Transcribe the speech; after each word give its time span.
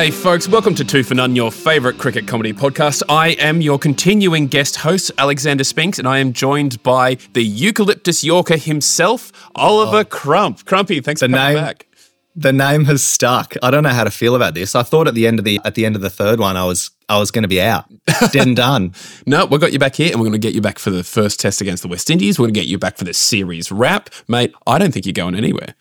G'day, 0.00 0.10
folks. 0.10 0.48
Welcome 0.48 0.74
to 0.76 0.84
Two 0.84 1.02
for 1.02 1.14
None, 1.14 1.36
your 1.36 1.52
favourite 1.52 1.98
cricket 1.98 2.26
comedy 2.26 2.54
podcast. 2.54 3.02
I 3.10 3.32
am 3.32 3.60
your 3.60 3.78
continuing 3.78 4.46
guest 4.46 4.76
host, 4.76 5.10
Alexander 5.18 5.62
Spinks, 5.62 5.98
and 5.98 6.08
I 6.08 6.20
am 6.20 6.32
joined 6.32 6.82
by 6.82 7.18
the 7.34 7.42
eucalyptus 7.42 8.24
Yorker 8.24 8.56
himself, 8.56 9.30
Oliver 9.56 9.98
oh. 9.98 10.04
Crump. 10.04 10.64
Crumpy, 10.64 11.04
thanks 11.04 11.20
The 11.20 11.28
for 11.28 11.34
coming 11.34 11.54
name- 11.54 11.62
back. 11.62 11.86
The 12.34 12.50
name 12.50 12.86
has 12.86 13.04
stuck. 13.04 13.56
I 13.62 13.70
don't 13.70 13.82
know 13.82 13.90
how 13.90 14.04
to 14.04 14.10
feel 14.10 14.34
about 14.34 14.54
this. 14.54 14.74
I 14.74 14.84
thought 14.84 15.06
at 15.06 15.12
the 15.12 15.26
end 15.26 15.38
of 15.38 15.44
the 15.44 15.60
at 15.66 15.74
the 15.74 15.84
end 15.84 15.96
of 15.96 16.00
the 16.00 16.08
third 16.08 16.40
one, 16.40 16.56
I 16.56 16.64
was 16.64 16.90
I 17.10 17.18
was 17.18 17.30
going 17.30 17.42
to 17.42 17.48
be 17.48 17.60
out, 17.60 17.84
dead 18.32 18.46
and 18.46 18.56
done. 18.56 18.94
No, 19.26 19.44
we've 19.44 19.60
got 19.60 19.74
you 19.74 19.78
back 19.78 19.96
here, 19.96 20.12
and 20.12 20.18
we're 20.18 20.28
going 20.28 20.32
to 20.32 20.38
get 20.38 20.54
you 20.54 20.62
back 20.62 20.78
for 20.78 20.88
the 20.88 21.04
first 21.04 21.40
test 21.40 21.60
against 21.60 21.82
the 21.82 21.90
West 21.90 22.08
Indies. 22.08 22.38
We're 22.38 22.44
going 22.46 22.54
to 22.54 22.60
get 22.60 22.68
you 22.68 22.78
back 22.78 22.96
for 22.96 23.04
the 23.04 23.12
series 23.12 23.70
wrap. 23.70 24.08
Mate, 24.28 24.54
I 24.66 24.78
don't 24.78 24.94
think 24.94 25.04
you're 25.04 25.12
going 25.12 25.34
anywhere. 25.34 25.74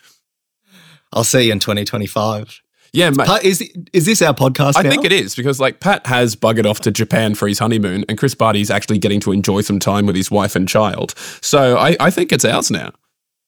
I'll 1.13 1.23
see 1.23 1.43
you 1.43 1.53
in 1.53 1.59
2025. 1.59 2.61
Yeah, 2.93 3.09
mate. 3.11 3.27
Pa- 3.27 3.39
Is 3.43 3.61
is 3.93 4.05
this 4.05 4.21
our 4.21 4.33
podcast? 4.33 4.73
I 4.77 4.81
now? 4.81 4.89
think 4.89 5.05
it 5.05 5.11
is 5.11 5.35
because 5.35 5.59
like 5.59 5.79
Pat 5.79 6.05
has 6.07 6.35
buggered 6.35 6.65
off 6.65 6.79
to 6.81 6.91
Japan 6.91 7.35
for 7.35 7.47
his 7.47 7.59
honeymoon, 7.59 8.03
and 8.09 8.17
Chris 8.17 8.33
Barty's 8.35 8.71
actually 8.71 8.97
getting 8.97 9.19
to 9.21 9.31
enjoy 9.31 9.61
some 9.61 9.79
time 9.79 10.05
with 10.05 10.15
his 10.15 10.31
wife 10.31 10.55
and 10.55 10.67
child. 10.67 11.13
So 11.41 11.77
I, 11.77 11.95
I 11.99 12.09
think 12.09 12.31
it's 12.31 12.45
ours 12.45 12.71
now. 12.71 12.91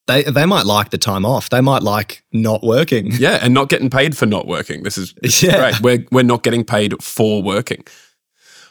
They 0.08 0.23
they 0.23 0.46
might 0.46 0.66
like 0.66 0.90
the 0.91 0.98
time 0.98 1.26
off. 1.26 1.49
They 1.49 1.62
might 1.62 1.84
like 1.84 2.23
not 2.32 2.63
working. 2.63 3.12
Yeah, 3.20 3.40
and 3.41 3.54
not 3.54 3.70
getting 3.70 3.90
paid 3.90 4.18
for 4.18 4.26
not 4.26 4.48
working. 4.48 4.84
This 4.84 4.98
is, 4.98 5.13
this 5.22 5.44
is 5.44 5.54
great. 5.55 5.80
We're 5.82 6.05
we're 6.12 6.23
not 6.23 6.44
getting 6.44 6.63
paid 6.63 7.02
for 7.04 7.41
working. 7.41 7.84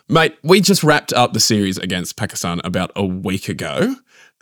Mate, 0.09 0.37
we 0.43 0.61
just 0.61 0.83
wrapped 0.83 1.13
up 1.13 1.33
the 1.35 1.41
series 1.41 1.79
against 1.79 2.17
Pakistan 2.17 2.61
about 2.65 2.91
a 2.97 3.05
week 3.07 3.49
ago. 3.49 3.95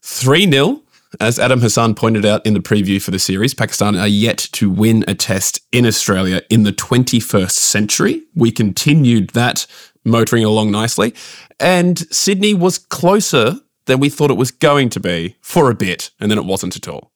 3 0.02 0.50
0. 0.50 0.82
As 1.20 1.38
Adam 1.38 1.60
Hassan 1.60 1.94
pointed 1.94 2.26
out 2.26 2.44
in 2.44 2.52
the 2.52 2.60
preview 2.60 3.00
for 3.00 3.10
the 3.10 3.18
series, 3.18 3.54
Pakistan 3.54 3.96
are 3.96 4.06
yet 4.06 4.38
to 4.52 4.68
win 4.68 5.04
a 5.08 5.14
test 5.14 5.60
in 5.72 5.86
Australia 5.86 6.42
in 6.50 6.64
the 6.64 6.72
21st 6.72 7.50
century. 7.50 8.22
We 8.34 8.50
continued 8.50 9.30
that 9.30 9.66
motoring 10.04 10.44
along 10.44 10.70
nicely. 10.70 11.14
And 11.58 11.98
Sydney 12.12 12.52
was 12.52 12.78
closer 12.78 13.56
than 13.86 14.00
we 14.00 14.10
thought 14.10 14.30
it 14.30 14.36
was 14.36 14.50
going 14.50 14.90
to 14.90 15.00
be 15.00 15.36
for 15.40 15.70
a 15.70 15.74
bit, 15.74 16.10
and 16.20 16.30
then 16.30 16.38
it 16.38 16.44
wasn't 16.44 16.76
at 16.76 16.88
all. 16.88 17.10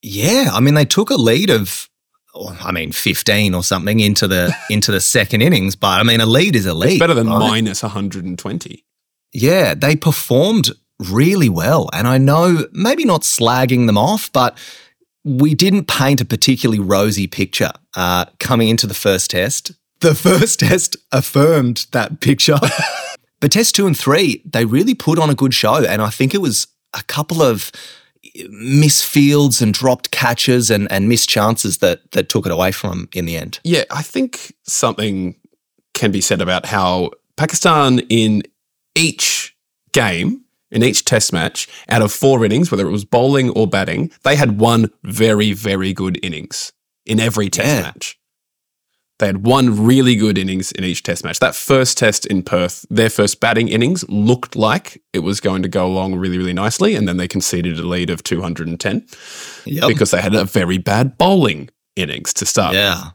Yeah, 0.00 0.50
I 0.52 0.60
mean 0.60 0.74
they 0.74 0.84
took 0.84 1.10
a 1.10 1.16
lead 1.16 1.50
of, 1.50 1.88
I 2.60 2.70
mean, 2.70 2.92
15 2.92 3.54
or 3.54 3.62
something 3.62 4.00
into 4.00 4.28
the 4.28 4.54
into 4.70 4.92
the 4.92 5.00
second 5.00 5.42
innings. 5.42 5.74
But 5.74 6.00
I 6.00 6.04
mean, 6.04 6.20
a 6.20 6.26
lead 6.26 6.54
is 6.54 6.66
a 6.66 6.74
lead. 6.74 6.92
It's 6.92 6.98
better 7.00 7.14
than 7.14 7.26
right? 7.26 7.38
minus 7.38 7.82
120. 7.82 8.84
Yeah, 9.32 9.74
they 9.74 9.96
performed 9.96 10.70
really 10.98 11.48
well. 11.48 11.88
And 11.92 12.06
I 12.06 12.18
know 12.18 12.66
maybe 12.72 13.04
not 13.04 13.22
slagging 13.22 13.86
them 13.86 13.98
off, 13.98 14.30
but 14.32 14.56
we 15.24 15.54
didn't 15.54 15.88
paint 15.88 16.20
a 16.20 16.24
particularly 16.24 16.80
rosy 16.80 17.26
picture 17.26 17.72
uh, 17.94 18.26
coming 18.38 18.68
into 18.68 18.86
the 18.86 18.94
first 18.94 19.30
test. 19.30 19.72
The 20.00 20.14
first 20.14 20.60
test 20.60 20.96
affirmed 21.12 21.86
that 21.92 22.20
picture. 22.20 22.58
but 23.40 23.52
test 23.52 23.74
two 23.74 23.86
and 23.86 23.98
three, 23.98 24.42
they 24.44 24.64
really 24.64 24.94
put 24.94 25.18
on 25.18 25.30
a 25.30 25.34
good 25.34 25.54
show. 25.54 25.84
And 25.84 26.02
I 26.02 26.10
think 26.10 26.34
it 26.34 26.40
was 26.40 26.66
a 26.92 27.02
couple 27.02 27.42
of 27.42 27.72
misfields 28.48 29.62
and 29.62 29.72
dropped 29.72 30.10
catches 30.10 30.70
and, 30.70 30.90
and 30.90 31.08
missed 31.08 31.28
chances 31.28 31.78
that, 31.78 32.10
that 32.12 32.28
took 32.28 32.46
it 32.46 32.52
away 32.52 32.72
from 32.72 33.08
in 33.14 33.26
the 33.26 33.36
end. 33.36 33.60
Yeah, 33.64 33.84
I 33.90 34.02
think 34.02 34.54
something 34.64 35.36
can 35.94 36.10
be 36.10 36.20
said 36.20 36.40
about 36.40 36.66
how 36.66 37.10
Pakistan 37.36 38.00
in 38.08 38.42
each 38.94 39.56
game, 39.92 40.43
in 40.74 40.82
each 40.82 41.04
test 41.04 41.32
match, 41.32 41.68
out 41.88 42.02
of 42.02 42.12
four 42.12 42.44
innings, 42.44 42.70
whether 42.70 42.86
it 42.86 42.90
was 42.92 43.04
bowling 43.04 43.48
or 43.50 43.66
batting, 43.66 44.10
they 44.24 44.36
had 44.36 44.58
one 44.60 44.90
very, 45.02 45.52
very 45.52 45.92
good 45.94 46.18
innings 46.22 46.72
in 47.06 47.18
every 47.20 47.48
test 47.48 47.68
Yeah. 47.68 47.82
match. 47.82 48.18
They 49.20 49.26
had 49.26 49.46
one 49.46 49.84
really 49.86 50.16
good 50.16 50.36
innings 50.36 50.72
in 50.72 50.82
each 50.82 51.04
test 51.04 51.22
match. 51.22 51.38
That 51.38 51.54
first 51.54 51.96
test 51.96 52.26
in 52.26 52.42
Perth, 52.42 52.84
their 52.90 53.08
first 53.08 53.38
batting 53.38 53.68
innings 53.68 54.04
looked 54.08 54.56
like 54.56 55.00
it 55.12 55.20
was 55.20 55.40
going 55.40 55.62
to 55.62 55.68
go 55.68 55.86
along 55.86 56.16
really, 56.16 56.36
really 56.36 56.52
nicely. 56.52 56.96
And 56.96 57.06
then 57.06 57.16
they 57.16 57.28
conceded 57.28 57.78
a 57.78 57.86
lead 57.86 58.10
of 58.10 58.24
210 58.24 59.06
Yep. 59.66 59.88
because 59.88 60.10
they 60.10 60.20
had 60.20 60.34
a 60.34 60.44
very 60.44 60.78
bad 60.78 61.16
bowling 61.16 61.70
innings 61.94 62.34
to 62.34 62.44
start 62.44 62.74
yeah. 62.74 63.10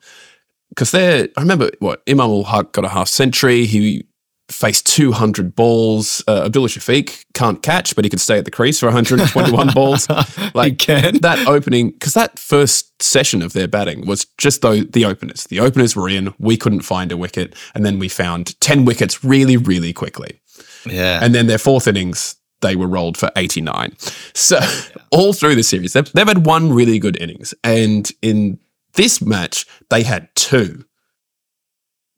because 0.69 0.91
they're. 0.91 1.27
I 1.35 1.41
remember 1.41 1.69
what 1.79 2.01
Imam 2.07 2.29
ul 2.31 2.45
Haq 2.45 2.71
got 2.71 2.85
a 2.85 2.89
half 2.89 3.09
century. 3.09 3.65
He 3.65 4.05
faced 4.49 4.85
200 4.87 5.55
balls. 5.55 6.23
Uh, 6.27 6.43
Abdullah 6.45 6.67
Shafiq 6.67 7.23
can't 7.33 7.61
catch, 7.61 7.95
but 7.95 8.03
he 8.03 8.09
could 8.09 8.19
stay 8.19 8.37
at 8.37 8.45
the 8.45 8.51
crease 8.51 8.79
for 8.79 8.87
121 8.87 9.67
balls. 9.73 10.07
He 10.07 10.49
Like 10.53 10.79
can. 10.79 11.19
that 11.21 11.47
opening, 11.47 11.91
because 11.91 12.13
that 12.15 12.37
first 12.39 13.01
session 13.01 13.41
of 13.41 13.53
their 13.53 13.67
batting 13.67 14.05
was 14.05 14.25
just 14.37 14.61
though 14.61 14.81
the 14.81 15.05
openers. 15.05 15.43
The 15.45 15.59
openers 15.59 15.95
were 15.95 16.09
in. 16.09 16.33
We 16.39 16.57
couldn't 16.57 16.81
find 16.81 17.11
a 17.11 17.17
wicket, 17.17 17.55
and 17.75 17.85
then 17.85 17.99
we 17.99 18.09
found 18.09 18.59
10 18.59 18.85
wickets 18.85 19.23
really, 19.23 19.55
really 19.57 19.93
quickly. 19.93 20.39
Yeah. 20.85 21.19
And 21.21 21.33
then 21.35 21.47
their 21.47 21.57
fourth 21.57 21.87
innings, 21.87 22.35
they 22.61 22.75
were 22.75 22.87
rolled 22.87 23.17
for 23.17 23.29
89. 23.35 23.95
So 24.33 24.59
all 25.11 25.33
through 25.33 25.55
the 25.55 25.63
series, 25.63 25.93
they've, 25.93 26.11
they've 26.13 26.27
had 26.27 26.45
one 26.45 26.73
really 26.73 26.99
good 26.99 27.15
innings. 27.21 27.53
And 27.63 28.09
in 28.21 28.59
this 28.93 29.21
match, 29.21 29.65
they 29.89 30.03
had 30.03 30.27
two. 30.35 30.83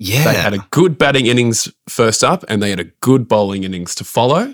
Yeah. 0.04 0.24
They 0.24 0.34
had 0.40 0.54
a 0.54 0.66
good 0.72 0.98
batting 0.98 1.28
innings 1.28 1.72
first 1.88 2.24
up, 2.24 2.44
and 2.50 2.62
they 2.62 2.70
had 2.72 2.80
a 2.80 2.92
good 3.02 3.28
bowling 3.28 3.64
innings 3.64 3.94
to 3.96 4.04
follow. 4.04 4.54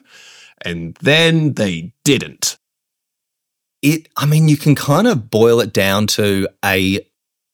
And 0.61 0.95
then 1.01 1.53
they 1.53 1.93
didn't. 2.03 2.57
it 3.83 4.07
i 4.17 4.25
mean 4.25 4.47
you 4.47 4.57
can 4.57 4.73
kind 4.75 5.07
of 5.07 5.29
boil 5.29 5.59
it 5.61 5.71
down 5.71 6.07
to 6.07 6.47
a 6.65 6.99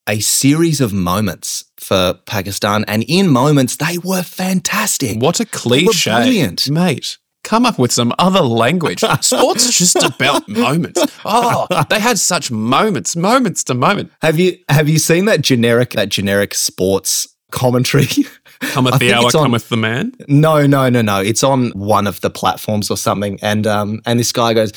a 0.08 0.20
series 0.22 0.80
of 0.82 0.94
moments 0.94 1.66
for 1.78 2.14
pakistan 2.26 2.86
and 2.88 3.04
in 3.08 3.28
moments 3.28 3.76
they 3.78 3.98
were 4.00 4.24
fantastic 4.24 5.22
What 5.22 5.40
a 5.42 5.46
cliche. 5.46 6.12
brilliant. 6.12 6.70
Mate, 6.70 7.18
come 7.44 7.66
up 7.66 7.78
with 7.78 7.92
some 7.92 8.14
other 8.20 8.42
language. 8.42 9.02
Sports 9.22 9.66
is 9.66 9.78
just 9.78 10.02
about 10.04 10.48
moments. 10.48 11.02
Oh, 11.26 11.68
they 11.90 12.00
had 12.00 12.18
such 12.20 12.52
moments, 12.52 13.16
moments 13.18 13.64
to 13.66 13.74
moment. 13.74 14.12
have 14.22 14.40
you 14.40 14.58
have 14.70 14.88
you 14.90 15.00
seen 15.00 15.26
that 15.26 15.42
generic 15.42 15.90
that 15.92 16.08
generic 16.10 16.54
sports 16.54 17.28
commentary 17.54 18.08
Cometh 18.74 19.00
the 19.00 19.14
hour, 19.14 19.26
on- 19.26 19.32
cometh 19.32 19.70
the 19.70 19.78
man. 19.78 20.14
no 20.28 20.66
no 20.66 20.90
no 20.90 21.02
no 21.02 21.20
it's 21.22 21.44
on 21.44 21.70
one 21.72 22.08
of 22.08 22.20
the 22.22 22.30
platforms 22.30 22.90
or 22.92 22.98
something 22.98 23.38
and 23.42 23.68
um 23.68 24.02
and 24.06 24.20
this 24.20 24.32
guy 24.32 24.54
goes 24.54 24.72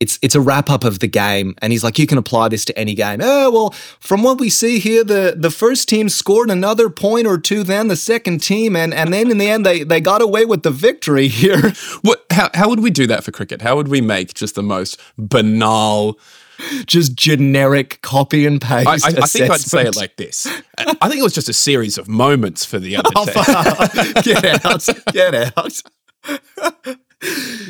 it's 0.00 0.18
it's 0.20 0.34
a 0.34 0.40
wrap 0.42 0.68
up 0.68 0.84
of 0.84 0.98
the 0.98 1.06
game, 1.06 1.54
and 1.62 1.72
he's 1.72 1.82
like, 1.82 1.98
you 1.98 2.06
can 2.06 2.18
apply 2.18 2.48
this 2.48 2.66
to 2.66 2.78
any 2.78 2.94
game. 2.94 3.20
Oh 3.22 3.50
well, 3.50 3.70
from 3.98 4.22
what 4.22 4.38
we 4.38 4.50
see 4.50 4.78
here, 4.78 5.02
the 5.02 5.34
the 5.34 5.50
first 5.50 5.88
team 5.88 6.10
scored 6.10 6.50
another 6.50 6.90
point 6.90 7.26
or 7.26 7.38
two 7.38 7.62
then 7.62 7.88
the 7.88 7.96
second 7.96 8.42
team, 8.42 8.76
and 8.76 8.92
and 8.92 9.10
then 9.12 9.30
in 9.30 9.38
the 9.38 9.48
end 9.48 9.64
they 9.64 9.84
they 9.84 10.02
got 10.02 10.20
away 10.20 10.44
with 10.44 10.64
the 10.64 10.70
victory 10.70 11.28
here. 11.28 11.72
What? 12.02 12.26
How, 12.30 12.50
how 12.52 12.68
would 12.68 12.80
we 12.80 12.90
do 12.90 13.06
that 13.06 13.24
for 13.24 13.32
cricket? 13.32 13.62
How 13.62 13.74
would 13.76 13.88
we 13.88 14.02
make 14.02 14.34
just 14.34 14.54
the 14.54 14.62
most 14.62 15.00
banal? 15.16 16.18
Just 16.86 17.14
generic 17.14 18.00
copy 18.02 18.46
and 18.46 18.60
paste. 18.60 18.86
I, 18.88 18.92
I, 19.10 19.22
I 19.22 19.26
think 19.26 19.50
I'd 19.50 19.60
say 19.60 19.86
it 19.86 19.96
like 19.96 20.16
this. 20.16 20.46
I 20.78 21.08
think 21.08 21.20
it 21.20 21.22
was 21.22 21.34
just 21.34 21.48
a 21.48 21.52
series 21.52 21.98
of 21.98 22.08
moments 22.08 22.64
for 22.64 22.78
the 22.78 22.96
other 22.96 23.10
Oh, 23.14 23.26
get 24.22 24.64
out, 24.64 24.88
get 25.12 25.34
out. 25.56 25.82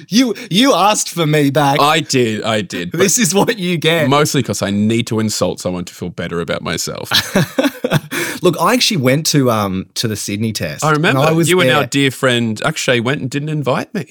you 0.09 0.35
you 0.51 0.73
asked 0.75 1.09
for 1.11 1.27
me 1.27 1.51
back. 1.51 1.81
I 1.81 2.01
did, 2.01 2.43
I 2.43 2.63
did. 2.63 2.93
This 2.93 3.19
is 3.19 3.35
what 3.35 3.59
you 3.59 3.77
get. 3.79 4.09
mostly 4.09 4.43
because 4.43 4.63
I 4.63 4.71
need 4.71 5.07
to 5.09 5.21
insult 5.21 5.61
someone 5.61 5.85
to 5.85 5.95
feel 5.95 6.11
better 6.11 6.41
about 6.41 6.63
myself. 6.63 7.11
Look, 8.43 8.57
I 8.61 8.75
actually 8.75 8.99
went 8.99 9.27
to 9.27 9.51
um 9.51 9.89
to 9.95 10.09
the 10.09 10.17
Sydney 10.17 10.53
test. 10.53 10.85
I 10.85 10.93
remember 10.93 11.21
I 11.21 11.33
was 11.33 11.49
you 11.49 11.61
and 11.61 11.71
there. 11.71 11.77
our 11.79 11.87
dear 11.87 12.11
friend 12.11 12.61
Akshay 12.65 13.01
went 13.01 13.21
and 13.21 13.31
didn't 13.31 13.49
invite 13.51 13.93
me. 13.95 14.07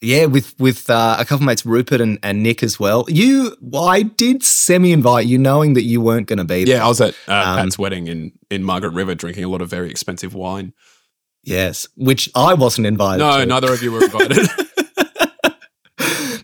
Yeah, 0.00 0.26
with 0.26 0.54
with 0.60 0.88
uh, 0.90 1.16
a 1.18 1.24
couple 1.24 1.42
of 1.42 1.46
mates, 1.46 1.66
Rupert 1.66 2.00
and, 2.00 2.18
and 2.22 2.42
Nick 2.42 2.62
as 2.62 2.78
well. 2.78 3.04
You, 3.08 3.56
well, 3.60 3.84
I 3.88 4.02
did 4.02 4.44
semi 4.44 4.92
invite 4.92 5.26
you, 5.26 5.38
knowing 5.38 5.74
that 5.74 5.82
you 5.82 6.00
weren't 6.00 6.28
going 6.28 6.38
to 6.38 6.44
be 6.44 6.64
there. 6.64 6.76
Yeah, 6.76 6.84
I 6.84 6.88
was 6.88 7.00
at 7.00 7.14
uh, 7.26 7.32
Um, 7.32 7.56
Pat's 7.58 7.78
wedding 7.78 8.06
in, 8.06 8.30
in 8.48 8.62
Margaret 8.62 8.90
River 8.92 9.16
drinking 9.16 9.42
a 9.42 9.48
lot 9.48 9.60
of 9.60 9.68
very 9.68 9.90
expensive 9.90 10.34
wine. 10.34 10.72
Yes, 11.42 11.88
which 11.96 12.28
I 12.36 12.54
wasn't 12.54 12.86
invited. 12.86 13.18
No, 13.24 13.38
to. 13.40 13.46
neither 13.46 13.72
of 13.72 13.82
you 13.82 13.90
were 13.90 14.04
invited. 14.04 14.48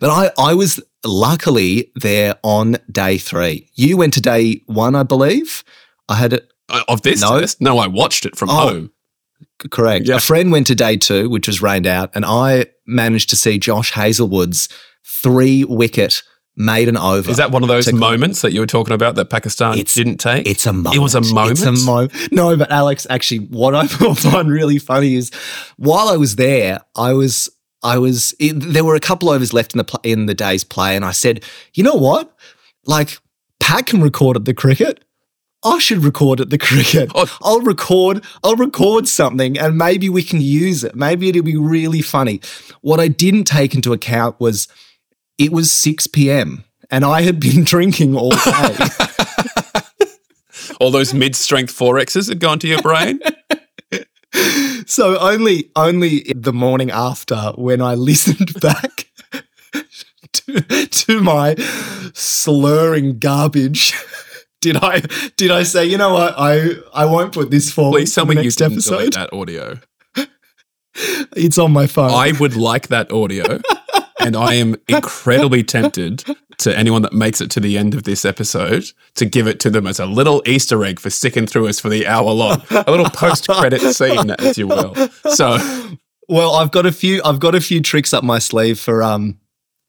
But 0.01 0.11
I, 0.11 0.31
I 0.51 0.53
was 0.55 0.81
luckily 1.05 1.91
there 1.95 2.37
on 2.43 2.77
day 2.91 3.17
three. 3.17 3.71
You 3.75 3.97
went 3.97 4.13
to 4.15 4.21
day 4.21 4.61
one, 4.67 4.95
I 4.95 5.03
believe. 5.03 5.65
I 6.11 6.17
had 6.17 6.35
it 6.35 6.53
of 6.89 7.01
this 7.03 7.23
No. 7.23 7.41
test? 7.41 7.61
No, 7.63 7.79
I 7.79 7.87
watched 7.87 8.27
it 8.27 8.37
from 8.37 8.51
Oh. 8.51 8.53
home. 8.55 8.91
Correct. 9.71 10.07
Yeah. 10.07 10.17
A 10.17 10.21
friend 10.21 10.51
went 10.53 10.67
to 10.69 10.75
day 10.75 10.97
two, 10.97 11.29
which 11.31 11.47
was 11.47 11.63
rained 11.63 11.87
out, 11.87 12.11
and 12.15 12.25
I 12.25 12.67
managed 12.87 13.31
to 13.31 13.37
see 13.37 13.59
Josh 13.59 13.93
Hazlewood's 13.93 14.69
three 15.07 15.65
wicket 15.65 16.23
maiden 16.57 16.97
over. 16.97 17.31
Is 17.31 17.37
that 17.39 17.51
one 17.51 17.63
of 17.63 17.69
those 17.69 17.93
moments 17.93 18.43
that 18.43 18.53
you 18.53 18.61
were 18.61 18.67
talking 18.67 18.95
about 18.95 19.15
that 19.17 19.31
Pakistan 19.31 19.73
It's- 19.79 19.95
didn't 19.95 20.19
take? 20.19 20.47
It's 20.47 20.67
a 20.67 20.73
moment. 20.73 20.97
It 20.97 20.99
was 21.01 21.15
a 21.15 21.21
moment? 21.21 21.59
It's 21.59 21.67
a 21.67 21.73
mo- 21.73 22.09
No, 22.31 22.57
but 22.57 22.71
Alex, 22.71 23.07
actually, 23.11 23.39
what 23.47 23.75
I 23.75 23.87
find 24.15 24.51
really 24.51 24.79
funny 24.79 25.15
is 25.15 25.31
while 25.77 26.09
I 26.09 26.17
was 26.17 26.37
there, 26.37 26.81
I 26.97 27.13
was, 27.13 27.49
I 27.83 27.99
was, 27.99 28.35
it, 28.39 28.53
there 28.55 28.85
were 28.85 28.95
a 28.95 29.01
couple 29.01 29.31
overs 29.31 29.53
left 29.53 29.75
in 29.75 29.79
the 29.79 29.85
pl- 29.85 30.01
in 30.05 30.27
the 30.27 30.35
day's 30.35 30.65
play, 30.65 30.95
and 30.97 31.05
I 31.05 31.13
said, 31.13 31.45
you 31.75 31.83
know 31.83 31.95
what, 31.95 32.37
like 32.87 33.19
Pat 33.61 33.87
can 33.87 34.01
record 34.03 34.37
at 34.37 34.45
the 34.45 34.55
cricket. 34.55 35.04
I 35.65 35.79
should 35.79 36.05
record 36.05 36.41
at 36.41 36.51
the 36.51 36.59
cricket. 36.59 37.11
Oh. 37.15 37.39
I'll 37.43 37.61
record, 37.61 38.23
I'll 38.43 38.57
record 38.57 39.09
something 39.09 39.59
and 39.59 39.79
maybe 39.79 40.09
we 40.09 40.23
can 40.23 40.41
use 40.41 40.85
it. 40.85 40.95
Maybe 40.95 41.29
it'll 41.29 41.43
be 41.43 41.57
really 41.57 42.03
funny. 42.03 42.41
What 42.83 43.01
I 43.01 43.09
didn't 43.09 43.45
take 43.45 43.75
into 43.75 43.93
account 43.93 44.39
was 44.39 44.69
it 45.39 45.53
was 45.53 45.73
6 45.73 46.07
p.m. 46.09 46.65
and 46.91 47.05
I 47.05 47.23
had 47.23 47.41
been 47.41 47.65
drinking 47.65 48.17
all 48.17 48.31
day. 48.31 48.77
All 50.81 50.91
those 50.91 51.15
mid-strength 51.15 51.73
forexes 51.73 52.29
had 52.29 52.41
gone 52.41 52.59
to 52.59 52.69
your 52.69 52.83
brain. 52.83 53.21
so 54.87 55.19
only 55.19 55.71
only 55.77 56.33
the 56.35 56.53
morning 56.53 56.91
after 56.91 57.53
when 57.57 57.81
I 57.81 57.95
listened 58.11 58.61
back 58.61 59.07
to, 60.33 60.87
to 60.87 61.21
my 61.21 61.55
slurring 62.15 63.19
garbage. 63.19 63.95
Did 64.65 64.77
I 64.79 65.01
did 65.37 65.51
I 65.51 65.63
say 65.63 65.85
you 65.85 65.99
know 65.99 66.15
what 66.15 66.35
I 66.39 66.71
I 66.95 67.05
won't 67.05 67.35
put 67.35 67.51
this 67.51 67.71
forward 67.71 67.99
Please 67.99 68.15
tell 68.15 68.25
me 68.25 68.37
you 68.43 68.51
didn't 68.51 68.73
episode. 68.73 68.97
delete 68.97 69.15
that 69.15 69.33
audio. 69.33 69.79
It's 71.37 71.59
on 71.59 71.73
my 71.73 71.87
phone. 71.89 72.11
I 72.13 72.33
would 72.39 72.55
like 72.57 72.87
that 72.89 73.11
audio, 73.11 73.61
and 74.21 74.37
I 74.37 74.55
am 74.55 74.77
incredibly 74.89 75.65
tempted 75.65 76.23
to 76.59 76.79
anyone 76.79 77.03
that 77.03 77.13
makes 77.13 77.41
it 77.41 77.51
to 77.51 77.61
the 77.61 77.77
end 77.77 77.95
of 77.95 78.05
this 78.05 78.25
episode 78.25 78.85
to 79.17 79.25
give 79.25 79.49
it 79.49 79.59
to 79.61 79.71
them 79.71 79.89
as 79.89 79.99
a 79.99 80.07
little 80.07 80.41
Easter 80.47 80.85
egg 80.85 81.01
for 81.01 81.11
sticking 81.11 81.47
through 81.49 81.67
us 81.67 81.81
for 81.81 81.89
the 81.89 82.07
hour 82.07 82.31
long, 82.31 82.63
a 82.71 82.89
little 82.89 83.11
post-credit 83.11 83.81
scene, 83.95 84.31
as 84.39 84.57
you 84.57 84.69
will. 84.69 84.95
So, 85.33 85.59
well, 86.29 86.55
I've 86.55 86.71
got 86.71 86.87
a 86.87 86.93
few 86.93 87.21
I've 87.25 87.41
got 87.41 87.57
a 87.57 87.61
few 87.61 87.81
tricks 87.81 88.15
up 88.15 88.23
my 88.23 88.39
sleeve 88.39 88.79
for 88.79 89.03
um 89.03 89.41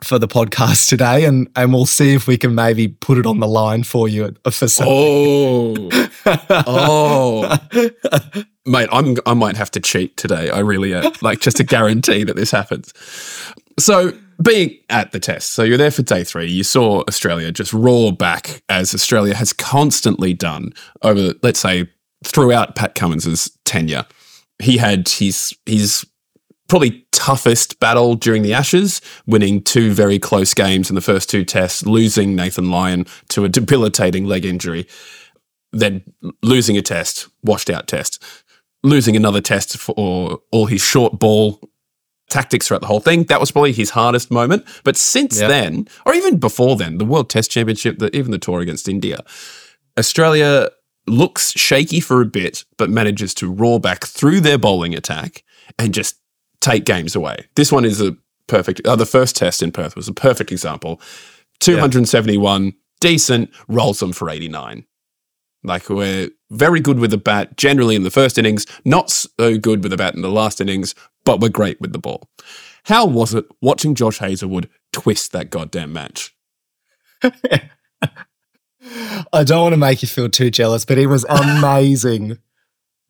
for 0.03 0.19
the 0.19 0.27
podcast 0.27 0.89
today, 0.89 1.25
and 1.25 1.50
and 1.56 1.74
we'll 1.74 1.86
see 1.86 2.13
if 2.13 2.27
we 2.27 2.38
can 2.38 2.56
maybe 2.56 2.88
put 2.88 3.18
it 3.18 3.25
on 3.25 3.39
the 3.39 3.47
line 3.47 3.83
for 3.83 4.07
you 4.07 4.36
for 4.51 4.68
some. 4.68 4.88
oh, 4.89 5.89
oh, 6.50 7.57
mate, 8.65 8.89
I'm 8.92 9.18
I 9.25 9.33
might 9.33 9.57
have 9.57 9.71
to 9.71 9.80
cheat 9.80 10.18
today. 10.18 10.50
I 10.50 10.59
really 10.59 10.94
am, 10.94 11.12
like 11.21 11.39
just 11.39 11.57
to 11.57 11.63
guarantee 11.63 12.24
that 12.24 12.36
this 12.36 12.51
happens. 12.51 12.94
So 13.80 14.13
being 14.42 14.77
at 14.89 15.12
the 15.12 15.19
test, 15.19 15.51
so 15.51 15.63
you're 15.63 15.77
there 15.77 15.92
for 15.92 16.01
day 16.01 16.24
three. 16.24 16.50
You 16.50 16.63
saw 16.63 17.03
Australia 17.07 17.51
just 17.51 17.74
roar 17.74 18.12
back 18.12 18.62
as 18.69 18.94
Australia 18.94 19.36
has 19.36 19.53
constantly 19.53 20.33
done 20.33 20.74
over, 21.01 21.33
let's 21.41 21.59
say, 21.59 21.89
throughout 22.24 22.75
Pat 22.75 22.95
Cummins's 22.95 23.57
tenure. 23.65 24.06
He 24.59 24.77
had 24.77 25.07
his 25.07 25.56
his 25.65 26.06
probably 26.67 27.06
toughest 27.12 27.79
battle 27.79 28.15
during 28.15 28.41
the 28.41 28.53
Ashes, 28.53 29.01
winning 29.25 29.62
two 29.62 29.91
very 29.94 30.19
close 30.19 30.53
games 30.53 30.89
in 30.89 30.95
the 30.95 31.01
first 31.01 31.29
two 31.29 31.44
tests, 31.45 31.85
losing 31.85 32.35
Nathan 32.35 32.69
Lyon 32.71 33.06
to 33.29 33.45
a 33.45 33.50
debilitating 33.50 34.25
leg 34.25 34.45
injury, 34.45 34.88
then 35.71 36.03
losing 36.41 36.77
a 36.77 36.81
test, 36.81 37.27
washed 37.44 37.69
out 37.69 37.88
test, 37.88 38.23
losing 38.83 39.15
another 39.15 39.41
test 39.41 39.77
for 39.77 40.39
all 40.51 40.65
his 40.67 40.81
short 40.81 41.19
ball 41.19 41.59
tactics 42.29 42.67
throughout 42.67 42.81
the 42.81 42.88
whole 42.88 43.00
thing. 43.00 43.23
That 43.25 43.39
was 43.39 43.51
probably 43.51 43.71
his 43.71 43.91
hardest 43.91 44.31
moment. 44.31 44.65
But 44.83 44.97
since 44.97 45.39
Yeah. 45.39 45.47
then, 45.47 45.88
or 46.06 46.13
even 46.13 46.38
before 46.38 46.75
then, 46.75 46.97
the 46.97 47.06
World 47.06 47.29
Test 47.29 47.51
Championship, 47.51 48.00
the, 48.00 48.15
even 48.15 48.31
the 48.31 48.39
tour 48.39 48.62
against 48.62 48.89
India, 48.89 49.23
Australia 49.97 50.69
looks 51.07 51.51
shaky 51.51 52.00
for 52.00 52.21
a 52.21 52.25
bit, 52.25 52.65
but 52.77 52.89
manages 52.89 53.33
to 53.35 53.51
roar 53.51 53.79
back 53.79 54.06
through 54.06 54.41
their 54.41 54.57
bowling 54.57 54.95
attack 54.95 55.44
and 55.77 55.94
just 55.94 56.15
take 56.61 56.85
games 56.85 57.15
away. 57.15 57.47
This 57.55 57.71
one 57.71 57.85
is 57.85 58.01
a 58.01 58.15
perfect. 58.47 58.81
Uh, 58.85 58.95
the 58.95 59.05
first 59.05 59.35
test 59.35 59.61
in 59.61 59.71
Perth 59.71 59.95
was 59.95 60.07
a 60.07 60.13
perfect 60.13 60.51
example. 60.51 61.01
271, 61.59 62.73
decent, 62.99 63.49
rolls 63.67 63.99
them 63.99 64.13
for 64.13 64.29
89. 64.29 64.85
Like 65.63 65.89
we're 65.89 66.29
very 66.51 66.79
good 66.79 66.99
with 66.99 67.11
the 67.11 67.17
bat 67.17 67.57
generally 67.57 67.95
in 67.95 68.03
the 68.03 68.11
first 68.11 68.37
innings, 68.37 68.65
not 68.83 69.09
so 69.09 69.57
good 69.57 69.81
with 69.81 69.91
the 69.91 69.97
bat 69.97 70.13
in 70.13 70.21
the 70.21 70.29
last 70.29 70.61
innings, 70.61 70.93
but 71.23 71.39
we're 71.39 71.49
great 71.49 71.81
with 71.81 71.91
the 71.91 71.99
ball. 71.99 72.29
How 72.83 73.05
was 73.05 73.33
it 73.33 73.45
watching 73.61 73.95
Josh 73.95 74.19
Hazlewood 74.19 74.69
twist 74.93 75.31
that 75.31 75.49
goddamn 75.49 75.91
match? 75.91 76.35
I 79.33 79.43
don't 79.43 79.63
want 79.63 79.73
to 79.73 79.77
make 79.77 80.03
you 80.03 80.07
feel 80.07 80.29
too 80.29 80.51
jealous, 80.51 80.85
but 80.85 80.99
it 80.99 81.07
was 81.07 81.23
amazing. 81.29 82.37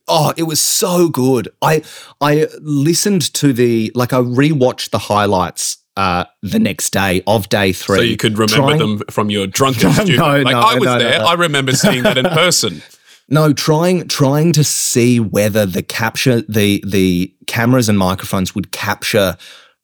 Oh, 0.08 0.34
it 0.38 0.44
was 0.44 0.62
so 0.62 1.10
good. 1.10 1.50
I 1.62 1.84
I 2.22 2.48
listened 2.62 3.34
to 3.36 3.54
the 3.54 3.92
like 3.96 4.14
I 4.14 4.18
rewatched 4.18 4.92
the 4.92 5.00
highlights 5.00 5.78
uh 5.98 6.26
the 6.42 6.60
next 6.60 6.92
day 6.92 7.24
of 7.28 7.50
day 7.50 7.72
three. 7.72 7.98
So 7.98 8.04
you 8.04 8.18
could 8.18 8.38
remember 8.38 8.56
trying- 8.56 8.80
them 8.80 9.02
from 9.10 9.30
your 9.30 9.48
drunken 9.48 9.90
no, 10.16 10.42
like 10.42 10.54
no, 10.54 10.60
I 10.60 10.76
was 10.76 10.86
no, 10.86 11.00
there. 11.00 11.22
I 11.22 11.34
remember 11.34 11.74
seeing 11.74 12.04
that 12.04 12.18
in 12.18 12.26
person. 12.26 12.82
No, 13.28 13.54
trying 13.54 14.08
trying 14.08 14.54
to 14.54 14.64
see 14.64 15.20
whether 15.20 15.66
the 15.66 15.82
capture 15.82 16.42
the 16.42 16.84
the 16.86 17.34
cameras 17.48 17.90
and 17.90 17.98
microphones 17.98 18.54
would 18.54 18.72
capture 18.72 19.36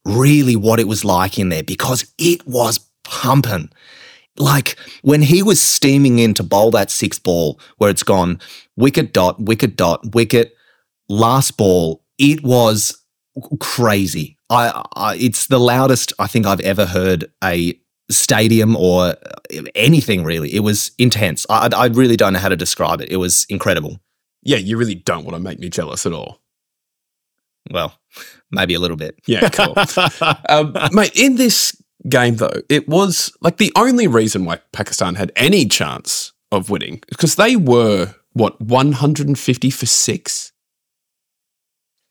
really 0.05 0.55
what 0.55 0.79
it 0.79 0.87
was 0.87 1.03
like 1.03 1.39
in 1.39 1.49
there 1.49 1.63
because 1.63 2.13
it 2.19 2.45
was 2.45 2.79
pumping. 3.03 3.71
Like 4.37 4.77
when 5.01 5.23
he 5.23 5.41
was 5.41 5.59
steaming 5.59 6.19
in 6.19 6.33
to 6.35 6.43
bowl 6.43 6.71
that 6.71 6.91
six 6.91 7.17
ball 7.17 7.59
where 7.77 7.89
it's 7.89 8.03
gone 8.03 8.39
wicket 8.77 9.13
dot 9.13 9.41
wicket 9.41 9.75
dot 9.75 10.13
wicket 10.13 10.55
last 11.09 11.57
ball 11.57 12.03
it 12.17 12.43
was 12.43 12.97
crazy. 13.59 14.37
I, 14.49 14.83
I 14.95 15.15
it's 15.15 15.47
the 15.47 15.59
loudest 15.59 16.13
I 16.19 16.27
think 16.27 16.45
I've 16.45 16.59
ever 16.61 16.85
heard 16.85 17.31
a 17.43 17.79
stadium 18.09 18.75
or 18.75 19.15
anything 19.73 20.23
really. 20.23 20.53
It 20.53 20.59
was 20.59 20.91
intense. 20.97 21.45
I, 21.49 21.69
I 21.75 21.87
really 21.87 22.17
don't 22.17 22.33
know 22.33 22.39
how 22.39 22.49
to 22.49 22.57
describe 22.57 23.01
it. 23.01 23.11
It 23.11 23.17
was 23.17 23.45
incredible. 23.49 23.99
Yeah, 24.43 24.57
you 24.57 24.77
really 24.77 24.95
don't 24.95 25.23
want 25.23 25.35
to 25.35 25.41
make 25.41 25.59
me 25.59 25.69
jealous 25.69 26.05
at 26.05 26.13
all. 26.13 26.41
Well, 27.69 27.93
maybe 28.51 28.73
a 28.73 28.79
little 28.79 28.97
bit. 28.97 29.19
Yeah, 29.27 29.49
cool. 29.49 29.75
um, 30.49 30.75
mate, 30.91 31.15
in 31.15 31.35
this 31.35 31.79
game, 32.09 32.37
though, 32.37 32.61
it 32.69 32.87
was 32.89 33.31
like 33.41 33.57
the 33.57 33.71
only 33.75 34.07
reason 34.07 34.45
why 34.45 34.59
Pakistan 34.73 35.15
had 35.15 35.31
any 35.35 35.67
chance 35.67 36.33
of 36.51 36.69
winning 36.69 37.01
because 37.07 37.35
they 37.35 37.55
were, 37.55 38.15
what, 38.33 38.59
150 38.61 39.69
for 39.69 39.85
six 39.85 40.51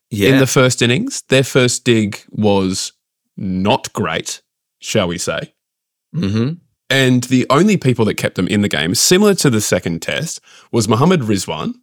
yeah. 0.09 0.29
in 0.29 0.39
the 0.39 0.47
first 0.47 0.81
innings. 0.81 1.23
Their 1.29 1.43
first 1.43 1.83
dig 1.83 2.21
was 2.29 2.93
not 3.37 3.91
great, 3.93 4.41
shall 4.79 5.07
we 5.07 5.17
say. 5.17 5.53
mm-hmm. 6.15 6.53
And 6.89 7.23
the 7.23 7.45
only 7.49 7.77
people 7.77 8.03
that 8.05 8.15
kept 8.15 8.35
them 8.35 8.49
in 8.49 8.63
the 8.63 8.67
game, 8.67 8.95
similar 8.95 9.33
to 9.35 9.49
the 9.49 9.61
second 9.61 10.01
test, 10.01 10.41
was 10.73 10.89
Muhammad 10.89 11.21
Rizwan. 11.21 11.75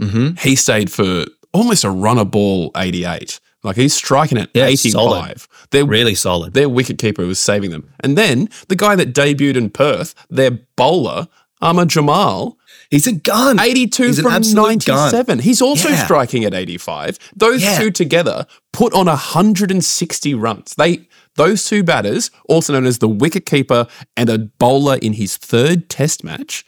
Mm-hmm. 0.00 0.36
He 0.38 0.54
stayed 0.54 0.92
for 0.92 1.24
almost 1.52 1.82
a 1.82 1.90
runner 1.90 2.24
ball 2.24 2.70
88. 2.76 3.40
Like 3.64 3.74
he's 3.74 3.92
striking 3.94 4.38
at 4.38 4.50
Yeah, 4.54 4.66
85. 4.66 4.92
solid. 4.92 5.42
Their, 5.72 5.84
Really 5.84 6.14
solid. 6.14 6.54
their 6.54 6.68
wicketkeeper 6.68 7.26
was 7.26 7.40
saving 7.40 7.72
them. 7.72 7.90
And 7.98 8.16
then 8.16 8.48
the 8.68 8.76
guy 8.76 8.94
that 8.94 9.12
debuted 9.12 9.56
in 9.56 9.68
Perth, 9.70 10.14
their 10.30 10.52
bowler, 10.76 11.26
Aamer 11.60 11.88
Jamal, 11.88 12.56
He's 12.90 13.06
a 13.06 13.12
gun. 13.12 13.58
82 13.58 14.02
He's 14.04 14.20
from 14.20 14.32
absolute 14.32 14.84
gun. 14.84 14.96
97. 15.12 15.38
He's 15.40 15.60
also 15.60 15.88
Yeah. 15.88 16.04
striking 16.04 16.44
at 16.44 16.54
85. 16.54 17.18
Those 17.34 17.62
Yeah. 17.62 17.78
two 17.78 17.90
together 17.90 18.46
put 18.72 18.92
on 18.92 19.08
160 19.08 20.34
runs. 20.34 20.74
They 20.76 21.08
those 21.34 21.64
two 21.64 21.82
batters, 21.82 22.30
also 22.48 22.72
known 22.72 22.86
as 22.86 22.98
the 22.98 23.08
wicketkeeper 23.08 23.88
and 24.16 24.30
a 24.30 24.38
bowler 24.38 24.96
in 24.96 25.12
his 25.14 25.36
third 25.36 25.88
test 25.90 26.24
match, 26.24 26.64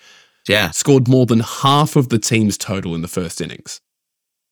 Yeah. 0.46 0.70
scored 0.72 1.08
more 1.08 1.24
than 1.24 1.40
half 1.40 1.96
of 1.96 2.10
the 2.10 2.18
team's 2.18 2.58
total 2.58 2.94
in 2.94 3.00
the 3.02 3.08
first 3.08 3.40
innings. 3.40 3.80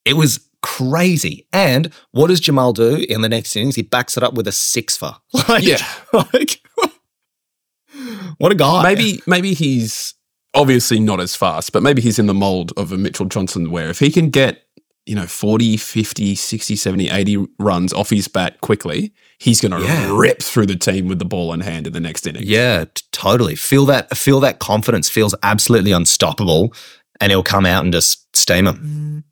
It 0.06 0.14
was 0.14 0.40
crazy. 0.62 1.46
And 1.52 1.90
what 2.12 2.28
does 2.28 2.40
Jamal 2.40 2.72
do 2.72 2.96
in 2.96 3.20
the 3.20 3.28
next 3.28 3.54
innings? 3.56 3.76
He 3.76 3.82
backs 3.82 4.16
it 4.16 4.22
up 4.22 4.34
with 4.34 4.48
a 4.48 4.52
six 4.52 4.96
for. 4.96 5.16
Like, 5.48 5.64
Yeah. 5.64 5.84
Like, 6.12 6.60
what 8.38 8.52
a 8.52 8.54
guy. 8.54 8.82
Maybe 8.82 9.20
maybe 9.26 9.54
he's 9.54 10.14
obviously 10.56 10.98
not 10.98 11.20
as 11.20 11.36
fast, 11.36 11.72
but 11.72 11.82
maybe 11.82 12.02
he's 12.02 12.18
in 12.18 12.26
the 12.26 12.34
mold 12.34 12.72
of 12.76 12.90
a 12.92 12.96
Mitchell 12.96 13.26
Johnson 13.26 13.70
where 13.70 13.88
if 13.88 13.98
he 14.00 14.10
can 14.10 14.30
get, 14.30 14.62
you 15.04 15.14
know, 15.14 15.26
40, 15.26 15.76
50, 15.76 16.34
60, 16.34 16.74
70, 16.74 17.10
80 17.10 17.46
runs 17.60 17.92
off 17.92 18.10
his 18.10 18.26
bat 18.26 18.60
quickly, 18.60 19.12
he's 19.38 19.60
going 19.60 19.70
to 19.72 19.80
Yeah. 19.80 20.10
rip 20.16 20.42
through 20.42 20.66
the 20.66 20.74
team 20.76 21.06
with 21.06 21.18
the 21.20 21.24
ball 21.24 21.52
in 21.52 21.60
hand 21.60 21.86
in 21.86 21.92
the 21.92 22.00
next 22.00 22.26
inning. 22.26 22.42
Yeah, 22.44 22.86
totally. 23.12 23.54
Feel 23.54 23.86
that 23.86 24.16
feel 24.16 24.40
that 24.40 24.58
confidence 24.58 25.08
feels 25.08 25.34
absolutely 25.44 25.92
unstoppable 25.92 26.74
and 27.20 27.30
he'll 27.30 27.42
come 27.44 27.66
out 27.66 27.84
and 27.84 27.92
just 27.92 28.26
steam 28.36 28.66
him. 28.66 29.24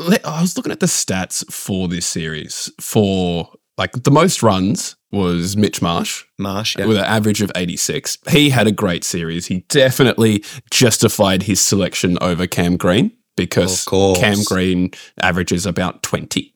Mm. 0.00 0.20
I 0.24 0.40
was 0.40 0.56
looking 0.56 0.72
at 0.72 0.80
the 0.80 0.86
stats 0.86 1.44
for 1.52 1.86
this 1.88 2.06
series 2.06 2.70
for 2.80 3.50
like 3.80 3.92
the 4.04 4.10
most 4.10 4.42
runs 4.42 4.94
was 5.10 5.56
Mitch 5.56 5.80
Marsh 5.80 6.24
Marsh, 6.38 6.76
yeah. 6.78 6.84
with 6.84 6.98
an 6.98 7.04
average 7.04 7.40
of 7.40 7.50
86. 7.56 8.18
He 8.28 8.50
had 8.50 8.66
a 8.66 8.72
great 8.72 9.04
series. 9.04 9.46
He 9.46 9.64
definitely 9.68 10.44
justified 10.70 11.44
his 11.44 11.62
selection 11.62 12.18
over 12.20 12.46
Cam 12.46 12.76
Green 12.76 13.10
because 13.36 13.86
Cam 13.86 14.42
Green 14.44 14.90
averages 15.22 15.64
about 15.64 16.02
20. 16.02 16.54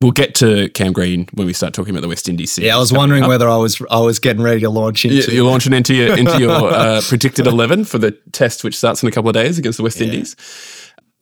We'll 0.00 0.10
get 0.10 0.34
to 0.36 0.68
Cam 0.70 0.92
Green 0.92 1.28
when 1.32 1.46
we 1.46 1.52
start 1.52 1.74
talking 1.74 1.92
about 1.94 2.00
the 2.02 2.08
West 2.08 2.28
Indies 2.28 2.50
series. 2.50 2.66
Yeah, 2.66 2.74
I 2.74 2.80
was 2.80 2.92
wondering 2.92 3.28
whether 3.28 3.48
I 3.48 3.56
was 3.56 3.80
I 3.88 4.00
was 4.00 4.18
getting 4.18 4.42
ready 4.42 4.60
to 4.62 4.68
launch 4.68 5.04
into. 5.04 5.14
You- 5.16 5.36
You're 5.36 5.48
launching 5.48 5.72
into 5.72 5.94
your 5.94 6.18
into 6.18 6.40
your 6.40 6.50
uh, 6.50 7.00
predicted 7.08 7.46
eleven 7.46 7.84
for 7.84 7.98
the 7.98 8.10
test, 8.32 8.64
which 8.64 8.76
starts 8.76 9.04
in 9.04 9.08
a 9.08 9.12
couple 9.12 9.28
of 9.30 9.34
days 9.34 9.58
against 9.58 9.76
the 9.76 9.84
West 9.84 10.00
Indies. 10.00 10.34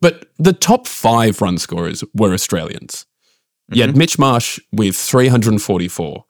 But 0.00 0.30
the 0.38 0.54
top 0.54 0.86
five 0.86 1.42
run 1.42 1.58
scorers 1.58 2.02
were 2.14 2.32
Australians. 2.32 3.04
You 3.72 3.82
had 3.82 3.90
mm-hmm. 3.90 3.98
Mitch 3.98 4.18
Marsh 4.18 4.58
with 4.72 4.96
344, 4.96 6.24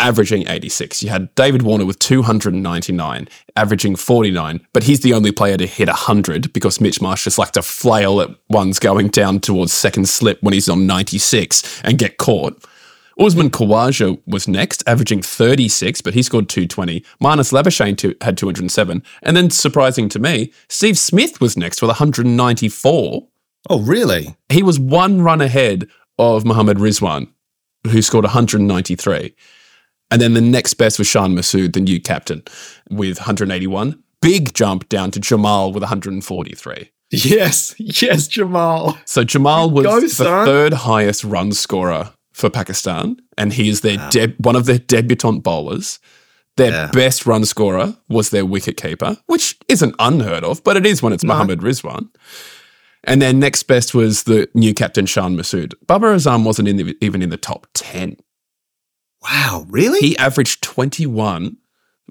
averaging 0.00 0.48
86. 0.48 1.02
You 1.02 1.10
had 1.10 1.34
David 1.34 1.62
Warner 1.62 1.86
with 1.86 1.98
299, 2.00 3.28
averaging 3.54 3.96
49. 3.96 4.66
But 4.72 4.82
he's 4.84 5.00
the 5.00 5.14
only 5.14 5.32
player 5.32 5.56
to 5.56 5.66
hit 5.66 5.88
100 5.88 6.52
because 6.52 6.80
Mitch 6.80 7.00
Marsh 7.00 7.24
just 7.24 7.38
like 7.38 7.52
to 7.52 7.62
flail 7.62 8.20
at 8.20 8.30
ones 8.48 8.78
going 8.78 9.08
down 9.08 9.40
towards 9.40 9.72
second 9.72 10.08
slip 10.08 10.42
when 10.42 10.54
he's 10.54 10.68
on 10.68 10.86
96 10.86 11.82
and 11.84 11.98
get 11.98 12.18
caught. 12.18 12.64
Usman 13.18 13.48
Khawaja 13.48 14.20
was 14.26 14.46
next, 14.46 14.82
averaging 14.86 15.22
36, 15.22 16.02
but 16.02 16.12
he 16.12 16.22
scored 16.22 16.50
220. 16.50 17.00
Marnus 17.22 17.50
Labuschagne 17.50 17.96
two, 17.96 18.14
had 18.20 18.36
207. 18.36 19.02
And 19.22 19.36
then, 19.36 19.48
surprising 19.48 20.10
to 20.10 20.18
me, 20.18 20.52
Steve 20.68 20.98
Smith 20.98 21.40
was 21.40 21.56
next 21.56 21.80
with 21.80 21.88
194. 21.88 23.28
oh, 23.70 23.80
really? 23.80 24.36
He 24.50 24.62
was 24.62 24.78
one 24.78 25.22
run 25.22 25.40
ahead 25.40 25.88
of 26.18 26.44
Mohammad 26.44 26.78
Rizwan, 26.78 27.28
who 27.90 28.02
scored 28.02 28.24
193. 28.24 29.34
And 30.10 30.20
then 30.22 30.34
the 30.34 30.40
next 30.40 30.74
best 30.74 30.98
was 30.98 31.08
Shan 31.08 31.34
Masood, 31.34 31.72
the 31.72 31.80
new 31.80 32.00
captain, 32.00 32.42
with 32.90 33.18
181. 33.18 34.02
Big 34.22 34.54
jump 34.54 34.88
down 34.88 35.10
to 35.12 35.20
Jamal 35.20 35.72
with 35.72 35.82
143. 35.82 36.90
Yes, 37.10 37.74
yes, 37.78 38.26
Jamal. 38.28 38.98
So 39.04 39.22
Jamal 39.24 39.70
was 39.70 39.84
Go, 39.86 40.00
the 40.00 40.08
son. 40.08 40.46
third 40.46 40.72
highest 40.72 41.22
run 41.24 41.52
scorer 41.52 42.12
for 42.32 42.50
Pakistan, 42.50 43.16
and 43.38 43.52
he 43.52 43.68
is 43.68 43.80
their 43.82 43.96
deb- 44.10 44.34
one 44.44 44.56
of 44.56 44.66
their 44.66 44.78
debutant 44.78 45.42
bowlers. 45.42 45.98
Their 46.56 46.70
Yeah. 46.72 46.90
best 46.92 47.26
run 47.26 47.44
scorer 47.44 47.96
was 48.08 48.30
their 48.30 48.44
wicket 48.46 48.76
keeper, 48.76 49.18
which 49.26 49.56
isn't 49.68 49.94
unheard 49.98 50.42
of, 50.42 50.64
but 50.64 50.76
it 50.76 50.86
is 50.86 51.02
when 51.02 51.12
it's 51.12 51.22
Mohammad 51.24 51.60
Rizwan. 51.60 52.08
And 53.06 53.22
then 53.22 53.38
next 53.38 53.62
best 53.64 53.94
was 53.94 54.24
the 54.24 54.48
new 54.54 54.74
captain 54.74 55.06
Shan 55.06 55.36
Masood. 55.36 55.74
Babar 55.86 56.14
Azam 56.14 56.44
wasn't 56.44 56.68
in 56.68 56.76
the, 56.76 56.96
even 57.00 57.22
in 57.22 57.30
the 57.30 57.36
top 57.36 57.66
ten. 57.72 58.16
Wow, 59.22 59.64
really? 59.68 60.00
He 60.00 60.18
averaged 60.18 60.62
21 60.62 61.56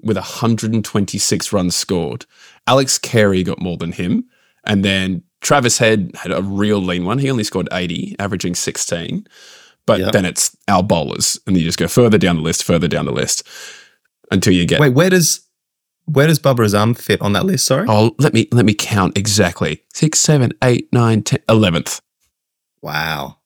with 0.02 0.16
126 0.16 1.52
runs 1.52 1.76
scored. 1.76 2.26
Alex 2.66 2.98
Carey 2.98 3.42
got 3.42 3.60
more 3.60 3.76
than 3.76 3.92
him. 3.92 4.24
And 4.64 4.84
then 4.84 5.22
Travis 5.40 5.78
Head 5.78 6.10
had 6.14 6.32
a 6.32 6.42
real 6.42 6.78
lean 6.78 7.04
one. 7.04 7.18
He 7.18 7.30
only 7.30 7.44
scored 7.44 7.68
80, 7.72 8.16
averaging 8.18 8.54
16. 8.54 9.26
But 9.86 10.00
Yep. 10.00 10.12
then 10.12 10.24
it's 10.24 10.56
our 10.66 10.82
bowlers. 10.82 11.38
And 11.46 11.56
you 11.56 11.62
just 11.62 11.78
go 11.78 11.88
further 11.88 12.18
down 12.18 12.36
the 12.36 12.42
list, 12.42 12.64
further 12.64 12.88
down 12.88 13.04
the 13.06 13.12
list 13.12 13.44
until 14.32 14.52
you 14.52 14.66
get. 14.66 14.80
Wait, 14.80 14.90
where 14.94 15.10
does 15.10 15.40
where 16.06 16.26
does 16.26 16.38
Babar 16.38 16.64
Azam 16.66 16.96
fit 16.98 17.20
on 17.20 17.32
that 17.34 17.44
list? 17.46 17.66
Sorry. 17.66 17.86
Oh, 17.88 18.14
let 18.18 18.32
me 18.34 18.48
let 18.52 18.64
me 18.64 18.74
count 18.74 19.16
exactly. 19.18 19.82
Six, 19.92 20.18
seven, 20.18 20.52
eight, 20.64 20.88
nine, 20.92 21.22
ten, 21.22 21.40
eleventh. 21.48 22.00
Wow, 22.82 23.38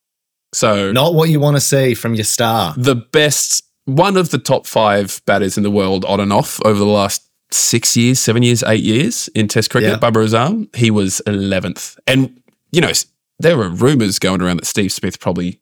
So 0.53 0.91
not 0.91 1.13
what 1.13 1.29
you 1.29 1.39
want 1.39 1.57
to 1.57 1.61
see 1.61 1.93
from 1.95 2.13
your 2.15 2.23
star. 2.25 2.73
the 2.77 2.95
best, 2.95 3.63
one 3.85 4.17
of 4.17 4.29
the 4.29 4.37
top 4.37 4.67
five 4.67 5.21
batters 5.25 5.57
in 5.57 5.63
the 5.63 5.71
world 5.71 6.05
on 6.05 6.19
and 6.19 6.31
off 6.33 6.59
over 6.65 6.77
the 6.77 6.85
last 6.85 7.27
six 7.49 7.97
years, 7.97 8.19
seven 8.19 8.43
years, 8.43 8.61
eight 8.63 8.83
years 8.83 9.29
in 9.33 9.47
Test 9.47 9.71
cricket, 9.71 9.89
Yeah. 9.91 9.95
Babar 9.97 10.23
Azam, 10.23 10.73
he 10.75 10.91
was 10.91 11.21
11th. 11.25 11.97
And, 12.07 12.39
you 12.71 12.81
know, 12.81 12.91
there 13.39 13.57
were 13.57 13.69
rumours 13.69 14.19
going 14.19 14.41
around 14.41 14.57
that 14.57 14.65
Steve 14.67 14.91
Smith 14.91 15.19
probably 15.19 15.59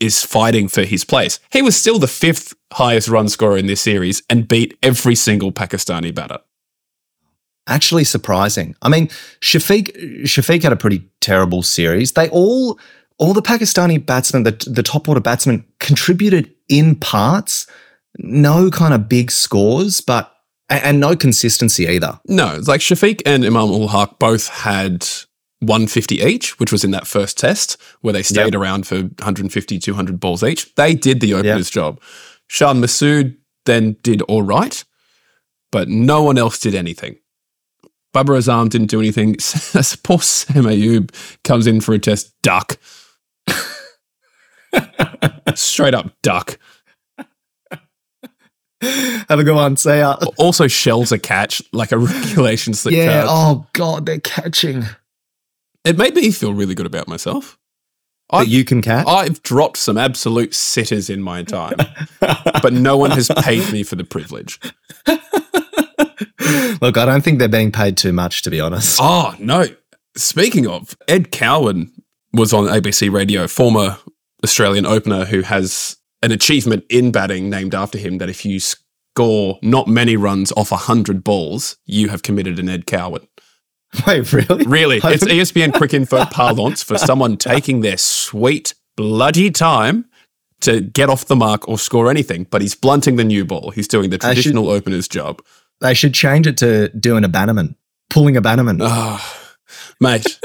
is 0.00 0.22
fighting 0.22 0.68
for 0.68 0.82
his 0.82 1.04
place. 1.04 1.40
He 1.50 1.62
was 1.62 1.76
still 1.76 1.98
the 1.98 2.08
fifth 2.08 2.54
highest 2.72 3.08
run 3.08 3.28
scorer 3.28 3.56
in 3.56 3.66
this 3.66 3.80
series 3.80 4.22
and 4.28 4.48
beat 4.48 4.76
every 4.82 5.14
single 5.14 5.52
Pakistani 5.52 6.14
batter. 6.14 6.38
Actually, 7.66 8.04
surprising. 8.04 8.76
I 8.82 8.88
mean, 8.88 9.08
Shafiq 9.40 10.22
Shafiq 10.24 10.62
had 10.62 10.72
a 10.72 10.76
pretty 10.76 11.08
terrible 11.20 11.62
series. 11.62 12.12
They 12.12 12.28
all 12.28 12.78
all 13.18 13.32
the 13.32 13.42
Pakistani 13.42 14.04
batsmen, 14.04 14.42
the 14.42 14.52
the 14.66 14.82
top 14.82 15.08
order 15.08 15.20
batsmen, 15.20 15.64
contributed 15.80 16.52
in 16.68 16.96
parts. 16.96 17.66
No 18.18 18.70
kind 18.70 18.94
of 18.94 19.08
big 19.08 19.30
scores, 19.30 20.00
but 20.00 20.30
and, 20.68 21.00
no 21.00 21.16
consistency 21.16 21.86
either. 21.86 22.20
No, 22.26 22.60
like 22.66 22.80
Shafiq 22.80 23.22
and 23.26 23.44
Imam 23.44 23.70
ul 23.70 23.88
Haq 23.88 24.18
both 24.18 24.48
had 24.48 25.06
150 25.60 26.16
each, 26.20 26.58
which 26.60 26.72
was 26.72 26.84
in 26.84 26.90
that 26.90 27.06
first 27.06 27.38
test 27.38 27.80
where 28.02 28.12
they 28.12 28.22
stayed 28.22 28.52
Yep. 28.54 28.60
around 28.60 28.86
for 28.86 28.96
150, 28.96 29.78
200 29.78 30.20
balls 30.20 30.42
each. 30.42 30.74
They 30.74 30.94
did 30.94 31.20
the 31.20 31.34
opener's 31.34 31.70
job. 31.70 32.00
Shan 32.48 32.80
Masood 32.80 33.36
then 33.64 33.96
did 34.02 34.20
all 34.22 34.42
right, 34.42 34.84
but 35.72 35.88
no 35.88 36.22
one 36.22 36.36
else 36.38 36.58
did 36.58 36.74
anything. 36.74 37.16
Babar 38.12 38.36
Azam 38.36 38.68
didn't 38.68 38.88
do 38.90 39.00
anything. 39.00 39.34
Poor 40.04 40.18
Saim 40.18 40.66
Ayub 40.66 41.10
comes 41.42 41.66
in 41.66 41.80
for 41.80 41.94
a 41.94 41.98
test, 41.98 42.32
duck. 42.42 42.76
Straight 45.54 45.94
up 45.94 46.12
duck. 46.22 46.58
Have 48.82 49.38
a 49.38 49.44
good 49.44 49.54
one. 49.54 49.76
See 49.76 49.98
ya. 49.98 50.16
Also 50.36 50.66
shells 50.68 51.10
a 51.10 51.18
catch 51.18 51.62
like 51.72 51.90
a 51.92 51.98
regulation 51.98 52.74
slip 52.74 52.94
Yeah. 52.94 53.24
card. 53.24 53.26
Oh 53.30 53.66
God, 53.72 54.06
they're 54.06 54.20
catching. 54.20 54.84
It 55.84 55.98
made 55.98 56.14
me 56.14 56.30
feel 56.30 56.54
really 56.54 56.74
good 56.74 56.86
about 56.86 57.08
myself. 57.08 57.58
I- 58.30 58.44
That 58.44 58.50
you 58.50 58.64
can 58.64 58.80
catch. 58.82 59.06
I've 59.06 59.42
dropped 59.42 59.76
some 59.76 59.98
absolute 59.98 60.54
sitters 60.54 61.10
in 61.10 61.20
my 61.20 61.42
time, 61.42 61.76
but 62.20 62.72
no 62.72 62.96
one 62.96 63.10
has 63.10 63.30
paid 63.38 63.70
me 63.72 63.82
for 63.82 63.96
the 63.96 64.04
privilege. 64.04 64.58
Look, 66.80 66.96
I 66.98 67.04
don't 67.06 67.22
think 67.22 67.38
they're 67.38 67.48
being 67.48 67.72
paid 67.72 67.96
too 67.96 68.12
much, 68.12 68.42
to 68.42 68.50
be 68.50 68.60
honest. 68.60 68.98
Oh, 69.00 69.34
no. 69.38 69.66
Speaking 70.16 70.66
of, 70.66 70.96
Ed 71.08 71.30
Cowan 71.30 71.92
was 72.32 72.52
on 72.52 72.64
ABC 72.64 73.10
Radio, 73.12 73.46
former 73.46 73.98
Australian 74.42 74.86
opener 74.86 75.24
who 75.24 75.42
has 75.42 75.96
an 76.22 76.32
achievement 76.32 76.84
in 76.90 77.12
batting 77.12 77.48
named 77.50 77.74
after 77.74 77.98
him 77.98 78.18
that 78.18 78.28
if 78.28 78.44
you 78.44 78.60
score 78.60 79.58
not 79.62 79.86
many 79.88 80.16
runs 80.16 80.52
off 80.52 80.70
100 80.70 81.24
balls, 81.24 81.76
you 81.86 82.08
have 82.08 82.22
committed 82.22 82.58
an 82.58 82.68
Ed 82.68 82.86
Cowan. 82.86 83.26
Wait, 84.06 84.32
really? 84.32 84.64
Really, 84.66 84.96
it's 84.98 85.24
ESPN 85.24 85.72
Cricinfo 85.72 86.30
parlance 86.30 86.82
for 86.82 86.98
someone 86.98 87.36
taking 87.36 87.80
their 87.80 87.96
sweet, 87.96 88.74
bloody 88.96 89.50
time 89.50 90.06
to 90.60 90.80
get 90.80 91.10
off 91.10 91.26
the 91.26 91.36
mark 91.36 91.68
or 91.68 91.78
score 91.78 92.10
anything, 92.10 92.44
but 92.50 92.62
he's 92.62 92.74
blunting 92.74 93.16
the 93.16 93.24
new 93.24 93.44
ball. 93.44 93.70
He's 93.70 93.86
doing 93.88 94.10
the 94.10 94.16
I 94.16 94.28
should- 94.34 94.42
traditional 94.42 94.68
opener's 94.70 95.08
job. 95.08 95.42
They 95.80 95.92
should 95.94 96.14
change 96.14 96.46
it 96.46 96.56
to 96.58 96.88
doing 96.90 97.24
a 97.24 97.28
bannerman, 97.28 97.76
pulling 98.08 98.36
a 98.36 98.40
bannerman. 98.40 98.78
Oh, 98.80 99.20
mate, 100.00 100.38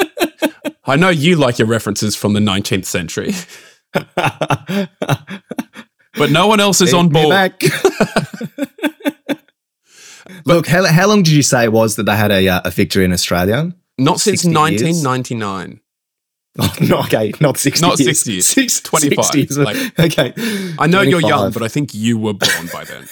I 0.86 0.96
know 0.96 1.10
you 1.10 1.36
like 1.36 1.60
your 1.60 1.68
references 1.68 2.15
from 2.15 2.34
the 2.34 2.39
19th 2.39 2.86
century, 2.86 3.34
but 6.15 6.32
no 6.32 6.48
one 6.48 6.60
else 6.60 6.82
is 6.82 6.94
on 6.94 7.10
Take 7.10 7.60
board. 7.60 7.62
Look, 10.45 10.67
how, 10.67 10.86
how 10.86 11.07
long 11.07 11.24
did 11.24 11.33
you 11.33 11.43
say 11.43 11.63
it 11.65 11.71
was 11.71 11.95
that 11.95 12.03
they 12.03 12.15
had 12.15 12.31
a, 12.31 12.48
uh, 12.48 12.62
a 12.65 12.71
victory 12.71 13.05
in 13.05 13.12
Australia? 13.13 13.74
Not 13.98 14.19
since 14.19 14.45
1999. 14.45 15.81
Oh, 16.62 16.75
no, 16.89 17.00
okay, 17.01 17.31
not 17.39 17.57
60 17.57 17.86
Not 17.86 18.00
years. 18.00 18.17
60 18.21 18.31
years, 18.33 18.48
Six- 18.57 18.81
25, 18.81 19.25
60 19.25 19.39
years. 19.39 19.57
like- 19.57 20.00
okay. 20.12 20.33
I 20.79 20.88
know 20.88 21.01
you're 21.01 21.21
young, 21.21 21.51
but 21.51 21.62
I 21.63 21.67
think 21.67 21.93
you 21.93 22.17
were 22.17 22.33
born 22.33 22.69
by 22.74 22.83
then. 22.86 23.07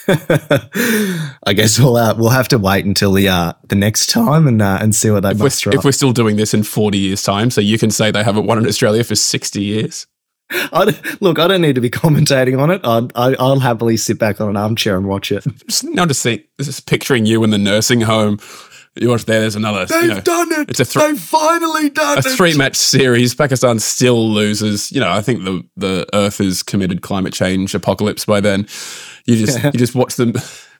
I 1.46 1.52
guess 1.54 1.78
we'll 1.78 1.96
uh, 1.96 2.14
we'll 2.16 2.30
have 2.30 2.48
to 2.48 2.58
wait 2.58 2.84
until 2.84 3.12
the 3.12 3.28
uh, 3.28 3.52
the 3.68 3.76
next 3.76 4.10
time 4.10 4.46
and 4.46 4.60
uh, 4.60 4.78
and 4.80 4.94
see 4.94 5.10
what 5.10 5.22
they 5.22 5.30
If 5.30 5.38
muster 5.38 5.70
we're, 5.70 5.74
up. 5.74 5.78
if 5.78 5.84
we're 5.84 5.92
still 5.92 6.12
doing 6.12 6.36
this 6.36 6.52
in 6.52 6.62
40 6.62 6.98
years' 6.98 7.22
time, 7.22 7.50
so 7.50 7.60
you 7.60 7.78
can 7.78 7.90
say 7.90 8.10
they 8.10 8.24
haven't 8.24 8.46
won 8.46 8.58
in 8.58 8.66
Australia 8.66 9.04
for 9.04 9.14
60 9.14 9.62
years. 9.62 10.06
I 10.50 10.94
look, 11.20 11.38
I 11.38 11.46
don't 11.46 11.60
need 11.60 11.74
to 11.74 11.80
be 11.80 11.90
commentating 12.04 12.58
on 12.60 12.70
it. 12.70 12.80
I'll, 12.84 13.08
I- 13.14 13.36
I'll 13.38 13.60
happily 13.60 13.96
sit 13.96 14.18
back 14.18 14.40
on 14.40 14.48
an 14.48 14.56
armchair 14.56 14.96
and 14.96 15.06
watch 15.06 15.30
it. 15.32 15.44
Just 15.66 15.84
now 15.84 16.06
just 16.06 16.86
picturing 16.86 17.26
you 17.26 17.44
in 17.44 17.50
the 17.50 17.58
nursing 17.58 18.00
home. 18.02 18.38
You're 19.00 19.16
there, 19.18 19.40
there's 19.40 19.54
another, 19.54 19.86
you 20.02 20.08
know, 20.08 20.20
done 20.22 20.48
it. 20.52 20.70
it's 20.70 20.80
a 20.80 20.84
thr- 20.84 20.98
They've 20.98 21.20
finally 21.20 21.88
done 21.90 22.18
it! 22.18 22.26
a 22.26 22.30
three 22.30 22.56
match 22.56 22.74
series. 22.74 23.32
Pakistan 23.32 23.78
still 23.78 24.28
loses. 24.30 24.90
You 24.90 24.98
know, 24.98 25.10
I 25.12 25.20
think 25.20 25.44
the 25.44 25.62
the 25.76 26.06
Earth 26.14 26.40
is 26.40 26.64
committed 26.64 27.00
climate 27.02 27.32
change 27.32 27.76
apocalypse 27.76 28.24
by 28.24 28.40
then. 28.40 28.62
You 29.24 29.36
just 29.46 29.62
you 29.64 29.70
just 29.72 29.94
watch 29.94 30.16
them 30.16 30.32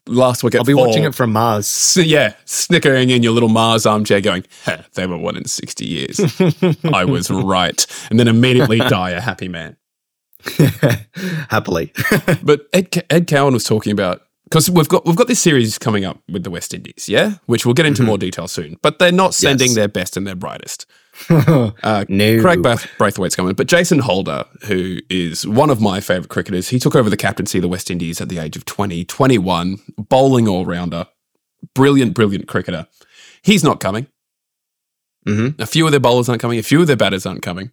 last 0.09 0.43
week 0.43 0.55
at 0.55 0.59
I'll 0.61 0.65
be 0.65 0.73
four. 0.73 0.87
watching 0.87 1.05
it 1.05 1.15
from 1.15 1.33
Mars. 1.33 1.67
So, 1.67 2.01
yeah, 2.01 2.35
snickering 2.45 3.11
in 3.11 3.23
your 3.23 3.33
little 3.33 3.49
Mars 3.49 3.87
armchair, 3.87 4.21
going, 4.21 4.45
"Heh, 4.65 4.83
"They 4.95 5.07
were 5.07 5.19
one 5.19 5.37
in 5.37 5.45
sixty 5.47 5.87
years. 5.87 6.21
I 6.93 7.05
was 7.05 7.31
right," 7.31 7.87
and 8.11 8.19
then 8.19 8.29
immediately 8.29 8.79
die 8.79 9.11
a 9.11 9.21
happy 9.21 9.49
man. 9.49 9.77
Happily. 11.51 11.93
But 12.43 12.69
Ed, 12.73 13.05
Ed 13.11 13.27
Cowan 13.27 13.53
was 13.55 13.65
talking 13.65 13.93
about 13.93 14.23
because 14.45 14.71
we've 14.71 14.89
got 14.89 15.05
we've 15.05 15.17
got 15.17 15.27
this 15.29 15.41
series 15.41 15.79
coming 15.79 16.05
up 16.05 16.19
with 16.31 16.45
the 16.45 16.51
West 16.51 16.73
Indies, 16.73 17.09
yeah, 17.09 17.35
which 17.47 17.67
we'll 17.67 17.75
get 17.75 17.87
into 17.87 18.03
mm-hmm. 18.03 18.09
more 18.09 18.19
detail 18.19 18.49
soon. 18.49 18.79
But 18.83 18.99
they're 18.99 19.13
not 19.13 19.35
sending 19.35 19.69
Yes. 19.69 19.77
their 19.77 19.89
best 19.89 20.17
and 20.17 20.27
their 20.27 20.37
brightest. 20.37 20.87
Uh, 21.31 22.05
no. 22.09 22.41
Kraigg 22.41 22.61
Brathwaite's 22.63 23.37
coming, 23.37 23.55
but 23.55 23.67
Jason 23.67 23.99
Holder, 23.99 24.45
who 24.67 24.99
is 25.11 25.47
one 25.47 25.71
of 25.71 25.81
my 25.81 26.01
favourite 26.01 26.29
cricketers, 26.29 26.69
he 26.69 26.79
took 26.79 26.95
over 26.95 27.11
the 27.11 27.17
captaincy 27.17 27.59
of 27.59 27.63
the 27.63 27.69
West 27.69 27.91
Indies 27.91 28.21
at 28.21 28.29
the 28.29 28.39
age 28.39 28.57
of 28.57 28.65
20, 28.65 29.05
21, 29.05 29.79
bowling 29.97 30.49
all 30.49 30.65
rounder, 30.65 31.07
brilliant, 31.75 32.15
brilliant 32.15 32.47
cricketer. 32.49 32.87
He's 33.43 33.65
not 33.65 33.81
coming. 33.81 34.07
Mhm. 35.27 35.59
A 35.61 35.67
few 35.67 35.85
of 35.87 35.91
their 35.91 36.01
bowlers 36.01 36.29
aren't 36.29 36.41
coming, 36.41 36.59
a 36.59 36.63
few 36.63 36.81
of 36.81 36.87
their 36.87 36.97
batters 36.97 37.27
aren't 37.27 37.43
coming. 37.43 37.73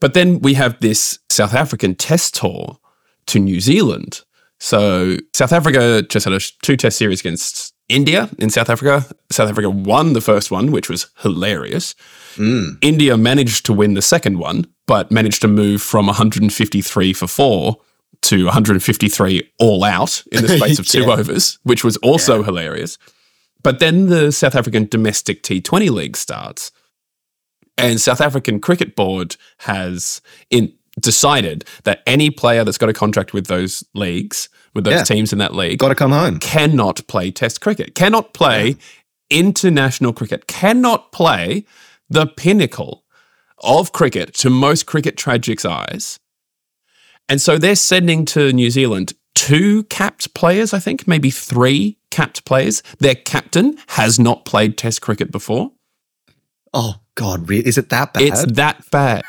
But 0.00 0.14
then 0.14 0.40
we 0.40 0.54
have 0.54 0.80
this 0.80 1.18
South 1.30 1.54
African 1.54 1.94
test 1.94 2.34
tour 2.34 2.78
to 3.26 3.38
New 3.38 3.60
Zealand. 3.60 4.22
So 4.58 5.16
South 5.34 5.52
Africa 5.52 6.02
just 6.02 6.24
had 6.24 6.32
a 6.34 6.40
two 6.62 6.76
test 6.76 6.96
series 6.98 7.20
against 7.20 7.74
India 7.92 8.28
in 8.38 8.50
South 8.50 8.70
Africa. 8.70 9.04
South 9.30 9.50
Africa 9.50 9.70
won 9.70 10.12
the 10.12 10.20
first 10.20 10.50
one, 10.50 10.72
which 10.72 10.88
was 10.88 11.06
hilarious. 11.20 11.94
Mm. 12.36 12.78
India 12.82 13.16
managed 13.16 13.66
to 13.66 13.72
win 13.72 13.94
the 13.94 14.02
second 14.02 14.38
one, 14.38 14.66
but 14.86 15.10
managed 15.10 15.40
to 15.42 15.48
move 15.48 15.82
from 15.82 16.06
153 16.06 17.12
for 17.12 17.26
four 17.26 17.76
to 18.22 18.44
153 18.44 19.50
all 19.58 19.84
out 19.84 20.22
in 20.32 20.42
the 20.42 20.48
space 20.58 20.78
of 20.78 20.86
two 20.86 21.02
Yeah. 21.02 21.14
overs, 21.18 21.58
which 21.64 21.84
was 21.84 21.96
also 21.98 22.42
hilarious. 22.42 22.98
But 23.62 23.78
then 23.78 24.06
the 24.06 24.32
South 24.32 24.54
African 24.54 24.86
domestic 24.86 25.42
T20 25.42 25.90
league 25.90 26.16
starts, 26.16 26.72
and 27.78 28.00
South 28.00 28.20
African 28.20 28.60
Cricket 28.60 28.94
Board 28.96 29.36
has 29.58 30.20
in 30.50 30.72
decided 31.02 31.64
that 31.84 32.02
any 32.06 32.30
player 32.30 32.64
that's 32.64 32.78
got 32.78 32.88
a 32.88 32.92
contract 32.94 33.32
with 33.34 33.46
those 33.46 33.84
leagues, 33.94 34.48
with 34.74 34.84
those 34.84 34.94
Yeah. 34.94 35.04
teams 35.04 35.32
in 35.32 35.38
that 35.38 35.54
league, 35.54 35.78
Got 35.78 35.88
to 35.90 35.94
come 35.94 36.12
home. 36.12 36.38
cannot 36.38 37.06
play 37.08 37.30
test 37.30 37.60
cricket, 37.60 37.94
cannot 37.94 38.32
play 38.32 38.76
international 39.30 40.12
cricket, 40.12 40.46
cannot 40.46 41.12
play 41.12 41.64
the 42.08 42.26
pinnacle 42.26 43.04
of 43.62 43.92
cricket 43.92 44.34
to 44.34 44.50
most 44.50 44.86
cricket 44.86 45.16
tragics' 45.16 45.64
eyes. 45.68 46.18
And 47.28 47.40
so 47.40 47.58
they're 47.58 47.76
sending 47.76 48.24
to 48.26 48.52
New 48.52 48.70
Zealand 48.70 49.12
two 49.34 49.84
capped 49.84 50.34
players, 50.34 50.74
I 50.74 50.78
think, 50.78 51.06
maybe 51.08 51.30
three 51.30 51.96
capped 52.10 52.44
players. 52.44 52.82
Their 52.98 53.14
captain 53.14 53.78
has 53.88 54.18
not 54.18 54.44
played 54.44 54.76
test 54.76 55.00
cricket 55.00 55.30
before. 55.30 55.72
Oh 56.74 56.96
God, 57.14 57.50
is 57.50 57.78
it 57.78 57.88
that 57.90 58.12
bad? 58.14 58.22
It's 58.22 58.44
that 58.52 58.90
bad. 58.90 59.22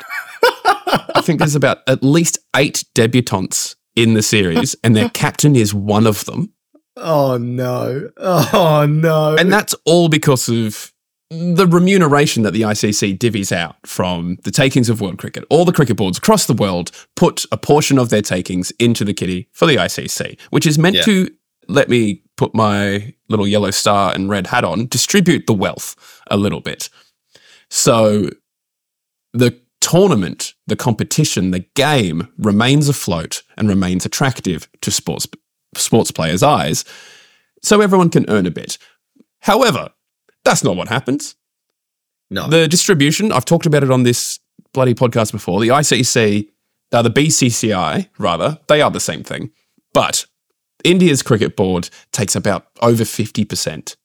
I 1.14 1.20
think 1.22 1.38
there's 1.38 1.54
about 1.56 1.78
at 1.86 2.02
least 2.02 2.38
eight 2.56 2.84
debutantes 2.94 3.76
in 3.96 4.14
the 4.14 4.22
series, 4.22 4.74
and 4.82 4.94
their 4.96 5.08
captain 5.14 5.56
is 5.56 5.72
one 5.74 6.06
of 6.06 6.24
them. 6.24 6.52
oh 6.96 7.36
no! 7.38 8.10
Oh 8.16 8.86
no! 8.88 9.36
And 9.36 9.52
that's 9.52 9.74
all 9.84 10.08
because 10.08 10.48
of 10.48 10.92
the 11.30 11.66
remuneration 11.66 12.42
that 12.44 12.52
the 12.52 12.60
ICC 12.62 13.18
divvies 13.18 13.50
out 13.50 13.76
from 13.86 14.36
the 14.44 14.50
takings 14.50 14.88
of 14.88 15.00
world 15.00 15.18
cricket. 15.18 15.44
All 15.50 15.64
the 15.64 15.72
cricket 15.72 15.96
boards 15.96 16.18
across 16.18 16.46
the 16.46 16.52
world 16.54 16.90
put 17.16 17.44
a 17.50 17.56
portion 17.56 17.98
of 17.98 18.10
their 18.10 18.22
takings 18.22 18.70
into 18.78 19.04
the 19.04 19.14
kitty 19.14 19.48
for 19.52 19.66
the 19.66 19.76
ICC, 19.76 20.38
which 20.50 20.66
is 20.66 20.78
meant 20.78 20.96
Yeah. 20.96 21.02
to 21.02 21.30
let 21.66 21.88
me 21.88 22.22
put 22.36 22.54
my 22.54 23.14
little 23.28 23.48
yellow 23.48 23.70
star 23.70 24.14
and 24.14 24.28
red 24.28 24.48
hat 24.48 24.64
on, 24.64 24.86
distribute 24.86 25.46
the 25.46 25.54
wealth 25.54 25.96
a 26.30 26.36
little 26.36 26.60
bit. 26.60 26.88
So 27.70 28.28
the 29.32 29.58
tournament, 29.84 30.54
the 30.66 30.76
competition, 30.76 31.50
the 31.50 31.66
game 31.74 32.28
remains 32.38 32.88
afloat 32.88 33.42
and 33.58 33.68
remains 33.68 34.06
attractive 34.06 34.66
to 34.80 34.90
sports 34.90 35.26
sports 35.76 36.10
players' 36.10 36.42
eyes, 36.42 36.86
so 37.62 37.82
everyone 37.82 38.08
can 38.08 38.24
earn 38.30 38.46
a 38.46 38.50
bit. 38.50 38.78
However, 39.40 39.90
that's 40.42 40.64
not 40.64 40.76
what 40.76 40.88
happens. 40.88 41.34
no. 42.30 42.48
The 42.48 42.66
distribution, 42.66 43.30
I've 43.30 43.44
talked 43.44 43.66
about 43.66 43.82
it 43.82 43.90
on 43.90 44.04
this 44.04 44.40
bloody 44.72 44.94
podcast 44.94 45.32
before. 45.32 45.60
The 45.60 45.68
ICC, 45.68 46.48
uh, 46.92 47.02
the 47.02 47.10
BCCI, 47.10 48.08
rather, 48.18 48.58
they 48.68 48.80
are 48.80 48.90
the 48.90 49.00
same 49.00 49.22
thing. 49.22 49.50
But 49.92 50.24
India's 50.82 51.22
cricket 51.22 51.56
board 51.56 51.90
takes 52.10 52.34
about 52.34 52.68
over 52.80 53.04
50% 53.04 53.96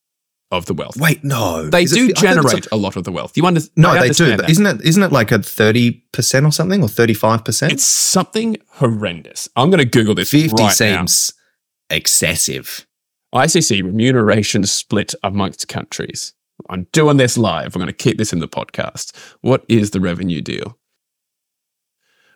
of 0.51 0.65
the 0.65 0.73
wealth. 0.73 0.97
Wait, 0.97 1.23
no. 1.23 1.69
They 1.69 1.83
Is 1.83 1.91
do 1.91 2.07
it 2.09 2.15
generate 2.15 2.67
a- 2.71 2.75
lot 2.75 2.95
of 2.95 3.03
the 3.03 3.11
wealth. 3.11 3.37
You 3.37 3.45
under- 3.45 3.61
no, 3.75 3.93
they 3.99 4.09
do. 4.09 4.35
that. 4.37 4.49
Isn't 4.49 4.65
it? 4.65 4.81
Isn't 4.81 5.03
it 5.03 5.11
like 5.11 5.31
a 5.31 5.39
thirty 5.43 6.03
percent 6.11 6.45
or 6.45 6.51
something, 6.51 6.81
or 6.81 6.87
thirty-five 6.87 7.45
percent? 7.45 7.71
It's 7.73 7.83
something 7.85 8.57
horrendous. 8.73 9.47
I'm 9.55 9.69
going 9.69 9.77
to 9.79 9.85
Google 9.85 10.15
this 10.15 10.31
Fifty 10.31 10.63
right 10.63 10.73
seems 10.73 11.33
excessive. 11.89 12.85
ICC 13.33 13.83
remuneration 13.83 14.63
split 14.65 15.13
amongst 15.23 15.67
countries. 15.67 16.33
I'm 16.69 16.87
doing 16.91 17.17
this 17.17 17.37
live. 17.37 17.75
I'm 17.75 17.79
going 17.79 17.87
to 17.87 17.93
keep 17.93 18.17
this 18.17 18.33
in 18.33 18.39
the 18.39 18.47
podcast. 18.47 19.15
What 19.41 19.63
is 19.69 19.91
the 19.91 19.99
revenue 20.01 20.41
deal? 20.41 20.77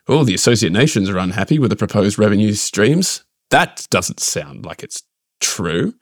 Oh, 0.06 0.22
the 0.24 0.34
associate 0.34 0.72
nations 0.72 1.08
are 1.08 1.18
unhappy 1.18 1.58
with 1.58 1.70
the 1.70 1.76
proposed 1.76 2.18
revenue 2.18 2.52
streams. 2.52 3.24
That 3.50 3.86
doesn't 3.90 4.20
sound 4.20 4.64
like 4.64 4.82
it's 4.82 5.02
true. 5.40 5.94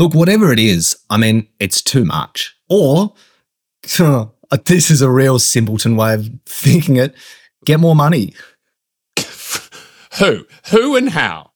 Look, 0.00 0.14
whatever 0.14 0.50
it 0.50 0.58
is, 0.58 0.96
I 1.10 1.18
mean, 1.18 1.46
it's 1.58 1.82
too 1.82 2.06
much. 2.06 2.56
Or 2.70 3.12
this 3.82 4.90
is 4.90 5.02
a 5.02 5.10
real 5.10 5.38
simpleton 5.38 5.94
way 5.94 6.14
of 6.14 6.30
thinking 6.46 6.96
it. 6.96 7.14
Get 7.66 7.80
more 7.80 7.94
money. 7.94 8.32
Who? 10.18 10.46
Who 10.70 10.96
and 10.96 11.10
how? 11.10 11.50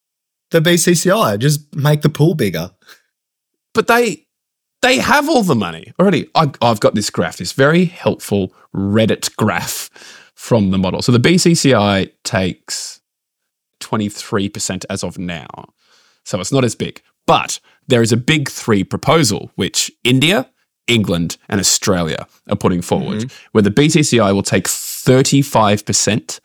The 0.50 0.60
BCCI 0.60 1.38
just 1.38 1.74
make 1.74 2.02
the 2.02 2.10
pool 2.10 2.34
bigger. 2.34 2.70
But 3.72 3.86
they 3.86 4.26
they 4.82 4.98
have 4.98 5.26
all 5.30 5.42
the 5.42 5.54
money 5.54 5.94
already. 5.98 6.28
I, 6.34 6.52
I've 6.60 6.80
got 6.80 6.94
this 6.94 7.08
graph, 7.08 7.38
this 7.38 7.52
very 7.52 7.86
helpful 7.86 8.52
Reddit 8.76 9.34
graph 9.36 9.88
from 10.34 10.70
the 10.70 10.76
model. 10.76 11.00
So 11.00 11.12
the 11.12 11.18
BCCI 11.18 12.12
takes 12.24 13.00
23% 13.80 14.84
as 14.90 15.02
of 15.02 15.16
now. 15.16 15.48
So 16.26 16.38
it's 16.40 16.52
not 16.52 16.64
as 16.64 16.74
big. 16.74 17.00
But 17.26 17.58
there 17.88 18.02
is 18.02 18.12
a 18.12 18.16
big 18.16 18.48
three 18.48 18.84
proposal, 18.84 19.50
which 19.54 19.90
India, 20.04 20.50
England, 20.86 21.36
and 21.48 21.60
Australia 21.60 22.26
are 22.48 22.56
putting 22.56 22.82
forward, 22.82 23.20
mm-hmm. 23.20 23.48
where 23.52 23.62
the 23.62 23.70
BCCI 23.70 24.32
will 24.34 24.42
take 24.42 24.64
35% 24.64 26.40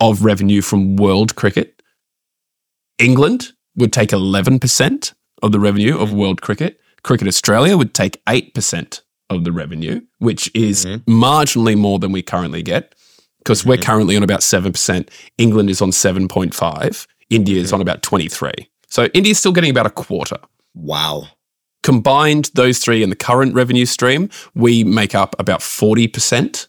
of 0.00 0.24
revenue 0.24 0.62
from 0.62 0.96
world 0.96 1.36
cricket. 1.36 1.82
England 2.98 3.52
would 3.76 3.92
take 3.92 4.10
11% 4.10 5.14
of 5.42 5.52
the 5.52 5.60
revenue 5.60 5.98
of 5.98 6.08
mm-hmm. 6.08 6.18
world 6.18 6.42
cricket. 6.42 6.80
Cricket 7.02 7.28
Australia 7.28 7.76
would 7.76 7.94
take 7.94 8.24
8% 8.24 9.02
of 9.30 9.44
the 9.44 9.52
revenue, 9.52 10.00
which 10.18 10.50
is 10.54 10.84
mm-hmm. 10.84 11.22
marginally 11.22 11.76
more 11.76 11.98
than 11.98 12.12
we 12.12 12.22
currently 12.22 12.62
get 12.62 12.94
because 13.38 13.64
we're 13.64 13.76
currently 13.76 14.16
on 14.16 14.24
about 14.24 14.40
7%. 14.40 15.08
England 15.38 15.70
is 15.70 15.80
on 15.80 15.90
7.5. 15.90 17.06
India 17.30 17.60
is 17.60 17.72
on 17.72 17.80
about 17.80 18.02
23. 18.02 18.50
So 18.88 19.04
India's 19.14 19.38
still 19.38 19.52
getting 19.52 19.70
about 19.70 19.86
a 19.86 19.90
quarter. 19.90 20.38
Wow. 20.76 21.28
Combined 21.82 22.50
those 22.54 22.78
three 22.78 23.02
in 23.02 23.10
the 23.10 23.16
current 23.16 23.54
revenue 23.54 23.86
stream, 23.86 24.28
we 24.54 24.84
make 24.84 25.14
up 25.14 25.34
about 25.38 25.60
40%, 25.60 26.68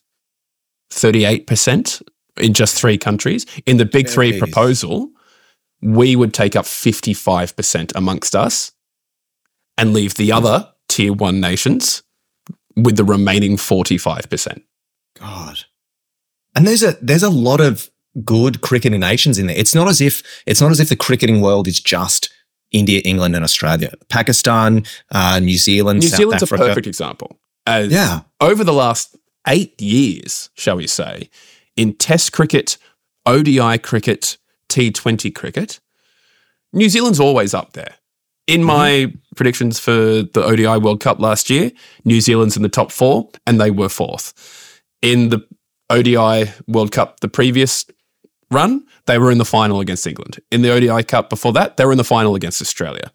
38% 0.92 2.02
in 2.38 2.54
just 2.54 2.76
three 2.80 2.98
countries. 2.98 3.46
In 3.66 3.78
the 3.78 3.86
big 3.86 4.08
three 4.08 4.32
Jeez. 4.32 4.40
proposal, 4.40 5.12
we 5.82 6.16
would 6.16 6.34
take 6.34 6.56
up 6.56 6.66
55% 6.66 7.92
amongst 7.96 8.36
us 8.36 8.72
and 9.78 9.94
leave 9.94 10.16
the 10.16 10.32
other 10.32 10.72
tier 10.88 11.14
one 11.14 11.40
nations 11.40 12.04
with 12.76 12.96
the 12.96 13.04
remaining 13.04 13.58
45%. 13.58 14.62
God. 15.20 15.60
And 16.56 16.66
there's 16.66 16.84
a 16.84 16.98
there's 17.02 17.24
a 17.24 17.30
lot 17.30 17.60
of 17.60 17.90
good 18.24 18.62
cricketing 18.62 19.00
nations 19.00 19.38
in 19.38 19.48
there. 19.48 19.58
It's 19.58 19.76
not 19.76 19.88
as 19.88 20.02
if 20.02 20.24
it's 20.46 20.62
not 20.62 20.72
as 20.72 20.80
if 20.80 20.90
the 20.90 20.96
cricketing 20.96 21.42
world 21.42 21.68
is 21.68 21.80
just 21.80 22.32
India, 22.72 23.02
England, 23.06 23.36
and 23.36 23.44
Australia. 23.44 23.94
Pakistan, 24.10 24.84
uh, 25.12 25.40
New 25.40 25.58
Zealand, 25.58 26.00
New 26.02 26.08
South 26.08 26.18
Zealand's 26.18 26.44
Africa. 26.44 26.64
a 26.64 26.68
perfect 26.68 26.88
example. 26.88 27.40
As 27.66 27.92
Yeah. 27.92 28.22
over 28.42 28.64
the 28.64 28.74
last 28.74 29.16
eight 29.48 29.80
years, 29.82 30.50
shall 30.56 30.78
we 30.78 30.88
say, 30.88 31.30
in 31.76 31.94
Test 31.94 32.32
cricket, 32.34 32.78
ODI 33.26 33.78
cricket, 33.78 34.38
T20 34.70 35.32
cricket, 35.34 35.80
New 36.74 36.90
Zealand's 36.90 37.20
always 37.20 37.54
up 37.54 37.74
there. 37.74 37.96
In 38.48 38.64
my 38.64 39.12
predictions 39.36 39.80
for 39.80 39.92
the 40.24 40.44
ODI 40.44 40.78
World 40.78 41.02
Cup 41.02 41.20
last 41.20 41.50
year, 41.50 41.72
New 42.06 42.22
Zealand's 42.22 42.56
in 42.56 42.64
the 42.64 42.70
top 42.70 42.92
four, 42.92 43.30
and 43.46 43.60
they 43.60 43.72
were 43.72 43.90
fourth. 43.90 44.34
In 45.02 45.30
the 45.30 45.40
ODI 45.90 46.52
World 46.68 46.92
Cup, 46.92 47.20
the 47.20 47.28
previous 47.28 47.86
run, 48.52 48.86
they 49.06 49.18
were 49.18 49.32
in 49.32 49.38
the 49.38 49.46
final 49.46 49.80
against 49.80 50.06
England. 50.08 50.40
In 50.52 50.62
the 50.62 50.72
ODI 50.72 51.04
Cup 51.04 51.30
before 51.30 51.54
that, 51.54 51.78
they 51.78 51.86
were 51.86 51.92
in 51.92 51.98
the 51.98 52.04
final 52.04 52.36
against 52.36 52.62
Australia. 52.62 53.12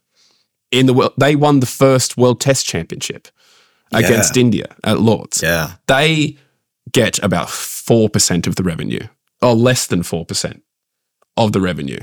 In 0.71 0.87
the 0.87 0.95
world, 0.95 1.13
they 1.19 1.37
won 1.37 1.61
the 1.61 1.67
first 1.67 2.17
World 2.17 2.41
Test 2.41 2.67
Championship 2.67 3.29
against 3.93 4.37
India 4.37 4.75
at 4.85 5.01
Lords. 5.01 5.43
Yeah. 5.43 5.73
They 5.87 6.39
get 6.93 7.19
about 7.23 7.49
4% 7.49 8.47
of 8.47 8.57
the 8.57 8.63
revenue, 8.63 9.07
or 9.43 9.55
less 9.55 9.87
than 9.87 10.03
4% 10.03 10.63
of 11.37 11.53
the 11.53 11.61
revenue 11.61 12.01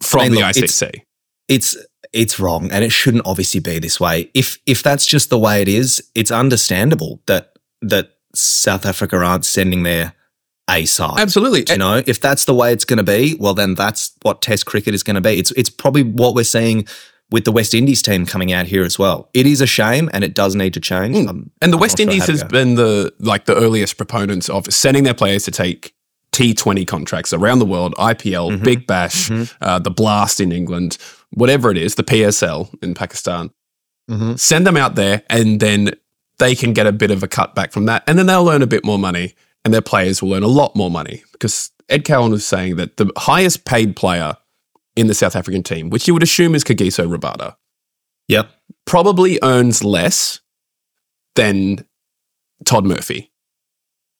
from 0.00 0.20
I 0.20 0.24
mean, 0.24 0.32
the 0.34 0.40
look, 0.40 0.56
it's- 0.56 0.82
ICC. 0.82 1.02
It's 1.48 1.76
it's 2.12 2.38
wrong 2.38 2.70
and 2.70 2.84
it 2.84 2.92
shouldn't 2.92 3.26
obviously 3.26 3.60
be 3.60 3.78
this 3.78 3.98
way. 3.98 4.30
If 4.32 4.58
if 4.64 4.82
that's 4.82 5.04
just 5.04 5.28
the 5.28 5.38
way 5.38 5.60
it 5.60 5.68
is, 5.68 6.02
it's 6.14 6.30
understandable 6.30 7.20
that 7.26 7.54
that 7.82 8.10
South 8.34 8.86
Africa 8.86 9.16
aren't 9.16 9.44
sending 9.44 9.82
their 9.82 10.14
A 10.70 10.84
side. 10.86 11.18
Absolutely. 11.18 11.64
You 11.68 11.78
know, 11.78 12.02
if 12.06 12.20
that's 12.20 12.44
the 12.44 12.54
way 12.54 12.72
it's 12.72 12.84
going 12.84 12.98
to 12.98 13.02
be, 13.02 13.36
well, 13.38 13.52
then 13.54 13.74
that's 13.74 14.12
what 14.22 14.40
Test 14.42 14.64
cricket 14.64 14.94
is 14.94 15.02
going 15.02 15.16
to 15.16 15.20
be. 15.20 15.38
It's 15.38 15.50
it's 15.52 15.68
probably 15.70 16.02
what 16.04 16.34
we're 16.34 16.44
seeing 16.44 16.86
with 17.30 17.44
the 17.44 17.52
West 17.52 17.74
Indies 17.74 18.00
team 18.02 18.26
coming 18.26 18.52
out 18.52 18.66
here 18.66 18.84
as 18.84 18.98
well. 18.98 19.28
It 19.34 19.46
is 19.46 19.60
a 19.60 19.66
shame, 19.66 20.08
and 20.12 20.22
it 20.22 20.34
does 20.34 20.54
need 20.54 20.72
to 20.74 20.80
change. 20.80 21.16
Mm. 21.16 21.50
And 21.60 21.72
the 21.72 21.76
I'm 21.76 21.80
West 21.80 21.96
sure 21.98 22.04
Indies 22.04 22.26
has 22.26 22.44
been 22.44 22.76
the 22.76 23.12
like 23.18 23.46
the 23.46 23.56
earliest 23.56 23.96
proponents 23.96 24.48
of 24.48 24.66
sending 24.72 25.02
their 25.04 25.14
players 25.14 25.44
to 25.44 25.50
take 25.50 25.94
T20 26.32 26.86
contracts 26.86 27.32
around 27.32 27.58
the 27.58 27.66
world, 27.66 27.94
IPL, 27.98 28.50
Mhm. 28.52 28.62
Big 28.62 28.86
Bash, 28.86 29.28
Mhm. 29.30 29.52
uh, 29.60 29.78
the 29.80 29.90
Blast 29.90 30.40
in 30.40 30.52
England, 30.52 30.96
whatever 31.30 31.70
it 31.70 31.76
is, 31.76 31.96
the 31.96 32.04
PSL 32.04 32.70
in 32.80 32.94
Pakistan. 32.94 33.50
Mhm. 34.10 34.38
Send 34.38 34.66
them 34.66 34.76
out 34.76 34.94
there, 34.94 35.22
and 35.28 35.58
then 35.60 35.92
they 36.38 36.54
can 36.54 36.72
get 36.72 36.86
a 36.86 36.92
bit 36.92 37.10
of 37.10 37.22
a 37.22 37.28
cutback 37.28 37.72
from 37.72 37.86
that, 37.86 38.02
and 38.06 38.18
then 38.18 38.26
they'll 38.26 38.48
earn 38.48 38.62
a 38.62 38.66
bit 38.66 38.84
more 38.84 38.98
money, 38.98 39.34
and 39.64 39.72
their 39.72 39.80
players 39.82 40.22
will 40.22 40.34
earn 40.34 40.42
a 40.42 40.48
lot 40.48 40.74
more 40.76 40.90
money 40.90 41.22
because 41.32 41.70
Ed 41.88 42.04
Cowan 42.04 42.30
was 42.32 42.46
saying 42.46 42.76
that 42.76 42.96
the 42.96 43.10
highest 43.16 43.64
paid 43.64 43.96
player 43.96 44.36
in 44.96 45.06
the 45.06 45.14
South 45.14 45.36
African 45.36 45.62
team, 45.62 45.90
which 45.90 46.06
you 46.06 46.14
would 46.14 46.22
assume 46.22 46.54
is 46.54 46.64
Kagiso 46.64 47.06
Rabada, 47.06 47.56
Yep. 48.28 48.50
probably 48.86 49.38
earns 49.42 49.82
less 49.84 50.40
than 51.34 51.84
Todd 52.64 52.84
Murphy, 52.84 53.30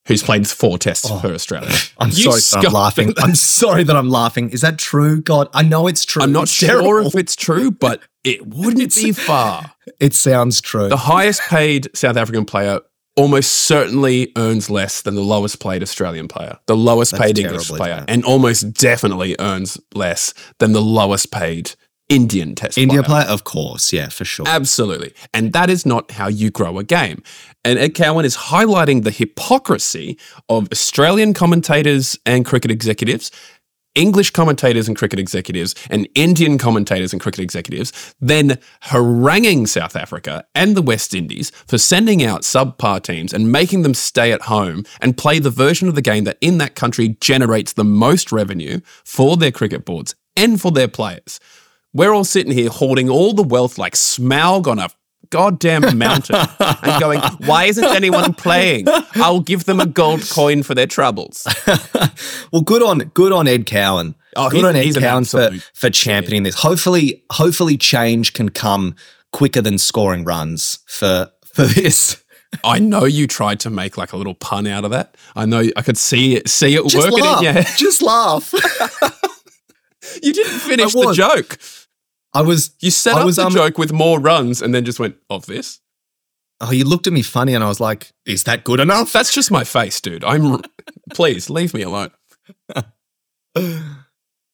who's 0.06 0.22
played 0.22 0.46
four 0.48 0.78
tests 0.78 1.06
Oh. 1.10 1.18
for 1.18 1.32
Australia. 1.32 1.70
I'm 1.98 2.08
You 2.10 2.32
sorry 2.32 2.62
that 2.62 2.66
I'm 2.66 2.72
laughing. 2.72 3.14
I'm 3.18 3.34
sorry 3.34 3.84
that 3.84 3.96
I'm 3.96 4.08
laughing. 4.10 4.50
Is 4.50 4.60
that 4.62 4.78
true? 4.78 5.20
God, 5.20 5.48
I 5.54 5.62
know 5.62 5.86
it's 5.86 6.04
true. 6.04 6.22
I'm 6.22 6.32
not 6.32 6.44
It's 6.44 6.52
sure 6.52 6.68
terrible. 6.82 7.06
if 7.08 7.14
it's 7.14 7.36
true, 7.36 7.70
but 7.70 8.00
it 8.24 8.46
wouldn't 8.54 8.94
be 8.94 9.12
far. 9.12 9.72
It 10.00 10.14
sounds 10.14 10.60
true. 10.60 10.88
The 10.88 10.96
highest 10.96 11.42
paid 11.42 11.88
South 11.94 12.16
African 12.16 12.44
player 12.44 12.80
almost 13.16 13.52
certainly 13.52 14.32
earns 14.36 14.70
less 14.70 15.02
than 15.02 15.14
the 15.14 15.22
lowest 15.22 15.60
paid 15.60 15.82
Australian 15.82 16.28
player, 16.28 16.58
the 16.66 16.76
lowest 16.76 17.12
That's 17.12 17.22
paid 17.22 17.38
English 17.38 17.68
player, 17.68 17.94
isn't 17.94 18.10
and 18.10 18.24
almost 18.24 18.72
definitely 18.74 19.36
earns 19.38 19.78
less 19.94 20.34
than 20.58 20.72
the 20.72 20.82
lowest 20.82 21.30
paid 21.30 21.72
Indian 22.08 22.54
test 22.54 22.76
India 22.76 23.02
player. 23.02 23.22
player, 23.22 23.32
of 23.32 23.44
course. 23.44 23.92
Yeah, 23.92 24.08
for 24.08 24.24
sure. 24.24 24.46
Absolutely. 24.46 25.14
And 25.32 25.52
that 25.54 25.70
is 25.70 25.86
not 25.86 26.10
how 26.10 26.28
you 26.28 26.50
grow 26.50 26.78
a 26.78 26.84
game. 26.84 27.22
And 27.64 27.78
Ed 27.78 27.94
Cowan 27.94 28.24
is 28.24 28.36
highlighting 28.36 29.04
the 29.04 29.10
hypocrisy 29.10 30.18
of 30.48 30.68
Australian 30.72 31.32
commentators 31.32 32.18
and 32.26 32.44
cricket 32.44 32.70
executives, 32.70 33.30
English 33.94 34.30
commentators 34.30 34.88
and 34.88 34.96
cricket 34.96 35.18
executives, 35.18 35.74
and 35.90 36.08
Indian 36.14 36.58
commentators 36.58 37.12
and 37.12 37.20
cricket 37.20 37.40
executives, 37.40 38.14
then 38.20 38.58
haranguing 38.82 39.66
South 39.66 39.96
Africa 39.96 40.44
and 40.54 40.76
the 40.76 40.82
West 40.82 41.14
Indies 41.14 41.50
for 41.66 41.78
sending 41.78 42.22
out 42.22 42.42
subpar 42.42 43.02
teams 43.02 43.32
and 43.32 43.52
making 43.52 43.82
them 43.82 43.94
stay 43.94 44.32
at 44.32 44.42
home 44.42 44.84
and 45.00 45.16
play 45.16 45.38
the 45.38 45.50
version 45.50 45.88
of 45.88 45.94
the 45.94 46.02
game 46.02 46.24
that 46.24 46.38
in 46.40 46.58
that 46.58 46.74
country 46.74 47.16
generates 47.20 47.74
the 47.74 47.84
most 47.84 48.32
revenue 48.32 48.80
for 49.04 49.36
their 49.36 49.52
cricket 49.52 49.84
boards 49.84 50.14
and 50.36 50.60
for 50.60 50.70
their 50.70 50.88
players. 50.88 51.38
We're 51.92 52.12
all 52.12 52.24
sitting 52.24 52.52
here 52.52 52.70
hoarding 52.70 53.10
all 53.10 53.34
the 53.34 53.42
wealth 53.42 53.76
like 53.76 53.94
Smaug 53.94 54.66
on 54.66 54.78
a 54.78 54.88
goddamn 55.30 55.98
mountain 55.98 56.36
and 56.60 57.00
going, 57.00 57.20
why 57.46 57.64
isn't 57.64 57.84
anyone 57.84 58.34
playing? 58.34 58.86
I'll 59.16 59.40
give 59.40 59.64
them 59.64 59.80
a 59.80 59.86
gold 59.86 60.28
coin 60.30 60.62
for 60.62 60.74
their 60.74 60.86
troubles. 60.86 61.46
well, 62.52 62.62
good 62.62 62.82
on 62.82 62.98
good 63.14 63.32
on 63.32 63.48
Ed 63.48 63.66
Cowan. 63.66 64.14
Oh, 64.36 64.50
good 64.50 64.64
on 64.64 64.76
Ed 64.76 64.94
Cowan 64.94 65.24
for, 65.24 65.50
for 65.74 65.90
championing 65.90 66.42
this. 66.42 66.56
Hopefully, 66.56 67.22
hopefully 67.30 67.76
change 67.76 68.32
can 68.32 68.48
come 68.48 68.94
quicker 69.32 69.60
than 69.62 69.78
scoring 69.78 70.24
runs 70.24 70.78
for 70.86 71.30
for 71.44 71.64
this. 71.64 72.22
I 72.64 72.78
know 72.78 73.04
you 73.04 73.26
tried 73.26 73.60
to 73.60 73.70
make 73.70 73.96
like 73.96 74.12
a 74.12 74.16
little 74.16 74.34
pun 74.34 74.66
out 74.66 74.84
of 74.84 74.90
that. 74.90 75.16
I 75.34 75.46
know 75.46 75.64
I 75.74 75.82
could 75.82 75.96
see 75.96 76.36
it, 76.36 76.48
see 76.48 76.74
it 76.74 76.86
Just 76.86 77.10
working 77.10 77.24
laugh. 77.24 77.38
in 77.38 77.44
your 77.44 77.52
head. 77.54 77.66
Just 77.76 78.02
laugh. 78.02 78.52
You 80.22 80.32
didn't 80.32 80.58
finish 80.58 80.92
the 80.92 81.12
joke. 81.14 81.58
I 82.34 82.42
was. 82.42 82.74
You 82.80 82.90
set 82.90 83.16
I 83.16 83.20
up 83.20 83.26
was, 83.26 83.36
the 83.36 83.46
um, 83.46 83.52
joke 83.52 83.78
with 83.78 83.92
more 83.92 84.18
runs 84.18 84.62
and 84.62 84.74
then 84.74 84.84
just 84.84 84.98
went, 84.98 85.16
of 85.28 85.46
this? 85.46 85.80
Oh, 86.60 86.70
you 86.70 86.84
looked 86.84 87.06
at 87.06 87.12
me 87.12 87.22
funny, 87.22 87.54
and 87.54 87.62
I 87.62 87.68
was 87.68 87.80
like, 87.80 88.12
"Is 88.24 88.44
that 88.44 88.64
good 88.64 88.80
enough?" 88.80 89.12
That's 89.12 89.32
just 89.32 89.50
my 89.50 89.64
face, 89.64 90.00
dude. 90.00 90.24
I'm. 90.24 90.62
Please 91.14 91.50
leave 91.50 91.74
me 91.74 91.82
alone. 91.82 92.10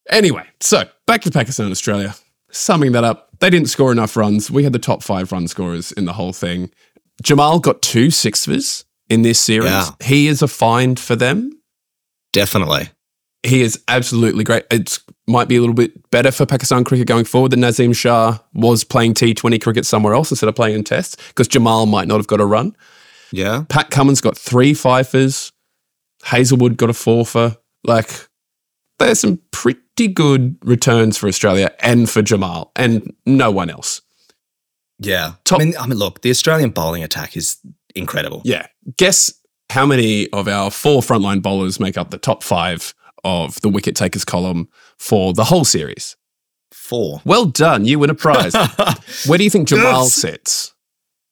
Anyway, 0.09 0.45
so 0.61 0.85
back 1.07 1.23
to 1.23 1.31
Pakistan, 1.31 1.67
and 1.67 1.73
Australia. 1.73 2.15
Summing 2.51 2.93
that 2.93 3.05
up, 3.05 3.29
they 3.41 3.51
didn't 3.51 3.69
score 3.69 3.93
enough 3.93 4.17
runs. 4.17 4.51
We 4.51 4.65
had 4.65 4.73
the 4.73 4.79
top 4.79 5.03
five 5.03 5.33
run 5.33 5.49
scorers 5.49 5.93
in 5.93 6.07
the 6.07 6.15
whole 6.15 6.33
thing. 6.33 6.71
Jamal 7.23 7.61
got 7.61 7.83
two 7.83 8.11
sixers 8.11 8.85
in 9.11 9.23
this 9.23 9.39
series. 9.39 9.71
Yeah. 9.71 9.91
He 10.03 10.29
is 10.29 10.41
a 10.41 10.49
find 10.49 10.99
for 10.99 11.15
them. 11.15 11.61
Definitely. 12.33 12.91
He 13.49 13.63
is 13.63 13.83
absolutely 13.89 14.45
great. 14.45 14.65
It 14.71 14.99
might 15.27 15.49
be 15.49 15.57
a 15.57 15.61
little 15.61 15.75
bit 15.75 16.11
better 16.11 16.31
for 16.31 16.47
Pakistan 16.47 16.85
cricket 16.85 17.07
going 17.07 17.25
forward 17.25 17.53
that 17.53 17.59
Naseem 17.59 17.95
Shah 17.95 18.39
was 18.55 18.85
playing 18.85 19.15
T20 19.15 19.61
cricket 19.61 19.87
somewhere 19.87 20.15
else 20.15 20.31
instead 20.31 20.49
of 20.49 20.55
playing 20.55 20.75
in 20.75 20.85
tests 20.85 21.17
because 21.29 21.49
Jamal 21.49 21.87
might 21.87 22.09
not 22.09 22.17
have 22.17 22.27
got 22.27 22.41
a 22.41 22.47
run. 22.47 22.77
Yeah. 23.33 23.65
Pat 23.69 23.91
Cummins 23.91 24.21
got 24.21 24.37
three 24.37 24.75
fifers. 24.75 25.53
Hazlewood 26.25 26.77
got 26.77 26.91
a 26.91 26.95
fourfer. 26.95 27.57
Like, 27.85 28.11
there's 28.99 29.21
some 29.21 29.41
pretty 29.51 30.09
good 30.09 30.57
returns 30.63 31.17
for 31.17 31.29
Australia 31.29 31.71
and 31.81 32.09
for 32.09 32.23
Jamal 32.23 32.73
and 32.77 33.15
no 33.27 33.51
one 33.51 33.71
else. 33.71 34.03
Yeah. 34.99 35.35
Top- 35.45 35.61
I 35.61 35.65
mean, 35.65 35.75
I 35.79 35.87
mean, 35.87 35.99
look, 35.99 36.23
the 36.23 36.31
Australian 36.31 36.71
bowling 36.71 37.05
attack 37.05 37.37
is 37.37 37.59
incredible. 37.95 38.43
Yeah. 38.45 38.67
Guess 38.97 39.33
how 39.71 39.87
many 39.87 40.29
of 40.31 40.49
our 40.49 40.71
four 40.71 41.03
frontline 41.03 41.43
bowlers 41.43 41.79
make 41.79 41.97
up 41.97 42.11
the 42.11 42.19
top 42.19 42.43
five 42.43 42.95
of 43.25 43.61
the 43.61 43.69
wicket 43.69 43.97
takers 43.97 44.25
column 44.25 44.69
for 44.97 45.33
the 45.33 45.45
whole 45.45 45.65
series? 45.65 46.17
Four. 46.73 47.21
Well 47.25 47.47
done. 47.47 47.85
You 47.85 47.99
win 47.99 48.11
a 48.11 48.15
prize. 48.15 48.55
Where 49.27 49.39
do 49.39 49.45
you 49.45 49.51
think 49.51 49.69
Jamal 49.69 50.05
Yes. 50.05 50.15
sits 50.15 50.75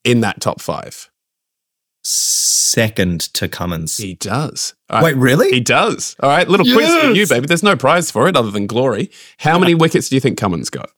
in 0.05 0.21
that 0.21 0.41
top 0.41 0.61
five? 0.61 1.11
Second 2.03 3.21
to 3.35 3.49
Cummins. 3.49 3.97
He 3.97 4.15
does. 4.15 4.75
Right. 4.91 5.03
Wait, 5.03 5.17
really? 5.17 5.51
He 5.51 5.61
does. 5.61 6.15
All 6.21 6.29
right, 6.31 6.49
little 6.49 6.67
quiz 6.67 6.95
for 7.03 7.11
you, 7.11 7.27
baby. 7.27 7.47
There's 7.47 7.63
no 7.63 7.77
prize 7.77 8.11
for 8.11 8.29
it 8.29 8.37
other 8.37 8.51
than 8.51 8.67
glory. 8.67 9.11
How 9.39 9.59
many 9.59 9.75
wickets 9.83 10.09
do 10.09 10.15
you 10.17 10.21
think 10.21 10.39
Cummins 10.39 10.71
got? 10.71 10.91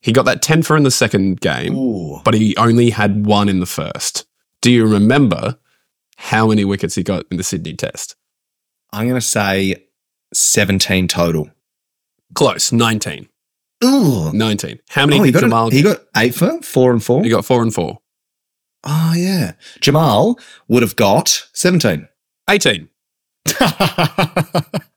He 0.00 0.12
got 0.12 0.24
that 0.26 0.42
10 0.42 0.62
for 0.62 0.76
in 0.76 0.82
the 0.82 0.90
second 0.90 1.40
game, 1.40 1.74
Ooh. 1.74 2.20
but 2.24 2.34
he 2.34 2.56
only 2.56 2.90
had 2.90 3.24
one 3.26 3.48
in 3.48 3.60
the 3.60 3.66
first. 3.66 4.26
Do 4.60 4.70
you 4.70 4.86
remember 4.86 5.58
how 6.16 6.48
many 6.48 6.64
wickets 6.64 6.94
he 6.94 7.02
got 7.02 7.24
in 7.30 7.38
the 7.38 7.42
Sydney 7.42 7.74
test? 7.74 8.14
I'm 8.92 9.08
going 9.08 9.20
to 9.20 9.26
say 9.26 9.85
17 10.36 11.08
total. 11.08 11.50
Close, 12.34 12.72
19. 12.72 13.28
Ooh. 13.84 14.32
19. 14.32 14.78
How 14.90 15.06
many 15.06 15.20
Oh, 15.20 15.22
he, 15.24 15.30
did 15.30 15.34
got 15.34 15.40
Jamal 15.46 15.68
a, 15.68 15.70
he 15.70 15.82
got 15.82 15.98
eight 16.16 16.34
for 16.34 16.60
four 16.62 16.92
and 16.92 17.02
four. 17.02 17.22
He 17.22 17.30
got 17.30 17.44
four 17.44 17.62
and 17.62 17.72
four. 17.74 17.98
oh, 18.84 19.12
yeah. 19.16 19.52
Jamal 19.80 20.38
would 20.68 20.82
have 20.82 20.96
got 20.96 21.48
17. 21.52 22.08
18. 22.48 22.88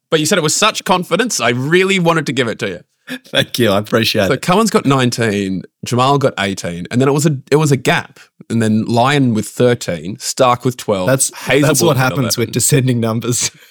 But 0.09 0.19
you 0.19 0.25
said 0.25 0.39
it 0.39 0.41
with 0.41 0.53
such 0.53 0.83
confidence, 0.85 1.39
I 1.39 1.49
really 1.49 1.99
wanted 1.99 2.25
to 2.25 2.33
give 2.33 2.47
it 2.47 2.57
to 2.59 2.67
you. 2.67 2.79
Thank 3.27 3.59
you. 3.59 3.69
I 3.69 3.77
appreciate 3.79 4.27
So 4.27 4.33
it. 4.33 4.41
Cummins 4.41 4.69
got 4.71 4.85
19, 4.85 5.63
Jamal 5.85 6.17
got 6.17 6.33
18, 6.39 6.87
and 6.89 6.99
then 6.99 7.07
it 7.07 7.11
was 7.11 7.25
a 7.25 7.39
it 7.51 7.55
was 7.57 7.71
a 7.71 7.77
gap. 7.77 8.19
And 8.49 8.61
then 8.61 8.85
Lyon 8.85 9.33
with 9.33 9.47
13, 9.47 10.17
Stark 10.17 10.65
with 10.65 10.77
12. 10.77 11.07
That's, 11.07 11.33
Hazlewood 11.35 11.69
that's 11.69 11.81
what 11.83 11.97
happens 11.97 12.37
with 12.37 12.51
descending 12.51 12.99
numbers. 12.99 13.51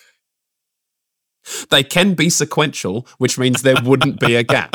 They 1.71 1.83
can 1.83 2.15
be 2.15 2.31
sequential, 2.31 3.07
which 3.19 3.39
means 3.39 3.63
there 3.63 3.77
wouldn't 3.83 4.21
be 4.21 4.37
a 4.37 4.43
gap. 4.43 4.75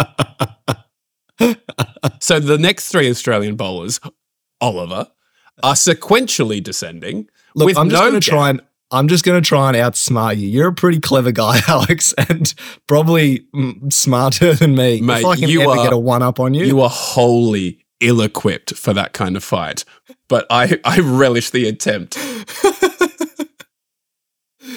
so 2.20 2.40
the 2.40 2.58
next 2.58 2.90
three 2.90 3.10
Australian 3.10 3.56
bowlers, 3.56 4.00
Oliver, 4.62 5.08
are 5.62 5.74
sequentially 5.74 6.64
descending 6.64 7.28
Look, 7.56 7.78
I'm 7.78 7.90
just 7.90 8.02
no 8.02 8.10
going 8.10 8.22
to 8.22 8.30
try 8.30 8.50
and 8.50 8.62
I'm 8.92 9.08
just 9.08 9.26
going 9.26 9.42
to 9.42 9.48
try 9.48 9.70
and 9.70 9.78
outsmart 9.78 10.38
you. 10.38 10.48
You're 10.48 10.68
a 10.70 10.74
pretty 10.74 11.00
clever 11.00 11.32
guy, 11.32 11.60
Alex, 11.68 12.14
and 12.14 12.54
probably 12.88 13.40
mm, 13.54 13.92
smarter 13.92 14.54
than 14.54 14.76
me. 14.76 15.02
Mate, 15.02 15.20
if 15.22 15.26
I 15.26 15.36
can 15.36 15.50
you 15.50 15.62
ever 15.62 15.72
are- 15.72 15.84
get 15.84 15.94
a 15.94 15.98
one 15.98 16.22
up 16.22 16.40
on 16.40 16.54
you, 16.54 16.66
You 16.66 16.82
are 16.82 16.90
wholly 16.90 17.80
ill-equipped 18.00 18.76
for 18.76 18.94
that 18.94 19.14
kind 19.14 19.36
of 19.36 19.44
fight. 19.44 19.84
But 20.28 20.46
I, 20.50 20.80
I 20.86 21.00
relish 21.00 21.50
the 21.50 21.68
attempt. 21.68 22.18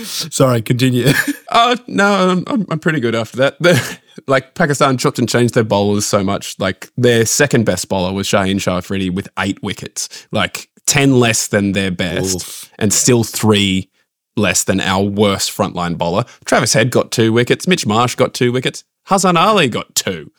sorry, 0.05 0.63
continue. 0.63 1.07
Oh 1.51 1.77
no, 1.87 2.45
I'm, 2.47 2.67
I'm, 2.71 2.79
pretty 2.79 3.01
good 3.01 3.15
after 3.15 3.37
that. 3.39 3.59
The, 3.61 3.99
like 4.27 4.55
Pakistan 4.55 4.99
chopped 4.99 5.19
and 5.19 5.29
changed 5.29 5.55
their 5.55 5.65
bowlers 5.65 6.07
so 6.07 6.23
much. 6.23 6.59
Like 6.59 6.91
their 6.97 7.27
second 7.27 7.65
best 7.65 7.89
bowler 7.89 8.13
was 8.13 8.27
Shaheen 8.27 8.61
Shah 8.61 8.79
Afridi 8.79 9.11
with 9.11 9.29
eight 9.39 9.63
wickets, 9.63 10.27
like 10.33 10.71
ten 10.87 11.19
less 11.19 11.49
than 11.49 11.73
their 11.73 11.91
best, 11.91 12.37
Oof. 12.37 12.73
and 12.79 12.93
still 12.93 13.25
three 13.25 13.91
less 14.37 14.65
than 14.65 14.81
our 14.81 15.03
worst 15.03 15.51
frontline 15.51 15.97
bowler. 15.97 16.25
Travis 16.45 16.75
Head 16.75 16.91
got 16.91 17.11
two 17.11 17.33
wickets. 17.33 17.67
Mitch 17.67 17.87
Marsh 17.87 18.15
got 18.15 18.35
two 18.35 18.53
wickets. 18.53 18.85
Hassan 19.07 19.37
Ali 19.37 19.69
got 19.69 19.95
two. 19.95 20.31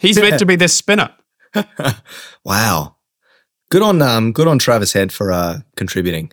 He's 0.00 0.18
meant 0.18 0.38
to 0.38 0.46
be 0.46 0.56
their 0.56 0.68
spinner. 0.68 1.14
wow, 2.44 2.96
good 3.70 3.82
on 3.82 4.02
um, 4.02 4.32
good 4.32 4.48
on 4.48 4.58
Travis 4.58 4.92
Head 4.92 5.12
for 5.12 5.30
uh, 5.30 5.60
contributing. 5.76 6.32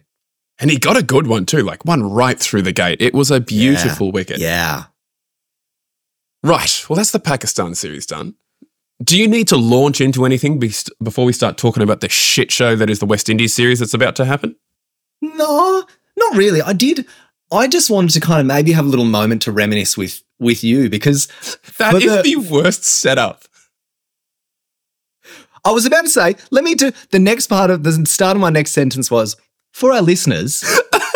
And 0.59 0.69
he 0.69 0.77
got 0.77 0.97
a 0.97 1.03
good 1.03 1.27
one 1.27 1.45
too, 1.45 1.63
like 1.63 1.85
one 1.85 2.03
right 2.03 2.37
through 2.37 2.63
the 2.63 2.71
gate. 2.73 3.01
It 3.01 3.13
was 3.13 3.31
a 3.31 3.39
beautiful 3.39 4.11
wicket. 4.11 4.39
Yeah. 4.39 4.85
Right. 6.43 6.85
Well, 6.89 6.97
that's 6.97 7.11
the 7.11 7.19
Pakistan 7.19 7.75
series 7.75 8.05
done. 8.05 8.35
Do 9.01 9.17
you 9.17 9.27
need 9.27 9.47
to 9.49 9.57
launch 9.57 10.01
into 10.01 10.25
anything 10.25 10.59
be- 10.59 10.73
before 11.01 11.23
we 11.25 11.31
start 11.31 11.57
talking 11.57 11.81
about 11.83 12.01
the 12.01 12.09
shit 12.09 12.51
show 12.51 12.75
that 12.75 12.89
is 12.89 12.99
the 12.99 13.05
West 13.05 13.29
Indies 13.29 13.53
series 13.53 13.79
that's 13.79 13.93
about 13.93 14.15
to 14.17 14.25
happen? 14.25 14.55
No, 15.21 15.85
not 16.17 16.35
really. 16.35 16.61
I 16.61 16.73
did. 16.73 17.05
I 17.51 17.67
just 17.67 17.89
wanted 17.89 18.11
to 18.11 18.19
kind 18.19 18.41
of 18.41 18.45
maybe 18.45 18.73
have 18.73 18.85
a 18.85 18.89
little 18.89 19.05
moment 19.05 19.41
to 19.43 19.51
reminisce 19.53 19.97
with 19.97 20.21
with 20.39 20.63
you 20.63 20.89
because 20.89 21.27
that 21.77 21.93
is 21.95 22.03
the- 22.03 22.21
the 22.21 22.35
worst 22.35 22.83
setup. 22.83 23.45
I 25.65 25.71
was 25.71 25.85
about 25.85 26.01
to 26.03 26.09
say, 26.09 26.35
let 26.51 26.63
me 26.63 26.73
do 26.75 26.91
the 27.11 27.19
next 27.19 27.47
part 27.47 27.69
of 27.69 27.83
the 27.83 28.05
start 28.05 28.35
of 28.37 28.41
my 28.41 28.49
next 28.49 28.71
sentence 28.71 29.11
was 29.11 29.35
for 29.79 29.93
our 29.93 30.01
listeners. 30.01 30.63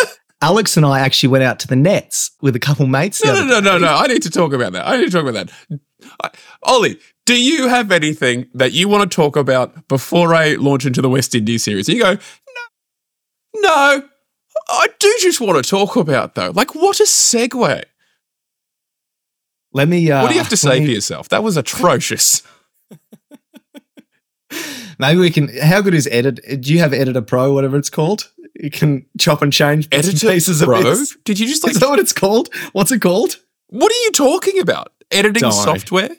Alex 0.41 0.76
and 0.76 0.86
I 0.86 0.99
actually 0.99 1.30
went 1.30 1.43
out 1.43 1.60
to 1.60 1.67
the 1.67 1.76
nets 1.76 2.32
with 2.41 2.56
a 2.56 2.60
couple 2.60 2.86
mates. 2.88 3.23
No, 3.23 3.34
no, 3.34 3.45
no, 3.45 3.60
no, 3.60 3.78
no. 3.78 3.88
I 3.95 4.08
need 4.08 4.23
to 4.23 4.30
talk 4.30 4.52
about 4.54 4.73
that. 4.73 4.86
I 4.88 4.97
need 4.97 5.06
to 5.06 5.12
talk 5.12 5.26
about 5.26 5.47
that. 5.69 5.80
I- 6.21 6.30
Ollie, 6.63 6.99
do 7.26 7.41
you 7.41 7.69
have 7.69 7.91
anything 7.91 8.47
that 8.54 8.73
you 8.73 8.88
want 8.89 9.10
to 9.10 9.15
talk 9.15 9.36
about 9.38 9.88
before 9.88 10.34
I 10.36 10.56
launch 10.56 10.86
into 10.86 11.02
the 11.02 11.10
West 11.10 11.34
Indies 11.34 11.63
series? 11.63 11.88
And 11.88 11.97
you 11.97 12.04
go, 12.04 12.13
no, 12.13 13.62
no, 13.62 14.04
I 14.69 14.88
do 14.99 15.15
just 15.21 15.39
want 15.39 15.63
to 15.63 15.69
talk 15.69 15.95
about 15.95 16.36
though. 16.36 16.52
Like, 16.52 16.76
what 16.76 16.99
a 16.99 17.04
segue. 17.04 17.84
Let 19.71 19.88
me. 19.88 20.12
Uh, 20.12 20.21
What 20.21 20.28
do 20.28 20.34
you 20.36 20.41
have 20.41 20.49
to 20.49 20.58
say 20.58 20.80
me- 20.82 20.86
for 20.88 20.91
yourself? 20.91 21.30
That 21.30 21.41
was 21.43 21.56
atrocious. 21.58 22.43
Maybe 24.99 25.19
we 25.19 25.30
can. 25.32 25.47
How 25.58 25.82
good 25.82 25.93
is 25.93 26.08
Edit? 26.12 26.39
Do 26.62 26.73
you 26.73 26.80
have 26.80 26.93
Editor 26.93 27.21
Pro, 27.21 27.54
whatever 27.54 27.78
it's 27.78 27.89
called? 27.89 28.32
You 28.56 28.70
can 28.70 29.06
chop 29.18 29.42
and 29.42 29.52
change 29.52 29.88
Editor 29.92 30.30
pieces 30.32 30.62
Pro? 30.63 30.78
of 30.78 30.84
this. 30.84 31.18
Did 31.26 31.39
you 31.39 31.48
just 31.48 31.63
like, 31.63 31.72
Is 31.74 31.80
that 31.80 31.89
what 31.89 32.00
it's 32.00 32.13
called? 32.13 32.54
What's 32.74 32.92
it 32.92 33.02
called? 33.02 33.38
what 33.68 33.92
are 33.92 34.04
you 34.06 34.12
talking 34.12 34.60
about? 34.60 34.92
Editing 35.10 35.42
Don't 35.42 35.54
worry. 35.66 35.80
software? 35.80 36.10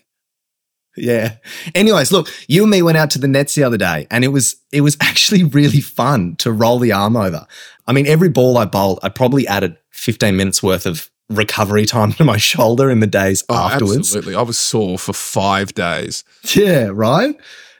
Yeah. 0.97 1.37
Anyways, 1.75 2.13
look, 2.13 2.29
you 2.49 2.63
and 2.63 2.71
me 2.71 2.83
went 2.83 2.97
out 2.99 3.11
to 3.11 3.19
the 3.19 3.27
nets 3.29 3.55
the 3.55 3.65
other 3.65 3.77
day, 3.77 4.07
and 4.11 4.25
it 4.25 4.29
was 4.29 4.57
it 4.73 4.81
was 4.83 4.97
actually 5.01 5.45
really 5.45 5.81
fun 5.81 6.37
to 6.37 6.53
roll 6.53 6.79
the 6.79 6.93
arm 6.93 7.17
over. 7.17 7.47
I 7.87 7.93
mean, 7.93 8.07
every 8.07 8.29
ball 8.29 8.57
I 8.59 8.65
bowled, 8.65 9.01
I 9.03 9.09
probably 9.09 9.47
added 9.47 9.77
15 9.91 10.37
minutes 10.37 10.63
worth 10.63 10.87
of 10.87 11.11
recovery 11.29 11.85
time 11.87 12.13
to 12.15 12.25
my 12.25 12.37
shoulder 12.53 12.91
in 12.91 13.01
the 13.01 13.07
days 13.07 13.45
Oh, 13.49 13.55
afterwards. 13.55 13.99
absolutely. 13.99 14.35
I 14.37 14.43
was 14.43 14.59
sore 14.59 14.99
for 14.99 15.13
five 15.13 15.75
days. 15.75 16.23
Yeah, 16.55 16.91
right. 16.93 17.37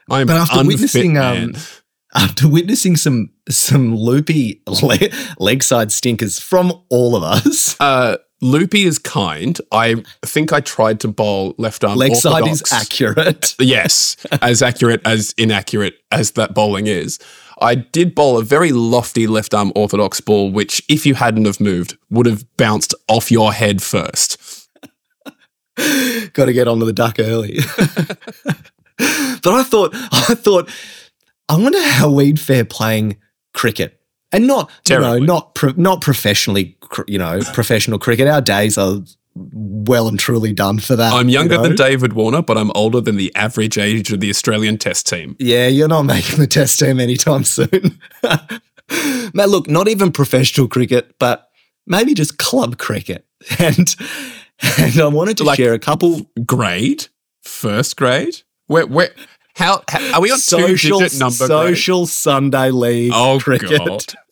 I'm 0.09 0.27
But 0.27 0.37
after 0.37 0.59
unfit, 0.59 0.67
witnessing, 0.67 1.17
um. 1.17 1.53
After 2.13 2.47
witnessing 2.47 2.95
some 2.97 3.31
some 3.49 3.95
loopy 3.95 4.61
leg, 4.81 5.13
leg 5.39 5.63
side 5.63 5.91
stinkers 5.91 6.39
from 6.39 6.73
all 6.89 7.15
of 7.15 7.23
us, 7.23 7.75
Uh, 7.79 8.17
Loopy 8.41 8.83
is 8.83 8.99
kind. 8.99 9.57
I 9.71 10.03
think 10.23 10.51
I 10.51 10.59
tried 10.59 10.99
to 10.99 11.07
bowl 11.07 11.55
left 11.57 11.83
arm 11.83 11.97
leg 11.97 12.15
side 12.15 12.45
is 12.47 12.61
accurate. 12.71 13.55
Yes, 13.59 14.17
as 14.41 14.61
accurate 14.61 15.01
as 15.05 15.33
inaccurate 15.37 15.95
as 16.11 16.31
that 16.31 16.53
bowling 16.53 16.85
is. 16.85 17.17
I 17.61 17.75
did 17.75 18.13
bowl 18.13 18.37
a 18.37 18.43
very 18.43 18.73
lofty 18.73 19.25
left 19.25 19.53
arm 19.53 19.71
orthodox 19.73 20.19
ball, 20.19 20.51
which, 20.51 20.83
if 20.89 21.05
you 21.05 21.15
hadn't 21.15 21.45
have 21.45 21.61
moved, 21.61 21.97
would 22.09 22.25
have 22.25 22.45
bounced 22.57 22.93
off 23.07 23.31
your 23.31 23.53
head 23.53 23.81
first. 23.81 24.67
Got 26.33 26.45
to 26.45 26.53
get 26.53 26.67
onto 26.67 26.85
the 26.85 26.93
duck 26.93 27.15
early. 27.19 27.59
but 28.97 29.47
I 29.47 29.63
thought, 29.63 29.91
I 29.93 30.35
thought, 30.35 30.69
I 31.49 31.57
wonder 31.57 31.81
how 31.81 32.11
we'd 32.11 32.39
fare 32.39 32.65
playing 32.65 33.17
cricket, 33.55 33.99
and 34.31 34.45
not 34.45 34.69
you 34.87 34.99
know, 34.99 35.17
not 35.17 35.55
pro- 35.55 35.73
not 35.75 36.01
professionally, 36.01 36.77
you 37.07 37.17
know, 37.17 37.39
professional 37.53 37.97
cricket. 37.97 38.27
Our 38.27 38.41
days 38.41 38.77
are 38.77 38.99
well 39.35 40.07
and 40.07 40.17
truly 40.19 40.53
done 40.53 40.79
for 40.79 40.95
that. 40.95 41.11
I'm 41.11 41.27
you 41.27 41.33
younger 41.33 41.55
know? 41.57 41.63
than 41.63 41.75
David 41.75 42.13
Warner, 42.13 42.41
but 42.41 42.57
I'm 42.57 42.71
older 42.75 43.01
than 43.01 43.17
the 43.17 43.35
average 43.35 43.77
age 43.77 44.13
of 44.13 44.19
the 44.19 44.29
Australian 44.29 44.77
Test 44.77 45.07
team. 45.07 45.35
Yeah, 45.39 45.67
you're 45.67 45.87
not 45.89 46.03
making 46.03 46.37
the 46.39 46.47
test 46.47 46.79
team 46.79 46.99
anytime 46.99 47.43
soon. 47.57 47.99
Man, 49.33 49.47
look, 49.49 49.67
not 49.67 49.87
even 49.87 50.11
professional 50.11 50.67
cricket, 50.67 51.15
but 51.19 51.49
maybe 51.87 52.13
just 52.13 52.37
club 52.37 52.77
cricket. 52.77 53.25
And 53.59 53.95
and 54.77 54.97
I 55.01 55.07
wanted 55.07 55.35
to 55.37 55.43
Like- 55.43 55.57
share 55.57 55.73
a 55.73 55.79
couple 55.79 56.29
Grade? 56.45 57.07
First 57.43 57.97
grade? 57.97 58.41
Where, 58.67 58.87
where, 58.87 59.09
how, 59.55 59.83
how 59.89 60.15
are 60.15 60.21
we 60.21 60.31
on 60.31 60.37
social 60.37 60.99
two 60.99 61.05
digit 61.05 61.19
number 61.19 61.47
grade? 61.47 61.75
social 61.77 62.05
Sunday 62.05 62.71
league 62.71 63.11
Oh, 63.13 63.39
cricket. 63.39 63.79
God. 63.85 64.13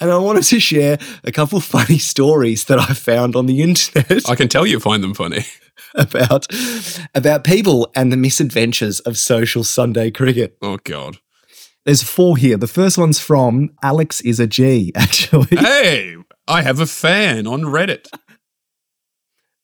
And 0.00 0.10
I 0.10 0.16
wanted 0.16 0.44
to 0.44 0.58
share 0.60 0.98
a 1.24 1.30
couple 1.30 1.60
funny 1.60 1.98
stories 1.98 2.64
that 2.64 2.78
I 2.78 2.94
found 2.94 3.36
on 3.36 3.44
the 3.44 3.60
internet 3.60 4.26
I 4.26 4.34
can 4.34 4.48
tell 4.48 4.64
you 4.66 4.80
find 4.80 5.04
them 5.04 5.12
funny. 5.12 5.44
about 5.94 6.46
about 7.14 7.44
people 7.44 7.92
and 7.94 8.10
the 8.10 8.16
misadventures 8.16 9.00
of 9.00 9.18
social 9.18 9.62
Sunday 9.62 10.10
cricket. 10.10 10.56
Oh, 10.62 10.78
God. 10.84 11.18
There's 11.84 12.02
four 12.02 12.38
here. 12.38 12.56
The 12.56 12.66
first 12.66 12.96
one's 12.96 13.18
from 13.20 13.72
Alex 13.82 14.22
is 14.22 14.40
a 14.40 14.46
G, 14.46 14.90
actually. 14.96 15.54
Hey, 15.58 16.16
I 16.48 16.62
have 16.62 16.80
a 16.80 16.86
fan 16.86 17.46
on 17.46 17.60
Reddit. 17.62 18.06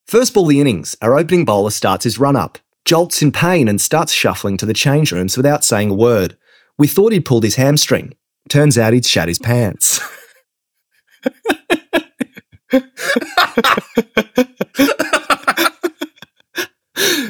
First 0.07 0.35
ball 0.35 0.45
the 0.47 0.61
innings, 0.61 0.97
our 1.01 1.19
opening 1.19 1.47
bowler 1.47 1.71
starts 1.71 2.05
his 2.05 2.19
run 2.19 2.37
up, 2.37 2.59
jolts 2.89 3.21
in 3.21 3.31
pain 3.31 3.69
and 3.69 3.79
starts 3.79 4.15
shuffling 4.15 4.57
to 4.57 4.65
the 4.65 4.73
change 4.73 5.13
rooms 5.13 5.37
without 5.37 5.63
saying 5.63 5.91
a 5.91 5.95
word. 5.95 6.39
We 6.79 6.87
thought 6.87 7.13
he'd 7.13 7.27
pulled 7.27 7.45
his 7.45 7.57
hamstring. 7.57 8.15
Turns 8.49 8.79
out 8.79 8.95
he'd 8.95 9.05
shat 9.05 9.29
his 9.29 9.39
pants. 9.39 10.01
the 12.71 12.89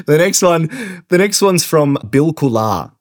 next 0.07 0.41
one, 0.41 0.67
the 1.09 1.17
next 1.17 1.41
one's 1.41 1.65
from 1.65 1.97
Bill 2.09 2.31
Kular. 2.31 2.93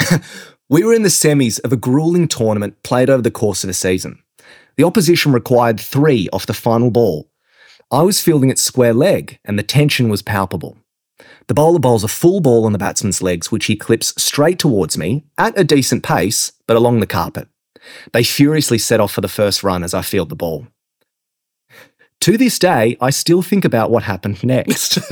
we 0.70 0.84
were 0.84 0.94
in 0.94 1.02
the 1.02 1.10
semis 1.10 1.60
of 1.64 1.72
a 1.74 1.76
grueling 1.76 2.28
tournament 2.28 2.82
played 2.82 3.10
over 3.10 3.20
the 3.20 3.30
course 3.30 3.62
of 3.62 3.68
a 3.68 3.74
season. 3.74 4.22
The 4.78 4.84
opposition 4.84 5.32
required 5.32 5.78
three 5.78 6.30
off 6.32 6.46
the 6.46 6.54
final 6.54 6.90
ball. 6.90 7.28
I 7.90 8.00
was 8.00 8.22
fielding 8.22 8.50
at 8.50 8.58
square 8.58 8.94
leg, 8.94 9.38
and 9.44 9.58
the 9.58 9.62
tension 9.62 10.08
was 10.08 10.22
palpable. 10.22 10.78
The 11.46 11.54
bowler 11.54 11.78
bowls 11.78 12.04
a 12.04 12.08
full 12.08 12.40
ball 12.40 12.64
on 12.64 12.72
the 12.72 12.78
batsman's 12.78 13.22
legs, 13.22 13.52
which 13.52 13.66
he 13.66 13.76
clips 13.76 14.20
straight 14.20 14.58
towards 14.58 14.98
me 14.98 15.24
at 15.38 15.58
a 15.58 15.64
decent 15.64 16.02
pace, 16.02 16.52
but 16.66 16.76
along 16.76 17.00
the 17.00 17.06
carpet. 17.06 17.48
They 18.12 18.24
furiously 18.24 18.78
set 18.78 19.00
off 19.00 19.12
for 19.12 19.20
the 19.20 19.28
first 19.28 19.62
run 19.62 19.84
as 19.84 19.94
I 19.94 20.02
field 20.02 20.30
the 20.30 20.36
ball. 20.36 20.66
To 22.20 22.38
this 22.38 22.58
day, 22.58 22.96
I 23.00 23.10
still 23.10 23.42
think 23.42 23.64
about 23.64 23.90
what 23.90 24.04
happened 24.04 24.42
next. 24.42 24.98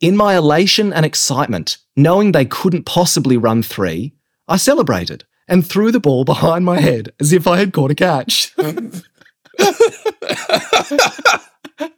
In 0.00 0.16
my 0.16 0.36
elation 0.36 0.92
and 0.92 1.04
excitement, 1.04 1.78
knowing 1.96 2.32
they 2.32 2.46
couldn't 2.46 2.86
possibly 2.86 3.36
run 3.36 3.62
three, 3.62 4.14
I 4.48 4.56
celebrated 4.56 5.24
and 5.46 5.66
threw 5.66 5.92
the 5.92 6.00
ball 6.00 6.24
behind 6.24 6.64
my 6.64 6.80
head 6.80 7.12
as 7.20 7.32
if 7.32 7.46
I 7.46 7.58
had 7.58 7.72
caught 7.72 7.90
a 7.90 7.94
catch. 7.94 8.54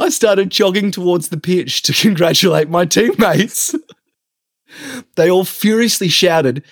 I 0.00 0.08
started 0.08 0.50
jogging 0.50 0.90
towards 0.90 1.28
the 1.28 1.38
pitch 1.38 1.82
to 1.82 1.92
congratulate 1.92 2.70
my 2.70 2.86
teammates. 2.86 3.74
they 5.16 5.30
all 5.30 5.44
furiously 5.44 6.08
shouted, 6.08 6.64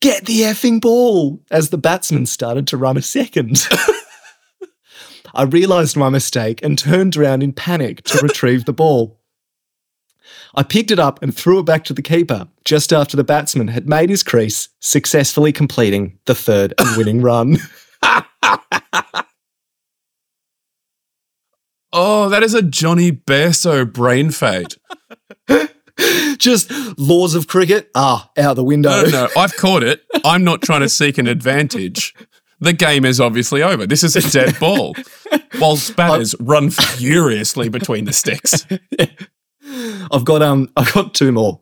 Get 0.00 0.26
the 0.26 0.42
effing 0.42 0.80
ball! 0.80 1.40
as 1.50 1.70
the 1.70 1.78
batsman 1.78 2.26
started 2.26 2.68
to 2.68 2.76
run 2.76 2.96
a 2.96 3.02
second. 3.02 3.66
I 5.34 5.42
realised 5.42 5.96
my 5.96 6.08
mistake 6.08 6.62
and 6.62 6.78
turned 6.78 7.16
around 7.16 7.42
in 7.42 7.52
panic 7.52 8.04
to 8.04 8.18
retrieve 8.22 8.64
the 8.64 8.72
ball. 8.72 9.20
I 10.54 10.62
picked 10.62 10.92
it 10.92 11.00
up 11.00 11.20
and 11.20 11.36
threw 11.36 11.58
it 11.58 11.66
back 11.66 11.84
to 11.84 11.92
the 11.92 12.02
keeper 12.02 12.46
just 12.64 12.92
after 12.92 13.16
the 13.16 13.24
batsman 13.24 13.68
had 13.68 13.88
made 13.88 14.08
his 14.08 14.22
crease, 14.22 14.68
successfully 14.78 15.52
completing 15.52 16.18
the 16.26 16.34
third 16.34 16.74
and 16.78 16.96
winning 16.96 17.22
run. 17.22 17.58
Oh, 21.92 22.28
that 22.28 22.42
is 22.42 22.54
a 22.54 22.62
Jonny 22.62 23.12
Bairstow 23.12 23.90
brain 23.90 24.30
fade. 24.30 24.74
just 26.38 26.70
laws 26.98 27.34
of 27.34 27.48
cricket, 27.48 27.90
ah, 27.94 28.30
out 28.36 28.56
the 28.56 28.64
window. 28.64 28.90
No, 28.90 29.02
no, 29.02 29.10
no, 29.10 29.28
I've 29.36 29.56
caught 29.56 29.82
it. 29.82 30.04
I'm 30.24 30.44
not 30.44 30.62
trying 30.62 30.80
to 30.80 30.88
seek 30.88 31.18
an 31.18 31.26
advantage. 31.26 32.14
The 32.60 32.72
game 32.72 33.04
is 33.04 33.20
obviously 33.20 33.62
over. 33.62 33.86
This 33.86 34.02
is 34.02 34.16
a 34.16 34.30
dead 34.30 34.58
ball. 34.58 34.94
Whilst 35.60 35.94
batters 35.94 36.34
run 36.40 36.70
furiously 36.70 37.68
between 37.68 38.04
the 38.04 38.12
sticks. 38.12 38.66
I've 40.10 40.24
got 40.24 40.42
um 40.42 40.70
I've 40.76 40.92
got 40.92 41.14
two 41.14 41.30
more. 41.30 41.60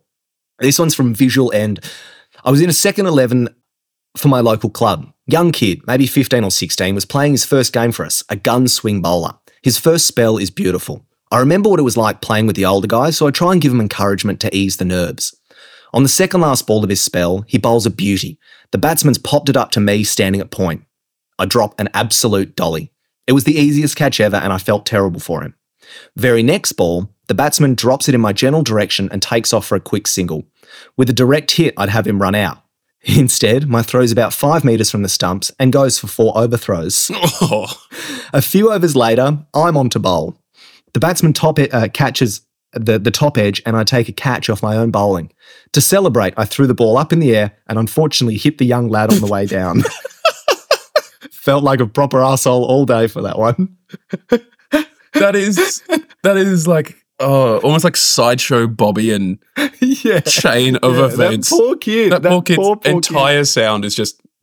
This 0.58 0.78
one's 0.78 0.94
from 0.94 1.14
Visual 1.14 1.52
End. 1.52 1.84
I 2.44 2.50
was 2.50 2.62
in 2.62 2.70
a 2.70 2.74
second 2.74 3.06
eleven 3.06 3.48
for 4.16 4.28
my 4.28 4.40
local 4.40 4.70
club. 4.70 5.12
Young 5.26 5.52
kid, 5.52 5.80
maybe 5.86 6.06
15 6.06 6.44
or 6.44 6.50
16, 6.50 6.94
was 6.94 7.04
playing 7.04 7.32
his 7.32 7.44
first 7.44 7.72
game 7.72 7.92
for 7.92 8.06
us, 8.06 8.22
a 8.28 8.36
gun 8.36 8.68
swing 8.68 9.02
bowler. 9.02 9.34
His 9.66 9.78
first 9.78 10.06
spell 10.06 10.38
is 10.38 10.48
beautiful. 10.48 11.04
I 11.32 11.40
remember 11.40 11.68
what 11.68 11.80
it 11.80 11.82
was 11.82 11.96
like 11.96 12.20
playing 12.20 12.46
with 12.46 12.54
the 12.54 12.64
older 12.64 12.86
guys, 12.86 13.16
so 13.16 13.26
I 13.26 13.32
try 13.32 13.50
and 13.50 13.60
give 13.60 13.72
him 13.72 13.80
encouragement 13.80 14.38
to 14.42 14.56
ease 14.56 14.76
the 14.76 14.84
nerves. 14.84 15.36
On 15.92 16.04
the 16.04 16.08
second 16.08 16.40
last 16.40 16.68
ball 16.68 16.84
of 16.84 16.88
his 16.88 17.00
spell, 17.00 17.40
he 17.48 17.58
bowls 17.58 17.84
a 17.84 17.90
beauty. 17.90 18.38
The 18.70 18.78
batsman's 18.78 19.18
popped 19.18 19.48
it 19.48 19.56
up 19.56 19.72
to 19.72 19.80
me 19.80 20.04
standing 20.04 20.40
at 20.40 20.52
point. 20.52 20.84
I 21.36 21.46
drop 21.46 21.74
an 21.80 21.88
absolute 21.94 22.54
dolly. 22.54 22.92
It 23.26 23.32
was 23.32 23.42
the 23.42 23.58
easiest 23.58 23.96
catch 23.96 24.20
ever, 24.20 24.36
and 24.36 24.52
I 24.52 24.58
felt 24.58 24.86
terrible 24.86 25.18
for 25.18 25.42
him. 25.42 25.56
Very 26.14 26.44
next 26.44 26.74
ball, 26.74 27.10
the 27.26 27.34
batsman 27.34 27.74
drops 27.74 28.08
it 28.08 28.14
in 28.14 28.20
my 28.20 28.32
general 28.32 28.62
direction 28.62 29.08
and 29.10 29.20
takes 29.20 29.52
off 29.52 29.66
for 29.66 29.74
a 29.74 29.80
quick 29.80 30.06
single. 30.06 30.44
With 30.96 31.10
a 31.10 31.12
direct 31.12 31.50
hit, 31.50 31.74
I'd 31.76 31.88
have 31.88 32.06
him 32.06 32.22
run 32.22 32.36
out. 32.36 32.58
Instead, 33.02 33.68
my 33.68 33.82
throw's 33.82 34.12
about 34.12 34.32
five 34.32 34.64
metres 34.64 34.90
from 34.90 35.02
the 35.02 35.08
stumps 35.08 35.52
and 35.58 35.72
goes 35.72 35.98
for 35.98 36.06
four 36.06 36.36
overthrows. 36.36 37.10
Oh, 37.40 37.66
A 38.32 38.42
few 38.42 38.72
overs 38.72 38.96
later, 38.96 39.38
I'm 39.54 39.76
on 39.76 39.90
to 39.90 39.98
bowl. 39.98 40.38
The 40.94 41.00
batsman 41.00 41.32
top 41.32 41.58
uh, 41.58 41.88
catches 41.92 42.40
the, 42.72 42.98
the 42.98 43.10
top 43.10 43.38
edge 43.38 43.62
and 43.66 43.76
I 43.76 43.84
take 43.84 44.08
a 44.08 44.12
catch 44.12 44.48
off 44.50 44.62
my 44.62 44.76
own 44.76 44.90
bowling. 44.90 45.32
To 45.72 45.80
celebrate, 45.80 46.34
I 46.36 46.44
threw 46.44 46.66
the 46.66 46.74
ball 46.74 46.96
up 46.96 47.12
in 47.12 47.20
the 47.20 47.36
air 47.36 47.52
and 47.68 47.78
unfortunately 47.78 48.36
hit 48.38 48.58
the 48.58 48.66
young 48.66 48.88
lad 48.88 49.12
on 49.12 49.20
the 49.20 49.26
way 49.26 49.46
down. 49.46 49.82
Felt 51.30 51.62
like 51.62 51.80
a 51.80 51.86
proper 51.86 52.22
asshole 52.22 52.64
all 52.64 52.86
day 52.86 53.06
for 53.06 53.22
that 53.22 53.38
one. 53.38 53.76
that 55.12 55.36
is 55.36 55.82
that 56.22 56.36
is 56.36 56.66
like 56.66 57.05
oh, 57.18 57.58
almost 57.58 57.84
like 57.84 57.96
sideshow 57.96 58.66
Bobby 58.66 59.12
and 59.12 59.38
yeah. 59.80 60.20
chain 60.20 60.76
of 60.76 60.96
Yeah, 60.96 61.06
events. 61.06 61.50
That 61.50 61.56
poor 61.56 61.76
kid. 61.76 62.12
That 62.12 62.22
poor 62.22 62.42
kid's 62.42 62.56
poor, 62.56 62.76
poor 62.76 62.82
kid. 62.82 62.94
entire 62.94 63.44
sound 63.44 63.84
is 63.84 63.94
just. 63.94 64.20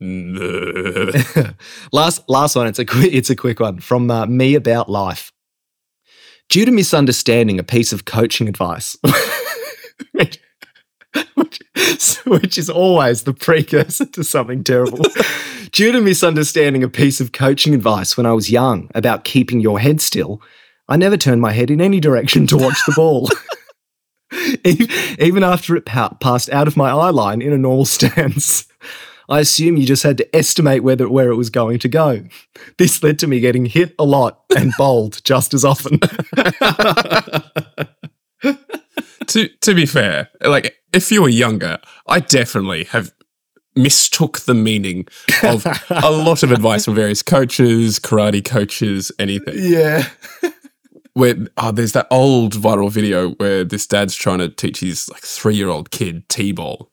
last 1.92 2.28
last 2.28 2.56
one. 2.56 2.66
It's 2.66 2.78
a 2.78 2.84
quick. 2.84 3.12
It's 3.12 3.30
a 3.30 3.36
quick 3.36 3.60
one 3.60 3.80
from 3.80 4.10
uh, 4.10 4.26
me 4.26 4.54
about 4.54 4.90
life. 4.90 5.32
Due 6.50 6.66
to 6.66 6.70
misunderstanding 6.72 7.58
a 7.58 7.62
piece 7.62 7.92
of 7.92 8.04
coaching 8.04 8.48
advice, 8.48 8.98
which, 10.12 10.38
which, 11.34 11.60
which 12.26 12.58
is 12.58 12.68
always 12.68 13.22
the 13.22 13.32
precursor 13.32 14.04
to 14.04 14.22
something 14.22 14.62
terrible. 14.62 15.04
Due 15.72 15.90
to 15.90 16.02
misunderstanding 16.02 16.84
a 16.84 16.88
piece 16.88 17.18
of 17.20 17.32
coaching 17.32 17.74
advice 17.74 18.16
when 18.16 18.26
I 18.26 18.32
was 18.32 18.50
young 18.50 18.90
about 18.94 19.24
keeping 19.24 19.60
your 19.60 19.80
head 19.80 20.02
still, 20.02 20.42
I 20.88 20.96
never 20.96 21.16
turned 21.16 21.40
my 21.40 21.52
head 21.52 21.70
in 21.70 21.80
any 21.80 22.00
direction 22.00 22.46
to 22.48 22.56
watch 22.56 22.78
the 22.86 22.92
ball. 22.94 23.28
Even 25.18 25.42
after 25.42 25.76
it 25.76 25.86
pa- 25.86 26.16
passed 26.20 26.50
out 26.50 26.66
of 26.66 26.76
my 26.76 26.90
eye 26.90 27.10
line 27.10 27.40
in 27.40 27.52
a 27.52 27.58
normal 27.58 27.84
stance. 27.84 28.66
I 29.28 29.40
assume 29.40 29.76
you 29.76 29.86
just 29.86 30.02
had 30.02 30.18
to 30.18 30.36
estimate 30.36 30.82
whether 30.82 31.08
where 31.08 31.30
it 31.30 31.36
was 31.36 31.48
going 31.48 31.78
to 31.80 31.88
go. 31.88 32.24
This 32.78 33.02
led 33.02 33.18
to 33.20 33.26
me 33.26 33.40
getting 33.40 33.64
hit 33.66 33.94
a 33.98 34.04
lot 34.04 34.44
and 34.54 34.72
bowled 34.76 35.24
just 35.24 35.54
as 35.54 35.64
often. 35.64 35.98
to 39.26 39.48
to 39.48 39.74
be 39.74 39.86
fair, 39.86 40.28
like 40.42 40.76
if 40.92 41.10
you 41.10 41.22
were 41.22 41.30
younger, 41.30 41.78
I 42.06 42.20
definitely 42.20 42.84
have 42.84 43.14
mistook 43.76 44.40
the 44.40 44.54
meaning 44.54 45.06
of 45.42 45.66
a 45.90 46.10
lot 46.10 46.42
of 46.42 46.52
advice 46.52 46.84
from 46.84 46.94
various 46.94 47.22
coaches, 47.22 47.98
karate 47.98 48.44
coaches, 48.44 49.10
anything. 49.18 49.54
yeah. 49.56 50.06
Where 51.14 51.36
oh, 51.56 51.70
there's 51.72 51.92
that 51.92 52.08
old 52.10 52.54
viral 52.54 52.90
video 52.90 53.30
where 53.32 53.64
this 53.64 53.86
dad's 53.86 54.14
trying 54.16 54.38
to 54.40 54.48
teach 54.48 54.80
his 54.80 55.08
like 55.08 55.22
three 55.22 55.54
year 55.54 55.68
old 55.68 55.90
kid 55.90 56.28
t-ball 56.28 56.90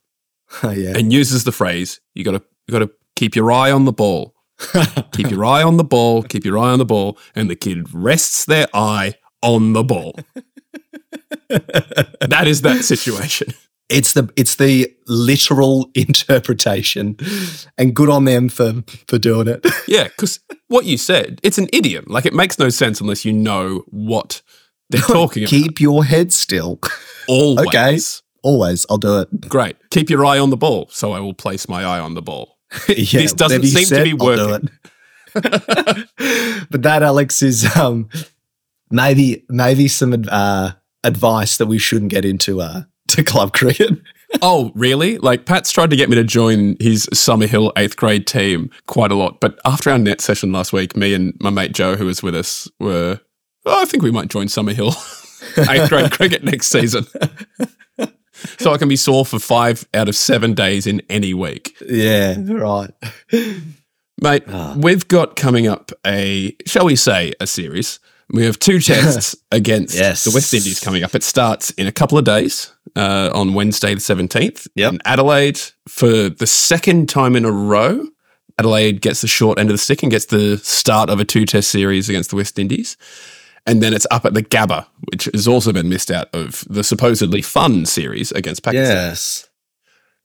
Oh, 0.64 0.70
yeah. 0.72 0.96
and 0.96 1.12
uses 1.12 1.44
the 1.44 1.52
phrase 1.52 2.00
you 2.14 2.24
gotta 2.24 2.44
you 2.68 2.72
gotta 2.72 2.92
keep 3.16 3.36
your 3.36 3.52
eye 3.52 3.72
on 3.72 3.86
the 3.86 3.92
ball. 3.94 4.36
keep 5.12 5.32
your 5.32 5.44
eye 5.44 5.64
on 5.64 5.78
the 5.78 5.84
ball, 5.84 6.22
keep 6.22 6.46
your 6.46 6.58
eye 6.58 6.70
on 6.70 6.78
the 6.78 6.86
ball, 6.86 7.18
and 7.34 7.50
the 7.50 7.56
kid 7.56 7.92
rests 7.96 8.46
their 8.46 8.68
eye 8.76 9.16
on 9.42 9.74
the 9.74 9.84
ball. 9.84 10.14
that 11.50 12.44
is 12.46 12.62
that 12.62 12.84
situation. 12.84 13.54
It's 13.92 14.14
the 14.14 14.30
it's 14.36 14.56
the 14.56 14.92
literal 15.08 15.90
interpretation, 15.96 17.18
and 17.78 17.94
good 17.96 18.10
on 18.10 18.26
them 18.26 18.50
for 18.50 18.84
for 19.08 19.18
doing 19.20 19.48
it. 19.48 19.66
Yeah, 19.88 20.06
because 20.06 20.40
what 20.70 20.86
you 20.86 20.98
said, 20.98 21.40
it's 21.44 21.58
an 21.58 21.68
idiom. 21.74 22.06
Like 22.08 22.26
it 22.26 22.34
makes 22.34 22.58
no 22.58 22.70
sense 22.70 23.02
unless 23.02 23.26
you 23.26 23.34
know 23.34 23.84
what 23.88 24.42
they're 24.90 25.02
talking 25.02 25.44
about. 25.44 25.50
Keep 25.50 25.82
your 25.82 26.06
head 26.06 26.32
still. 26.32 26.80
Always. 27.28 27.68
okay. 27.68 27.98
Always, 28.44 28.86
I'll 28.90 28.98
do 28.98 29.20
it. 29.20 29.50
Great. 29.50 29.76
Keep 29.92 30.10
your 30.10 30.26
eye 30.26 30.40
on 30.40 30.50
the 30.50 30.58
ball. 30.58 30.88
So 30.90 31.12
I 31.12 31.20
will 31.20 31.34
place 31.34 31.68
my 31.68 31.84
eye 31.84 32.00
on 32.00 32.14
the 32.14 32.22
ball. 32.22 32.58
yeah, 32.88 33.20
This 33.20 33.34
doesn't 33.34 33.64
seem 33.66 33.86
to 33.88 34.04
be 34.04 34.14
working. 34.14 34.70
it. 35.36 36.68
but 36.70 36.82
that, 36.84 37.04
Alex, 37.04 37.42
is 37.42 37.76
um, 37.76 38.08
maybe 38.90 39.44
maybe 39.50 39.88
some 39.88 40.26
uh, 40.30 40.72
advice 41.04 41.58
that 41.58 41.68
we 41.68 41.78
shouldn't 41.78 42.12
get 42.12 42.26
into 42.26 42.62
uh, 42.62 42.84
to 43.16 43.24
club 43.24 43.54
cricket. 43.54 44.00
Oh, 44.42 44.72
really? 44.76 45.18
Like 45.18 45.46
Pat's 45.46 45.74
tried 45.74 45.90
to 45.90 45.98
get 45.98 46.08
me 46.08 46.16
to 46.16 46.24
join 46.24 46.78
his 46.80 47.06
Summerhill 47.08 47.74
eighth 47.76 47.98
grade 47.98 48.26
team 48.26 48.70
quite 48.88 49.12
a 49.12 49.16
lot. 49.16 49.42
But 49.42 49.60
after 49.66 49.90
our 49.90 49.98
net 49.98 50.22
session 50.22 50.54
last 50.54 50.72
week, 50.72 50.96
me 50.96 51.14
and 51.14 51.34
my 51.42 51.50
mate 51.50 51.74
Joe, 51.74 51.98
who 51.98 52.06
was 52.06 52.24
with 52.24 52.34
us, 52.34 52.66
were, 52.80 53.20
oh, 53.66 53.82
I 53.82 53.84
think 53.84 54.04
we 54.04 54.10
might 54.12 54.30
join 54.30 54.48
Summerhill 54.48 54.96
eighth 55.70 55.90
grade 55.90 56.12
cricket 56.18 56.46
next 56.46 56.68
season. 56.68 57.06
so 58.58 58.72
I 58.72 58.78
can 58.78 58.88
be 58.88 58.96
sore 58.96 59.26
for 59.26 59.38
five 59.38 59.86
out 59.94 60.08
of 60.08 60.16
seven 60.16 60.54
days 60.54 60.88
in 60.88 61.02
any 61.10 61.34
week. 61.34 61.76
yeah, 61.86 62.38
right. 62.40 62.92
Mate, 64.22 64.44
Ah. 64.48 64.76
we've 64.78 65.10
got 65.10 65.36
coming 65.36 65.68
up 65.68 65.92
a, 66.08 66.56
shall 66.66 66.86
we 66.86 66.96
say, 66.96 67.34
a 67.42 67.48
series. 67.48 68.00
We 68.34 68.46
have 68.46 68.60
two 68.60 68.80
tests 68.80 69.36
against 69.52 69.96
Yes. 69.96 70.24
the 70.24 70.32
West 70.34 70.54
Indies 70.54 70.80
coming 70.80 71.04
up. 71.04 71.14
It 71.16 71.24
starts 71.24 71.72
in 71.72 71.88
a 71.88 71.92
couple 71.92 72.18
of 72.18 72.24
days 72.24 72.72
uh, 72.96 73.30
on 73.34 73.54
Wednesday, 73.54 73.94
the 73.94 74.00
17th 74.00 74.68
Yep. 74.76 74.94
in 74.94 75.00
Adelaide 75.06 75.60
for 75.88 76.30
the 76.30 76.48
second 76.48 77.10
time 77.10 77.36
in 77.36 77.44
a 77.46 77.52
row. 77.52 78.06
Adelaide 78.58 79.02
gets 79.02 79.22
the 79.22 79.28
short 79.28 79.60
end 79.60 79.70
of 79.70 79.74
the 79.74 79.78
stick 79.80 80.02
and 80.04 80.12
gets 80.12 80.26
the 80.28 80.58
start 80.60 81.10
of 81.10 81.20
a 81.20 81.26
two 81.26 81.46
test 81.46 81.70
series 81.72 82.08
against 82.10 82.30
the 82.30 82.36
West 82.36 82.58
Indies. 82.60 82.96
And 83.66 83.82
then 83.84 83.94
it's 83.94 84.08
up 84.12 84.26
at 84.26 84.34
the 84.34 84.42
Gabba, 84.44 84.88
which 85.12 85.26
has 85.34 85.48
also 85.48 85.72
been 85.74 85.90
missed 85.90 86.10
out 86.10 86.30
of 86.34 86.64
the 86.70 86.84
supposedly 86.84 87.42
fun 87.42 87.86
series 87.86 88.32
against 88.32 88.64
Pakistan. 88.64 88.96
Yes. 89.10 89.50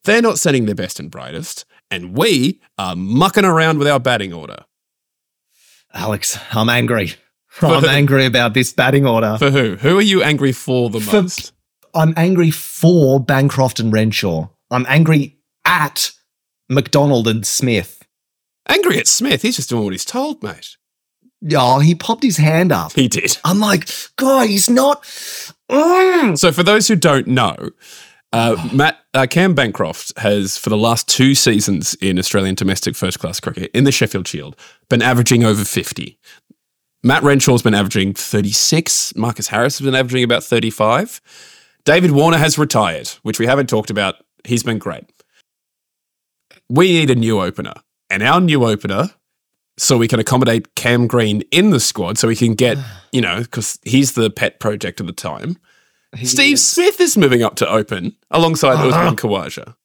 They're 0.04 0.22
not 0.22 0.38
setting 0.38 0.66
their 0.66 0.74
best 0.74 1.00
and 1.00 1.10
brightest, 1.10 1.64
and 1.90 2.16
we 2.16 2.60
are 2.78 2.94
mucking 2.96 3.44
around 3.44 3.78
with 3.78 3.88
our 3.88 3.98
batting 4.00 4.32
order. 4.32 4.64
Alex, 5.92 6.38
I'm 6.52 6.68
angry. 6.68 7.14
For 7.56 7.66
I'm 7.66 7.82
who? 7.82 7.88
angry 7.88 8.26
about 8.26 8.52
this 8.52 8.72
batting 8.72 9.06
order. 9.06 9.36
For 9.38 9.50
who? 9.50 9.76
Who 9.76 9.98
are 9.98 10.02
you 10.02 10.22
angry 10.22 10.52
for 10.52 10.90
the 10.90 11.00
For- 11.00 11.22
most? 11.22 11.52
I'm 11.94 12.12
angry 12.16 12.50
for 12.50 13.18
Bancroft 13.18 13.80
and 13.80 13.90
Renshaw. 13.90 14.48
I'm 14.70 14.84
angry 14.88 15.38
at 15.64 16.10
McDonald 16.68 17.26
and 17.26 17.46
Smith. 17.46 18.02
Angry 18.68 18.98
at 18.98 19.06
Smith. 19.06 19.40
He's 19.40 19.56
just 19.56 19.70
doing 19.70 19.84
what 19.84 19.92
he's 19.94 20.04
told, 20.04 20.42
mate. 20.42 20.76
Oh, 21.54 21.78
he 21.78 21.94
popped 21.94 22.22
his 22.22 22.36
hand 22.36 22.72
up. 22.72 22.92
He 22.92 23.08
did. 23.08 23.38
I'm 23.44 23.60
like, 23.60 23.88
God, 24.16 24.48
he's 24.48 24.68
not. 24.68 25.02
Mm. 25.70 26.36
So, 26.38 26.52
for 26.52 26.62
those 26.62 26.88
who 26.88 26.96
don't 26.96 27.26
know, 27.28 27.70
uh, 28.32 28.68
Matt 28.72 28.98
uh, 29.14 29.26
Cam 29.30 29.54
Bancroft 29.54 30.18
has, 30.18 30.58
for 30.58 30.68
the 30.70 30.76
last 30.76 31.08
two 31.08 31.34
seasons 31.34 31.94
in 32.02 32.18
Australian 32.18 32.54
domestic 32.54 32.96
first 32.96 33.18
class 33.18 33.40
cricket 33.40 33.70
in 33.72 33.84
the 33.84 33.92
Sheffield 33.92 34.28
Shield, 34.28 34.56
been 34.90 35.02
averaging 35.02 35.44
over 35.44 35.64
50. 35.64 36.18
Matt 37.06 37.22
Renshaw's 37.22 37.62
been 37.62 37.72
averaging 37.74 38.14
36. 38.14 39.14
Marcus 39.14 39.46
Harris 39.46 39.78
has 39.78 39.84
been 39.84 39.94
averaging 39.94 40.24
about 40.24 40.42
35. 40.42 41.20
David 41.84 42.10
Warner 42.10 42.36
has 42.38 42.58
retired, 42.58 43.06
which 43.22 43.38
we 43.38 43.46
haven't 43.46 43.68
talked 43.68 43.90
about. 43.90 44.16
He's 44.44 44.64
been 44.64 44.78
great. 44.78 45.04
We 46.68 46.88
need 46.92 47.10
a 47.10 47.14
new 47.14 47.40
opener. 47.40 47.74
And 48.10 48.24
our 48.24 48.40
new 48.40 48.64
opener, 48.64 49.10
so 49.78 49.96
we 49.96 50.08
can 50.08 50.18
accommodate 50.18 50.74
Cam 50.74 51.06
Green 51.06 51.42
in 51.52 51.70
the 51.70 51.78
squad, 51.78 52.18
so 52.18 52.26
we 52.26 52.34
can 52.34 52.54
get, 52.54 52.76
you 53.12 53.20
know, 53.20 53.40
because 53.42 53.78
he's 53.84 54.12
the 54.14 54.28
pet 54.28 54.58
project 54.58 54.98
of 55.00 55.06
the 55.06 55.12
time. 55.12 55.58
Steve 56.24 56.58
Smith 56.58 57.00
is 57.00 57.16
moving 57.16 57.42
up 57.44 57.54
to 57.56 57.68
open 57.68 58.16
alongside 58.32 58.74
Uh-huh. 58.74 58.88
Usman 58.88 59.14
Khawaja. 59.16 59.76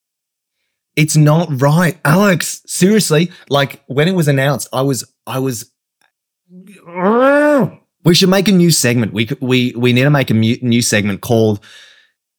It's 0.96 1.16
not 1.16 1.62
right, 1.62 2.00
Alex. 2.04 2.62
Seriously, 2.66 3.32
like 3.50 3.84
when 3.86 4.08
it 4.08 4.16
was 4.16 4.28
announced, 4.28 4.68
I 4.74 4.82
was, 4.82 5.04
I 5.28 5.38
was. 5.40 5.71
We 8.04 8.16
should 8.16 8.30
make 8.30 8.48
a 8.48 8.52
new 8.52 8.72
segment. 8.72 9.14
We 9.14 9.30
we 9.40 9.74
we 9.76 9.94
need 9.94 10.04
to 10.04 10.10
make 10.10 10.30
a 10.30 10.34
mu- 10.34 10.58
new 10.62 10.82
segment 10.82 11.22
called 11.22 11.60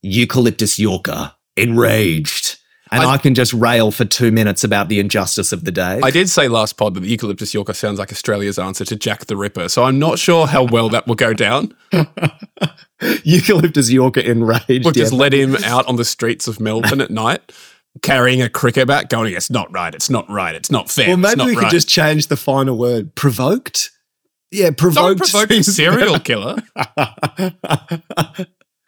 Eucalyptus 0.02 0.78
Yorker 0.78 1.32
Enraged, 1.56 2.58
and 2.90 3.02
I, 3.02 3.12
I- 3.12 3.18
can 3.18 3.34
just 3.34 3.52
rail 3.52 3.90
for 3.90 4.04
two 4.04 4.32
minutes 4.32 4.64
about 4.64 4.88
the 4.88 4.98
injustice 4.98 5.52
of 5.52 5.64
the 5.64 5.70
day. 5.70 6.00
I 6.02 6.10
did 6.10 6.28
say 6.28 6.48
last 6.48 6.76
pod 6.76 6.94
that 6.94 7.00
the 7.00 7.08
Eucalyptus 7.08 7.54
Yorker 7.54 7.74
sounds 7.74 7.98
like 7.98 8.10
Australia's 8.10 8.58
answer 8.58 8.84
to 8.84 8.96
Jack 8.96 9.26
the 9.26 9.36
Ripper, 9.36 9.68
so 9.68 9.84
I'm 9.84 9.98
not 9.98 10.18
sure 10.18 10.46
how 10.46 10.64
well 10.64 10.88
that 10.90 11.06
will 11.06 11.14
go 11.14 11.32
down. 11.32 11.74
Eucalyptus 13.24 13.90
Yorker 13.90 14.20
Enraged. 14.20 14.84
We'll 14.84 14.92
just 14.92 15.12
yeah. 15.12 15.18
let 15.18 15.32
him 15.32 15.56
out 15.64 15.86
on 15.86 15.96
the 15.96 16.04
streets 16.04 16.48
of 16.48 16.60
Melbourne 16.60 17.00
at 17.00 17.10
night, 17.10 17.52
carrying 18.02 18.42
a 18.42 18.48
cricket 18.48 18.88
bat, 18.88 19.10
going, 19.10 19.32
"It's 19.32 19.50
not 19.50 19.72
right. 19.72 19.94
It's 19.94 20.10
not 20.10 20.28
right. 20.28 20.54
It's 20.54 20.70
not 20.70 20.90
fair. 20.90 21.08
Well, 21.08 21.16
maybe 21.16 21.44
we 21.44 21.54
right." 21.54 21.64
could 21.64 21.70
just 21.70 21.88
change 21.88 22.26
the 22.26 22.36
final 22.36 22.76
word. 22.76 23.14
Provoked? 23.14 23.90
Yeah, 24.52 24.66
don't 24.66 24.76
provoked. 24.78 25.18
provoke 25.20 25.50
a 25.50 25.62
serial 25.64 26.18
killer. 26.28 26.56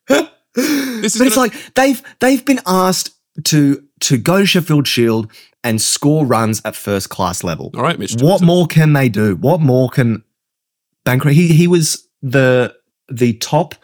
This 0.08 1.16
is 1.16 1.18
but 1.18 1.26
it's 1.26 1.34
gonna- 1.34 1.48
like 1.48 1.74
they've 1.74 2.02
they've 2.20 2.44
been 2.44 2.60
asked 2.66 3.10
to 3.44 3.82
to 4.00 4.16
go 4.16 4.38
to 4.40 4.46
Sheffield 4.46 4.86
Shield 4.86 5.30
and 5.64 5.80
score 5.80 6.24
runs 6.26 6.60
at 6.64 6.76
first 6.76 7.08
class 7.10 7.42
level. 7.42 7.70
all 7.74 7.82
right, 7.82 7.98
Mitch. 7.98 8.14
What 8.20 8.42
more 8.42 8.66
can 8.66 8.92
they 8.92 9.08
do? 9.08 9.34
What 9.36 9.60
more 9.60 9.88
can 9.88 10.22
Bancroft? 11.04 11.34
He 11.34 11.48
he 11.48 11.66
was 11.66 12.06
the 12.22 12.74
the 13.10 13.32
top. 13.34 13.74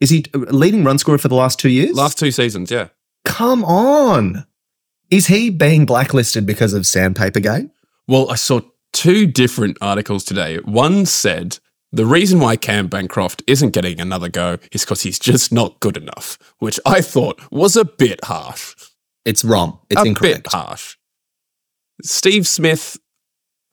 Is 0.00 0.10
he 0.10 0.24
leading 0.34 0.84
run 0.84 0.98
scorer 0.98 1.18
for 1.18 1.28
the 1.28 1.34
last 1.34 1.58
two 1.58 1.70
years? 1.70 1.92
Last 1.96 2.18
two 2.18 2.30
seasons, 2.30 2.70
yeah. 2.70 2.88
Come 3.24 3.64
on. 3.64 4.46
Is 5.10 5.26
he 5.26 5.48
being 5.50 5.86
blacklisted 5.86 6.44
because 6.46 6.72
of 6.74 6.86
Sandpaper 6.86 7.40
game? 7.40 7.70
Well, 8.06 8.30
I 8.30 8.34
saw 8.36 8.60
two 8.98 9.26
different 9.26 9.76
articles 9.80 10.24
today. 10.24 10.56
One 10.64 11.06
said 11.06 11.58
the 11.92 12.04
reason 12.06 12.40
why 12.40 12.56
Cam 12.56 12.88
Bancroft 12.88 13.42
isn't 13.46 13.70
getting 13.70 14.00
another 14.00 14.28
go 14.28 14.58
is 14.72 14.82
because 14.84 15.02
he's 15.02 15.18
just 15.18 15.52
not 15.52 15.80
good 15.80 15.96
enough, 15.96 16.38
which 16.58 16.78
I 16.84 17.00
thought 17.00 17.40
was 17.50 17.76
a 17.76 17.84
bit 17.84 18.24
harsh. 18.24 18.74
It's 19.24 19.44
wrong. 19.44 19.78
It's 19.90 20.00
a 20.00 20.04
incorrect. 20.04 20.44
bit 20.44 20.52
harsh. 20.52 20.96
Steve 22.02 22.46
Smith, 22.46 22.98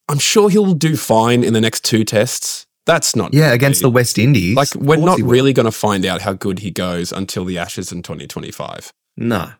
I'm 0.10 0.20
sure 0.20 0.50
he'll 0.50 0.74
do 0.74 0.96
fine 0.98 1.44
in 1.44 1.54
the 1.54 1.62
next 1.62 1.84
two 1.84 2.04
tests. 2.04 2.66
That's 2.86 3.16
not 3.16 3.34
Yeah, 3.34 3.52
against 3.52 3.82
the 3.82 3.90
West 3.90 4.18
Indies. 4.20 4.56
like 4.56 4.74
we're 4.76 4.98
not 4.98 5.20
really 5.20 5.54
going 5.54 5.66
to 5.66 5.72
find 5.72 6.06
out 6.06 6.22
how 6.22 6.34
good 6.34 6.60
he 6.60 6.70
goes 6.72 7.12
until 7.12 7.44
the 7.46 7.58
Ashes 7.58 7.92
in 7.92 8.04
2025. 8.04 8.92
No. 9.18 9.54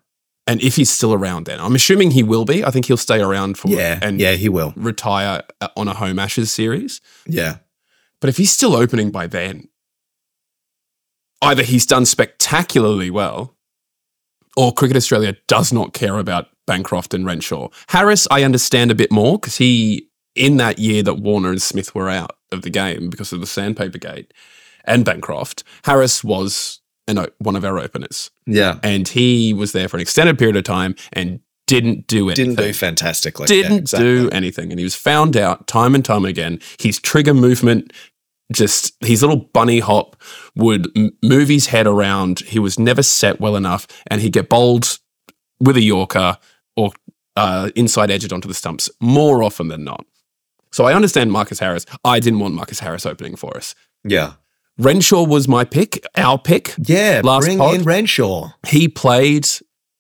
And 0.48 0.62
if 0.62 0.76
he's 0.76 0.92
still 0.92 1.14
around 1.14 1.46
then, 1.48 1.60
I'm 1.60 1.74
assuming 1.76 2.12
he 2.12 2.22
will 2.22 2.46
be. 2.46 2.64
I 2.64 2.70
think 2.70 2.86
he'll 2.86 2.98
stay 2.98 3.20
around 3.20 3.58
for 3.58 3.70
Yeah. 3.70 3.98
and 4.02 4.20
yeah, 4.20 4.34
he 4.34 4.48
will. 4.50 4.74
retire 4.76 5.42
uh, 5.60 5.70
on 5.76 5.88
a 5.88 5.94
home 5.94 6.20
Ashes 6.20 6.52
series. 6.52 7.02
Yeah. 7.26 7.58
But 8.22 8.30
if 8.30 8.38
he's 8.38 8.52
still 8.52 8.76
opening 8.76 9.10
by 9.12 9.26
then, 9.28 9.70
either 11.42 11.64
he's 11.64 11.86
done 11.86 12.06
spectacularly 12.06 13.10
well, 13.10 13.56
or 14.56 14.72
Cricket 14.74 14.98
Australia 14.98 15.36
does 15.48 15.74
not 15.74 15.94
care 15.94 16.18
about 16.18 16.48
Bancroft 16.66 17.14
and 17.14 17.26
Renshaw. 17.26 17.70
Harris, 17.90 18.28
I 18.32 18.44
understand 18.44 18.90
a 18.92 18.96
bit 18.96 19.12
more 19.12 19.38
because 19.38 19.58
he, 19.58 20.10
in 20.36 20.58
that 20.58 20.80
year 20.80 21.04
that 21.04 21.16
Warner 21.16 21.50
and 21.50 21.62
Smith 21.62 21.94
were 21.94 22.10
out 22.10 22.38
of 22.52 22.62
the 22.62 22.70
game 22.70 23.10
because 23.10 23.34
of 23.34 23.40
the 23.42 23.48
sandpaper 23.48 23.98
gate 23.98 24.34
and 24.86 25.04
Bancroft, 25.04 25.64
Harris 25.84 26.24
was 26.24 26.80
an, 27.08 27.20
o- 27.20 27.28
one 27.40 27.56
of 27.56 27.64
our 27.66 27.78
openers. 27.80 28.32
Yeah. 28.46 28.80
And 28.84 29.08
he 29.08 29.54
was 29.54 29.72
there 29.72 29.88
for 29.88 29.98
an 29.98 30.02
extended 30.02 30.38
period 30.38 30.56
of 30.56 30.64
time 30.64 30.96
and 31.14 31.40
didn't 31.68 32.08
do 32.08 32.30
it. 32.30 32.36
Didn't 32.36 32.56
do 32.56 32.74
fantastically. 32.74 33.48
didn't 33.48 33.72
Yeah, 33.72 33.78
exactly. 33.80 34.06
do 34.16 34.30
anything. 34.32 34.72
And 34.72 34.80
he 34.80 34.84
was 34.84 34.96
found 34.96 35.36
out 35.36 35.68
time 35.68 35.96
and 35.96 36.04
time 36.06 36.26
again. 36.26 36.60
His 36.80 37.00
trigger 37.00 37.34
movement, 37.34 37.92
just 38.54 38.94
his 39.02 39.22
little 39.24 39.38
bunny 39.54 39.80
hop, 39.80 40.16
would 40.56 40.88
m- 40.96 41.12
move 41.24 41.48
his 41.50 41.68
head 41.68 41.88
around. 41.88 42.42
He 42.42 42.60
was 42.60 42.78
never 42.78 43.02
set 43.02 43.40
well 43.40 43.56
enough, 43.56 43.88
and 44.08 44.22
he'd 44.22 44.34
get 44.34 44.48
bowled 44.50 45.00
with 45.60 45.76
a 45.78 45.82
Yorker 45.82 46.38
or 46.78 46.92
uh, 47.36 47.72
inside 47.76 48.12
edged 48.12 48.32
onto 48.32 48.48
the 48.48 48.54
stumps 48.54 48.90
more 49.00 49.42
often 49.44 49.68
than 49.68 49.84
not. 49.84 50.06
So 50.72 50.86
I 50.86 50.94
understand 50.94 51.32
Marcus 51.32 51.60
Harris. 51.60 51.86
I 52.04 52.20
didn't 52.20 52.40
want 52.40 52.54
Marcus 52.54 52.80
Harris 52.80 53.06
opening 53.06 53.36
for 53.36 53.56
us. 53.58 53.74
Yeah. 54.04 54.34
Renshaw 54.78 55.24
was 55.24 55.48
my 55.48 55.64
pick, 55.64 56.06
our 56.16 56.38
pick. 56.38 56.74
Yeah. 56.78 57.22
Last 57.24 57.46
bring 57.46 57.58
pod. 57.58 57.76
in 57.76 57.84
Renshaw. 57.84 58.52
He 58.68 58.88
played 58.88 59.48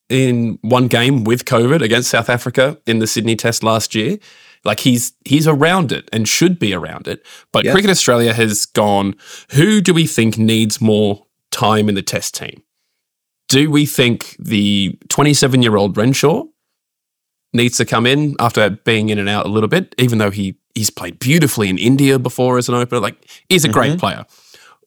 in 0.09 0.59
one 0.61 0.87
game 0.87 1.23
with 1.23 1.45
COVID 1.45 1.81
against 1.81 2.09
South 2.09 2.29
Africa 2.29 2.77
in 2.85 2.99
the 2.99 3.07
Sydney 3.07 3.35
Test 3.35 3.63
last 3.63 3.95
year. 3.95 4.17
Like 4.63 4.79
he's 4.79 5.13
he's 5.23 5.47
around 5.47 5.91
it 5.91 6.09
and 6.11 6.27
should 6.27 6.59
be 6.59 6.73
around 6.73 7.07
it. 7.07 7.25
But 7.51 7.65
Yeah. 7.65 7.71
Cricket 7.71 7.91
Australia 7.91 8.33
has 8.33 8.65
gone, 8.65 9.15
who 9.51 9.79
do 9.79 9.93
we 9.93 10.07
think 10.07 10.37
needs 10.37 10.81
more 10.81 11.25
time 11.51 11.87
in 11.87 11.95
the 11.95 12.01
test 12.01 12.35
team? 12.35 12.63
Do 13.47 13.69
we 13.69 13.85
think 13.85 14.35
the 14.39 14.97
27 15.09 15.61
year 15.61 15.75
old 15.77 15.95
Renshaw 15.95 16.45
needs 17.53 17.77
to 17.77 17.85
come 17.85 18.05
in 18.05 18.35
after 18.39 18.71
being 18.71 19.09
in 19.09 19.19
and 19.19 19.29
out 19.29 19.45
a 19.45 19.49
little 19.49 19.69
bit, 19.69 19.93
even 19.97 20.17
though 20.17 20.31
he 20.31 20.57
he's 20.73 20.89
played 20.89 21.19
beautifully 21.19 21.69
in 21.69 21.77
India 21.77 22.17
before 22.19 22.57
as 22.57 22.67
an 22.67 22.75
opener? 22.75 22.99
Like 22.99 23.23
he's 23.47 23.65
a 23.65 23.69
great 23.69 23.91
mm-hmm. 23.91 23.99
player 23.99 24.25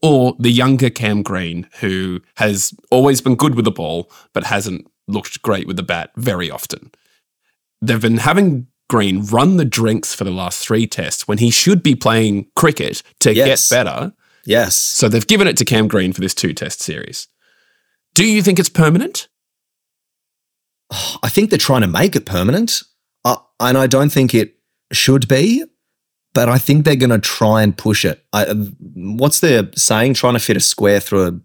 or 0.03 0.37
the 0.39 0.51
younger 0.51 0.91
Cam 0.91 1.23
Green, 1.23 1.69
who 1.81 2.21
has 2.37 2.73
always 2.91 3.21
been 3.21 3.35
good 3.37 3.55
with 3.55 3.65
the 3.65 3.71
ball, 3.71 4.11
but 4.33 4.45
hasn't 4.45 4.87
looked 5.07 5.43
great 5.43 5.67
with 5.67 5.77
the 5.77 5.83
bat 5.83 6.11
very 6.17 6.51
often. 6.51 6.91
They've 7.81 8.01
been 8.01 8.19
having 8.19 8.67
Green 8.91 9.25
run 9.27 9.59
the 9.59 9.65
drinks 9.67 10.15
for 10.15 10.25
the 10.25 10.31
last 10.31 10.67
three 10.67 10.87
tests 10.87 11.29
when 11.29 11.39
he 11.39 11.51
should 11.51 11.83
be 11.83 11.95
playing 11.95 12.47
cricket 12.57 13.03
to 13.21 13.35
Yes. 13.35 13.69
get 13.69 13.85
better. 13.85 14.13
Yes. 14.47 14.77
So 14.77 15.09
they've 15.09 15.27
given 15.27 15.47
it 15.47 15.57
to 15.59 15.65
Cam 15.67 15.89
Green 15.89 16.13
for 16.15 16.23
this 16.23 16.33
two 16.35 16.55
test 16.55 16.81
series. 16.81 17.29
Do 18.15 18.25
you 18.25 18.43
think 18.43 18.59
it's 18.59 18.71
permanent? 18.71 19.29
I 21.23 21.29
think 21.29 21.51
they're 21.51 21.59
trying 21.59 21.83
to 21.83 21.87
make 21.87 22.17
it 22.17 22.25
permanent. 22.25 22.83
Uh, 23.25 23.37
and 23.61 23.77
I 23.77 23.87
don't 23.87 24.11
think 24.11 24.35
it 24.35 24.57
should 24.93 25.29
be, 25.29 25.65
but 26.35 26.49
I 26.49 26.59
think 26.59 26.85
they're 26.85 26.97
going 26.97 27.11
to 27.11 27.18
try 27.18 27.62
and 27.62 27.76
push 27.76 28.05
it. 28.05 28.24
I, 28.33 28.45
what's 28.95 29.41
their 29.41 29.70
saying? 29.76 30.14
Trying 30.14 30.35
to 30.35 30.41
fit 30.41 30.57
a 30.57 30.61
square 30.61 31.01
through 31.01 31.26
a 31.29 31.41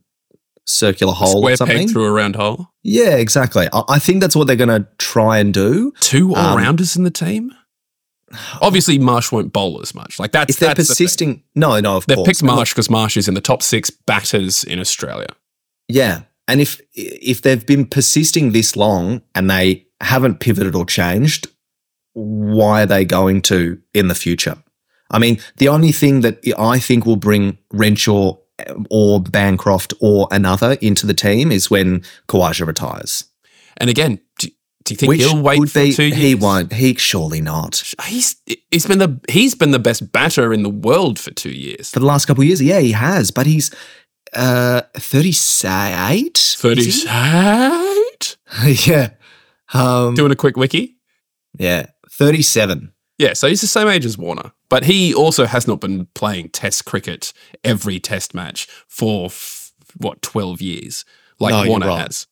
circular 0.65 1.13
hole 1.13 1.39
Square 1.41 1.53
or 1.53 1.57
something? 1.57 1.77
peg 1.79 1.89
through 1.91 2.05
a 2.05 2.11
round 2.11 2.36
hole. 2.36 2.69
yeah, 2.84 3.15
exactly. 3.15 3.67
I, 3.73 3.84
I 3.89 3.99
think 3.99 4.21
that's 4.21 4.36
what 4.36 4.47
they're 4.47 4.55
going 4.55 4.69
to 4.84 4.88
try 4.97 5.39
and 5.39 5.53
do. 5.53 5.93
Two 5.99 6.36
all 6.36 6.47
Um, 6.53 6.57
rounders 6.57 6.95
in 6.95 7.03
the 7.03 7.11
team. 7.11 7.51
Obviously, 8.61 8.97
Marsh 8.97 9.31
won't 9.31 9.53
bowl 9.53 9.79
as 9.81 9.93
much. 9.93 10.19
Like 10.19 10.31
that's 10.31 10.55
If 10.55 10.59
they're 10.59 10.69
that's 10.73 10.88
the 10.88 10.91
persisting, 10.93 11.43
no, 11.53 11.79
no, 11.79 11.97
of 11.97 12.05
They've 12.07 12.15
course. 12.15 12.27
picked 12.27 12.41
And 12.41 12.47
look, 12.49 12.55
Marsh 12.57 12.71
because 12.73 12.89
Marsh 12.89 13.15
is 13.17 13.27
in 13.27 13.36
the 13.36 13.41
top 13.41 13.61
six 13.61 13.89
batters 13.91 14.63
in 14.63 14.79
Australia. 14.79 15.27
Yeah. 15.88 16.21
And 16.47 16.59
if 16.59 16.81
if 16.93 17.41
they've 17.43 17.65
been 17.65 17.86
persisting 17.86 18.51
this 18.51 18.75
long 18.75 19.21
and 19.36 19.49
they 19.49 19.86
haven't 20.01 20.39
pivoted 20.39 20.73
or 20.75 20.86
changed, 20.86 21.47
why 22.13 22.84
are 22.84 22.86
they 22.88 23.05
going 23.05 23.41
to 23.43 23.79
in 23.93 24.07
the 24.07 24.15
future? 24.15 24.57
I 25.12 25.20
mean, 25.20 25.39
the 25.58 25.68
only 25.70 25.91
thing 25.91 26.22
that 26.22 26.39
I 26.58 26.80
think 26.80 27.06
will 27.06 27.16
bring 27.18 27.58
Renshaw 27.72 28.38
or 28.89 29.20
Bancroft 29.22 29.93
or 29.99 30.28
another 30.32 30.74
into 30.82 31.06
the 31.08 31.14
team 31.14 31.51
is 31.51 31.70
when 31.70 32.01
Khawaja 32.28 32.66
retires. 32.66 33.26
And 33.78 33.89
again, 33.89 34.20
do, 34.39 34.47
do 34.86 34.93
you 34.93 34.97
think 34.97 35.10
Which 35.10 35.22
he'll 35.22 35.41
wait 35.41 35.70
for 35.70 35.80
be, 35.82 35.91
two 35.93 36.04
years? 36.06 36.18
he 36.18 36.36
won't. 36.36 36.72
He 36.74 36.93
surely 36.95 37.41
not. 37.41 37.84
He's 38.06 38.36
he's 38.72 38.86
been 38.86 38.99
the 38.99 39.20
he's 39.30 39.56
been 39.56 39.72
the 39.72 39.80
best 39.80 40.12
batter 40.12 40.54
in 40.54 40.64
the 40.64 40.70
world 40.70 41.20
for 41.20 41.32
two 41.32 41.51
years. 41.51 41.89
For 41.91 41.99
the 41.99 42.06
last 42.06 42.26
couple 42.26 42.41
of 42.43 42.47
years, 42.47 42.62
yeah, 42.62 42.80
he 42.80 42.91
has, 42.93 43.32
but 43.32 43.45
he's 43.45 43.72
uh 44.34 44.82
38? 44.95 46.38
Is 46.38 46.56
Thirty 46.56 46.89
he? 46.89 47.08
eight. 47.10 48.38
yeah. 48.88 49.10
Um, 49.74 50.16
Doing 50.16 50.32
a 50.32 50.36
quick 50.36 50.56
wiki. 50.58 50.97
yeah, 51.58 51.88
37. 52.10 52.93
Yeah, 53.18 53.34
so 53.34 53.47
he's 53.47 53.61
the 53.61 53.68
same 53.68 53.88
age 53.88 54.05
as 54.05 54.18
Warner, 54.18 54.51
but 54.70 54.84
he 54.86 55.14
also 55.14 55.45
has 55.45 55.68
not 55.68 55.80
been 55.80 56.07
playing 56.16 56.49
Test 56.49 56.86
cricket 56.86 57.32
every 57.64 57.99
Test 57.99 58.34
match 58.34 58.68
for 58.88 59.26
f- 59.28 59.72
what 59.97 60.22
twelve 60.22 60.61
years, 60.61 61.05
like 61.39 61.51
No, 61.51 61.61
you're 61.61 61.70
Warner 61.70 61.89
has. 61.91 62.28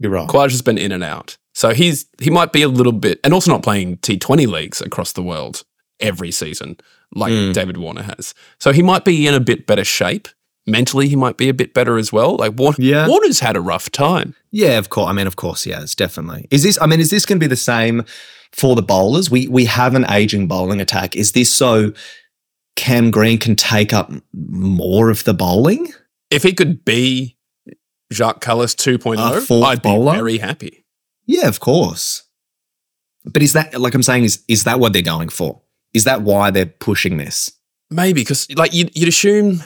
You're 0.00 0.10
right. 0.12 0.28
Quaj 0.28 0.50
has 0.50 0.62
been 0.62 0.78
in 0.78 0.92
and 0.92 1.04
out, 1.04 1.36
so 1.54 1.70
he's 1.72 2.06
he 2.20 2.28
might 2.30 2.52
be 2.52 2.62
a 2.62 2.68
little 2.68 2.92
bit, 2.92 3.20
and 3.24 3.32
also 3.32 3.52
not 3.52 3.62
playing 3.62 3.98
T 3.98 4.18
Twenty 4.18 4.46
leagues 4.46 4.80
across 4.80 5.12
the 5.12 5.22
world 5.22 5.64
every 6.00 6.30
season 6.30 6.76
like 7.14 7.32
Mm. 7.32 7.54
David 7.54 7.76
Warner 7.76 8.02
has. 8.02 8.34
So 8.58 8.72
he 8.72 8.82
might 8.82 9.04
be 9.04 9.26
in 9.28 9.32
a 9.34 9.40
bit 9.40 9.66
better 9.66 9.84
shape. 9.84 10.26
Mentally, 10.68 11.08
he 11.08 11.14
might 11.16 11.36
be 11.36 11.48
a 11.48 11.54
bit 11.54 11.74
better 11.74 11.96
as 11.96 12.12
well. 12.12 12.36
Like 12.36 12.54
Warner, 12.56 12.76
Yeah. 12.80 13.06
Warner's 13.06 13.38
had 13.40 13.54
a 13.56 13.60
rough 13.60 13.90
time. 13.90 14.34
Yeah, 14.50 14.78
of 14.78 14.88
course. 14.88 15.08
I 15.08 15.12
mean, 15.12 15.26
of 15.28 15.36
course, 15.36 15.64
yeah, 15.64 15.80
it's 15.82 15.94
definitely. 15.94 16.48
Is 16.50 16.64
this? 16.64 16.76
I 16.80 16.86
mean, 16.86 16.98
is 17.00 17.10
this 17.10 17.24
going 17.24 17.38
to 17.38 17.44
be 17.44 17.48
the 17.48 17.54
same 17.56 18.04
for 18.52 18.74
the 18.74 18.82
bowlers? 18.82 19.30
We 19.30 19.46
we 19.46 19.66
have 19.66 19.94
an 19.94 20.04
aging 20.10 20.48
bowling 20.48 20.80
attack. 20.80 21.14
Is 21.14 21.32
this 21.32 21.52
so 21.54 21.92
Cam 22.74 23.12
Green 23.12 23.38
can 23.38 23.54
take 23.54 23.92
up 23.92 24.10
more 24.34 25.08
of 25.10 25.22
the 25.24 25.34
bowling? 25.34 25.92
If 26.30 26.42
he 26.42 26.52
could 26.52 26.84
be 26.84 27.36
Jacques 28.12 28.40
Kallis 28.42 28.74
2.0, 28.74 29.64
I'd 29.64 29.82
be 29.82 29.96
very 30.16 30.38
happy. 30.38 30.84
Yeah, 31.26 31.46
of 31.46 31.60
course. 31.60 32.24
But 33.24 33.42
is 33.42 33.52
that 33.52 33.80
like 33.80 33.94
I'm 33.94 34.02
saying? 34.02 34.24
Is 34.24 34.42
is 34.48 34.64
that 34.64 34.80
what 34.80 34.92
they're 34.92 35.02
going 35.02 35.28
for? 35.28 35.62
Is 35.94 36.04
that 36.04 36.22
why 36.22 36.50
they're 36.50 36.66
pushing 36.66 37.18
this? 37.18 37.52
Maybe 37.88 38.22
because 38.22 38.50
like 38.56 38.74
you'd, 38.74 38.96
you'd 38.96 39.08
assume 39.08 39.62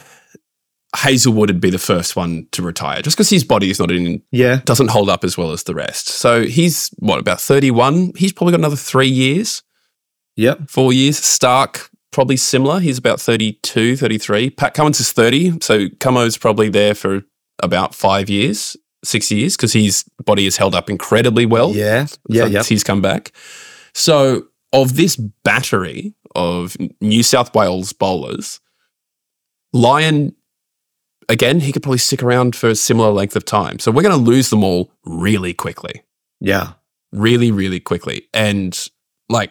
Hazlewood 0.95 1.51
would 1.51 1.61
be 1.61 1.71
the 1.71 1.79
first 1.79 2.17
one 2.17 2.47
to 2.53 2.63
retire, 2.63 3.01
just 3.03 3.17
because 3.17 3.31
his 3.31 3.45
body 3.45 3.71
is 3.71 3.79
not 3.79 3.91
in 3.91 4.23
Yeah, 4.33 4.61
doesn't 4.65 4.89
hold 4.89 5.09
up 5.09 5.25
as 5.25 5.39
well 5.39 5.53
as 5.53 5.63
the 5.63 5.75
rest. 5.75 6.09
So 6.09 6.45
he's 6.45 6.89
what 6.99 7.19
about 7.19 7.41
thirty 7.41 7.71
one? 7.71 8.13
He's 8.17 8.33
probably 8.33 8.53
got 8.53 8.61
another 8.61 8.77
three 8.77 9.09
years, 9.09 9.63
yep, 10.37 10.69
four 10.69 10.93
years. 10.93 11.21
Starc 11.21 11.89
probably 12.11 12.37
similar. 12.37 12.81
He's 12.81 12.99
about 12.99 13.21
32, 13.21 13.97
33. 13.97 14.51
Pat 14.51 14.75
Cummins 14.75 14.99
is 14.99 15.13
thirty, 15.13 15.53
so 15.61 15.89
Cummo's 16.01 16.37
probably 16.37 16.69
there 16.69 16.95
for 16.95 17.23
about 17.63 17.95
five 17.95 18.29
years, 18.29 18.77
six 19.05 19.31
years, 19.31 19.57
because 19.57 19.73
his 19.73 20.05
body 20.25 20.47
is 20.47 20.57
held 20.57 20.75
up 20.75 20.91
incredibly 20.91 21.47
well. 21.47 21.73
yeah, 21.73 22.07
yeah, 22.29 22.43
since 22.43 22.55
yeah. 22.55 22.63
he's 22.65 22.85
come 22.85 23.01
back. 23.01 23.33
So, 23.95 24.49
of 24.73 24.97
this 24.97 25.17
battery 25.17 26.15
of 26.35 26.77
New 27.01 27.23
South 27.23 27.55
Wales 27.55 27.93
bowlers, 27.93 28.61
Lyon 29.73 30.35
again, 31.31 31.61
he 31.61 31.73
could 31.73 31.83
probably 31.83 31.99
stick 31.99 32.23
around 32.23 32.55
for 32.57 32.69
a 32.69 32.75
similar 32.75 33.11
length 33.11 33.37
of 33.37 33.45
time. 33.45 33.79
So 33.79 33.91
we're 33.91 34.03
going 34.03 34.19
to 34.19 34.31
lose 34.31 34.51
them 34.51 34.63
all 34.65 34.91
really 35.05 35.55
quickly, 35.55 36.03
Yeah. 36.41 36.73
really, 37.13 37.51
really 37.51 37.81
quickly. 37.81 38.29
And 38.35 38.79
like, 39.29 39.51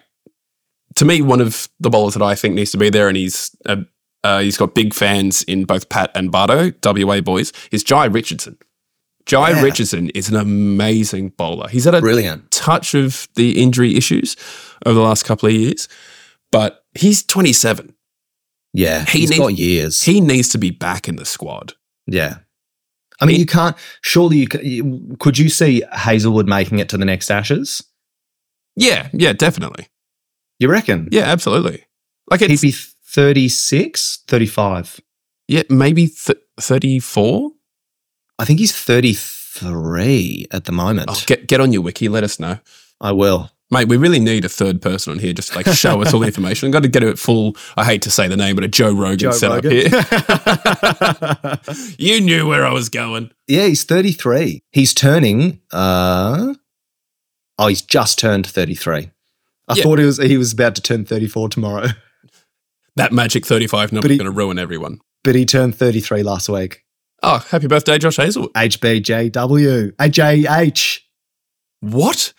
to 0.96 1.06
me, 1.06 1.22
one 1.22 1.42
of 1.42 1.70
the 1.80 1.90
bowlers 1.90 2.14
that 2.16 2.24
I 2.24 2.36
think 2.36 2.56
needs 2.56 2.72
to 2.72 2.78
be 2.78 2.90
there, 2.90 3.08
and 3.08 3.16
he's 3.18 3.56
uh, 3.66 3.78
uh, 4.24 4.40
he's 4.40 4.58
got 4.58 4.76
big 4.76 4.94
fans 4.94 5.44
in 5.44 5.64
both 5.66 5.88
Pat 5.90 6.12
and 6.14 6.30
Bardo, 6.32 6.72
WA 6.84 7.22
boys, 7.22 7.54
is 7.72 7.84
Jhye 7.84 8.14
Richardson. 8.14 8.58
Jhye 9.26 9.52
Yeah. 9.56 9.62
Richardson 9.62 10.10
is 10.10 10.28
an 10.30 10.36
amazing 10.36 11.30
bowler. 11.38 11.70
He's 11.70 11.86
had 11.86 11.96
a 11.96 12.02
Brilliant. 12.02 12.52
touch 12.52 12.94
of 12.96 13.30
the 13.36 13.62
injury 13.62 13.96
issues 13.96 14.36
over 14.86 14.96
the 14.96 15.06
last 15.06 15.24
couple 15.24 15.48
of 15.48 15.54
years, 15.56 15.88
but 16.52 16.84
he's 16.96 17.24
27. 17.24 17.94
Yeah. 18.74 19.06
He 19.06 19.20
He's 19.22 19.30
needs- 19.32 19.40
got 19.40 19.58
years. 19.58 20.02
He 20.02 20.22
needs 20.22 20.50
to 20.50 20.58
be 20.58 20.72
back 20.72 21.08
in 21.08 21.16
the 21.16 21.26
squad. 21.26 21.74
yeah. 22.08 22.38
I 23.22 23.26
mean, 23.26 23.36
He- 23.36 23.42
you 23.42 23.46
can't. 23.46 23.76
Surely, 24.02 24.38
you, 24.38 24.48
c- 24.50 24.66
you 24.66 25.18
could 25.20 25.38
you 25.38 25.50
see 25.50 25.84
Hazlewood 25.92 26.48
making 26.48 26.80
it 26.80 26.88
to 26.90 26.98
the 26.98 27.04
next 27.04 27.30
Ashes? 27.30 27.84
Yeah, 28.78 29.10
yeah, 29.12 29.34
definitely. 29.34 29.88
You 30.58 30.70
reckon? 30.70 31.10
Yeah, 31.12 31.24
absolutely. 31.24 31.84
Like 32.32 32.40
He'd 32.40 32.62
be 32.62 32.72
36, 32.72 34.24
35. 34.28 35.02
yeah, 35.50 35.64
maybe 35.70 36.08
th- 36.08 36.38
34. 36.62 37.52
I 38.38 38.46
think 38.46 38.60
he's 38.60 38.72
33 38.74 40.48
at 40.52 40.64
the 40.66 40.72
moment. 40.72 41.10
Oh, 41.12 41.22
get 41.26 41.48
get 41.48 41.60
on 41.60 41.74
your 41.74 41.82
wiki, 41.82 42.08
let 42.08 42.24
us 42.24 42.40
know. 42.40 42.60
I 43.02 43.12
will. 43.12 43.52
Mate, 43.72 43.88
we 43.88 43.98
really 43.98 44.20
need 44.20 44.46
a 44.46 44.50
third 44.50 44.82
person 44.82 45.14
on 45.14 45.20
here 45.20 45.32
just 45.32 45.50
to 45.52 45.56
like 45.56 45.68
show 45.68 46.02
us 46.02 46.12
all 46.12 46.22
the 46.22 46.26
information. 46.26 46.68
I've 46.68 46.74
got 46.74 46.82
to 46.84 46.90
get 46.90 47.04
it 47.04 47.20
full, 47.20 47.56
I 47.78 47.86
hate 47.86 48.02
to 48.02 48.10
say 48.12 48.28
the 48.28 48.36
name, 48.36 48.56
but 48.56 48.64
a 48.64 48.68
Joe 48.68 48.92
Rogan 48.92 49.32
set 49.32 49.52
up 49.52 49.64
here. 49.64 49.90
you 52.00 52.20
knew 52.22 52.48
where 52.48 52.66
I 52.66 52.74
was 52.74 52.90
going. 52.90 53.32
yeah, 53.48 53.68
he's 53.68 53.84
33. 53.84 54.64
He's 54.72 54.94
turning 54.94 55.62
uh 55.72 56.54
Oh, 57.60 57.68
he's 57.68 57.82
just 57.82 58.18
turned 58.18 58.48
33. 58.48 59.12
I 59.68 59.76
Yeah. 59.76 59.84
thought 59.84 60.00
he 60.00 60.06
was 60.06 60.18
he 60.18 60.38
was 60.38 60.54
about 60.54 60.74
to 60.76 60.82
turn 60.82 61.06
34 61.06 61.50
tomorrow, 61.50 61.88
That 62.96 63.12
magic 63.14 63.46
35 63.46 63.92
number 63.92 64.10
is 64.10 64.18
going 64.18 64.26
to 64.26 64.32
ruin 64.36 64.58
everyone. 64.58 65.00
but 65.24 65.36
he 65.36 65.46
turned 65.46 65.76
33 65.76 66.24
last 66.24 66.50
week. 66.50 66.86
Oh, 67.22 67.46
happy 67.50 67.68
birthday, 67.68 67.98
Josh 68.00 68.16
Hazel. 68.16 68.48
HBJW. 68.50 69.92
AJH. 69.98 71.00
What? 71.82 72.34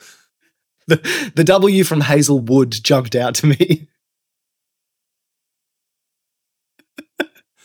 The, 0.90 1.32
the 1.36 1.44
W 1.44 1.84
from 1.84 2.00
Hazlewood 2.02 2.72
jumped 2.82 3.14
out 3.14 3.34
to 3.36 3.46
me. 3.46 3.88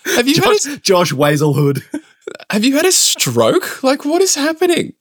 Have 0.05 0.28
you, 0.28 0.36
had 0.36 0.43
Josh, 0.43 0.65
a, 0.67 0.78
Josh 0.78 1.11
Hazlewood. 1.11 1.84
have 2.51 2.63
you 2.63 2.76
had 2.76 2.86
a 2.86 2.91
stroke? 2.91 3.84
Like, 3.84 4.05
what 4.05 4.21
is 4.21 4.36
happening? 4.36 4.93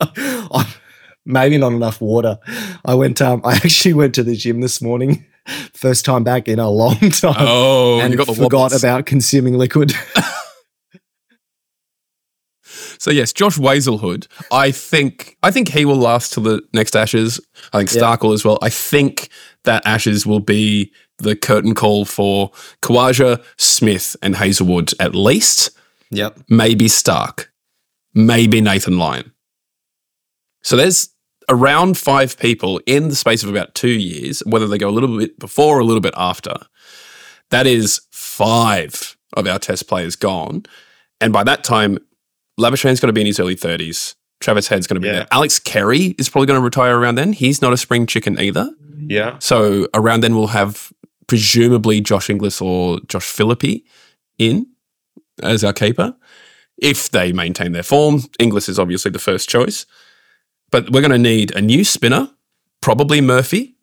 Maybe 1.24 1.58
not 1.58 1.72
enough 1.72 2.00
water. 2.00 2.38
I 2.84 2.94
went. 2.94 3.22
Um, 3.22 3.40
I 3.44 3.54
actually 3.54 3.94
went 3.94 4.14
to 4.16 4.24
the 4.24 4.34
gym 4.34 4.60
this 4.60 4.82
morning, 4.82 5.24
first 5.74 6.04
time 6.04 6.24
back 6.24 6.48
in 6.48 6.58
a 6.58 6.68
long 6.68 6.98
time, 7.10 7.36
Oh, 7.38 8.00
and 8.00 8.10
you 8.12 8.16
got 8.18 8.26
the 8.26 8.34
forgot 8.34 8.52
wobbles. 8.72 8.82
about 8.82 9.06
consuming 9.06 9.54
liquid. 9.56 9.92
So 12.98 13.10
yes, 13.10 13.32
Josh 13.32 13.58
Wazelhood. 13.58 14.26
I 14.50 14.70
think 14.70 15.36
I 15.42 15.50
think 15.50 15.68
he 15.68 15.84
will 15.84 15.96
last 15.96 16.32
till 16.32 16.42
the 16.42 16.62
next 16.72 16.96
Ashes. 16.96 17.40
I 17.72 17.78
think. 17.78 17.90
Starc 17.90 18.22
will 18.22 18.32
as 18.32 18.44
well. 18.44 18.58
I 18.62 18.70
think 18.70 19.28
that 19.64 19.86
Ashes 19.86 20.26
will 20.26 20.40
be 20.40 20.92
the 21.18 21.36
curtain 21.36 21.74
call 21.74 22.04
for 22.04 22.50
Khawaja, 22.82 23.42
Smith, 23.56 24.16
and 24.22 24.36
Hazlewood 24.36 24.92
at 25.00 25.14
least. 25.14 25.70
yep. 26.10 26.38
Maybe 26.48 26.86
Starc, 26.86 27.46
maybe 28.14 28.60
Nathan 28.60 28.98
Lyon. 28.98 29.32
So 30.62 30.76
there's 30.76 31.10
around 31.48 31.96
five 31.96 32.38
people 32.38 32.80
in 32.86 33.08
the 33.08 33.14
space 33.14 33.42
of 33.42 33.48
about 33.48 33.74
two 33.74 33.88
years, 33.88 34.40
whether 34.44 34.66
they 34.66 34.78
go 34.78 34.88
a 34.88 34.90
little 34.90 35.18
bit 35.18 35.38
before 35.38 35.76
or 35.76 35.80
a 35.80 35.84
little 35.84 36.00
bit 36.00 36.14
after. 36.16 36.54
That 37.50 37.66
is 37.66 38.00
five 38.10 39.16
of 39.34 39.46
our 39.46 39.58
test 39.58 39.88
players 39.88 40.16
gone. 40.16 40.64
And 41.20 41.32
by 41.32 41.44
that 41.44 41.64
time, 41.64 41.98
Labuschagne's 42.58 43.00
going 43.00 43.08
to 43.08 43.12
be 43.12 43.20
in 43.20 43.26
his 43.26 43.38
early 43.40 43.56
30s. 43.56 44.14
Travis 44.40 44.68
Head's 44.68 44.86
going 44.86 44.96
to 44.96 45.00
be 45.00 45.08
Yeah. 45.08 45.12
there. 45.20 45.26
Alex 45.32 45.58
Carey 45.58 46.14
is 46.18 46.28
probably 46.28 46.46
going 46.46 46.60
to 46.60 46.64
retire 46.64 46.96
around 46.98 47.16
then. 47.16 47.32
He's 47.32 47.60
not 47.60 47.72
a 47.72 47.76
spring 47.76 48.06
chicken 48.06 48.38
either. 48.40 48.70
Yeah. 48.98 49.36
So 49.40 49.88
around 49.94 50.20
then, 50.22 50.34
we'll 50.36 50.48
have 50.48 50.92
presumably 51.26 52.00
Josh 52.00 52.30
Inglis 52.30 52.60
or 52.60 53.00
Josh 53.08 53.26
Philippe 53.26 53.82
in 54.38 54.66
as 55.42 55.64
our 55.64 55.72
keeper. 55.72 56.14
If 56.76 57.10
they 57.10 57.32
maintain 57.32 57.72
their 57.72 57.82
form, 57.82 58.22
Inglis 58.38 58.68
is 58.68 58.78
obviously 58.78 59.10
the 59.10 59.18
first 59.18 59.48
choice. 59.48 59.86
But 60.70 60.90
we're 60.90 61.00
going 61.00 61.10
to 61.10 61.18
need 61.18 61.50
a 61.56 61.60
new 61.60 61.82
spinner, 61.84 62.30
probably 62.80 63.20
Murphy. 63.20 63.74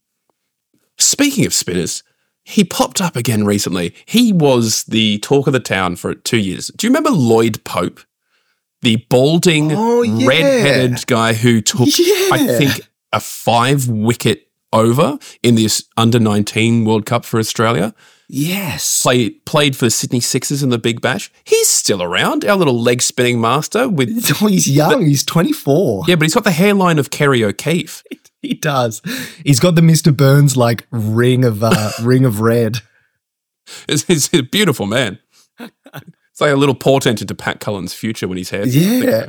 Speaking 0.97 1.45
of 1.45 1.53
spinners, 1.53 2.03
he 2.43 2.63
popped 2.63 3.01
up 3.01 3.15
again 3.15 3.43
recently. 3.43 3.93
He 4.05 4.32
was 4.32 4.84
the 4.86 5.17
talk 5.19 5.47
of 5.47 5.53
the 5.53 5.59
town 5.59 5.95
for 5.97 6.13
two 6.13 6.38
years. 6.38 6.67
Do 6.78 6.88
you 6.88 6.91
remember 6.91 7.09
Lloyd 7.09 7.63
Pope? 7.65 7.99
The 8.86 8.97
balding, 9.09 9.71
Oh, 9.73 10.03
yeah. 10.03 10.27
red-headed 10.27 11.07
guy 11.07 11.33
who 11.33 11.59
took, 11.59 11.81
I 12.31 12.45
think, 12.59 12.88
a 13.11 13.19
five 13.19 13.89
wicket 13.89 14.47
over 14.71 15.17
in 15.41 15.55
this 15.55 15.83
under 15.97 16.19
19 16.19 16.86
World 16.86 17.05
Cup 17.07 17.25
for 17.25 17.39
Australia. 17.39 17.95
Yes. 18.29 19.01
Played 19.01 19.43
played 19.45 19.75
for 19.75 19.86
the 19.86 19.89
Sydney 19.91 20.19
Sixers 20.19 20.61
in 20.61 20.69
the 20.69 20.77
Big 20.77 21.01
Bash. 21.01 21.31
He's 21.45 21.67
still 21.67 22.03
around, 22.03 22.45
our 22.45 22.55
little 22.55 22.79
leg 22.79 23.01
spinning 23.01 23.41
master 23.41 23.89
with 23.89 24.09
Oh, 24.41 24.45
he's 24.47 24.67
young. 24.69 25.03
he's 25.05 25.23
24. 25.25 26.03
Yeah, 26.07 26.15
but 26.15 26.23
he's 26.23 26.36
got 26.36 26.43
the 26.43 26.51
hairline 26.51 26.99
of 26.99 27.09
Kerry 27.09 27.43
O'Keeffe. 27.43 28.03
He 28.43 28.53
does. 28.53 29.01
He's 29.43 29.59
got 29.59 29.73
the 29.73 29.81
Mr. 29.81 30.15
Burns 30.15 30.55
like 30.55 30.86
ring 30.91 31.43
of 31.43 31.63
uh, 31.63 31.89
ring 32.03 32.23
of 32.25 32.39
red. 32.41 32.77
He's 33.88 34.31
a 34.36 34.41
beautiful 34.43 34.86
man. 34.86 35.17
It's 36.36 36.41
like 36.41 36.51
a 36.51 36.57
little 36.57 36.75
portent 36.75 37.21
into 37.21 37.33
Pat 37.33 37.61
Cullen's 37.61 37.93
future 37.93 38.27
when 38.27 38.38
his 38.38 38.49
hair. 38.49 38.67
Yeah. 38.67 39.25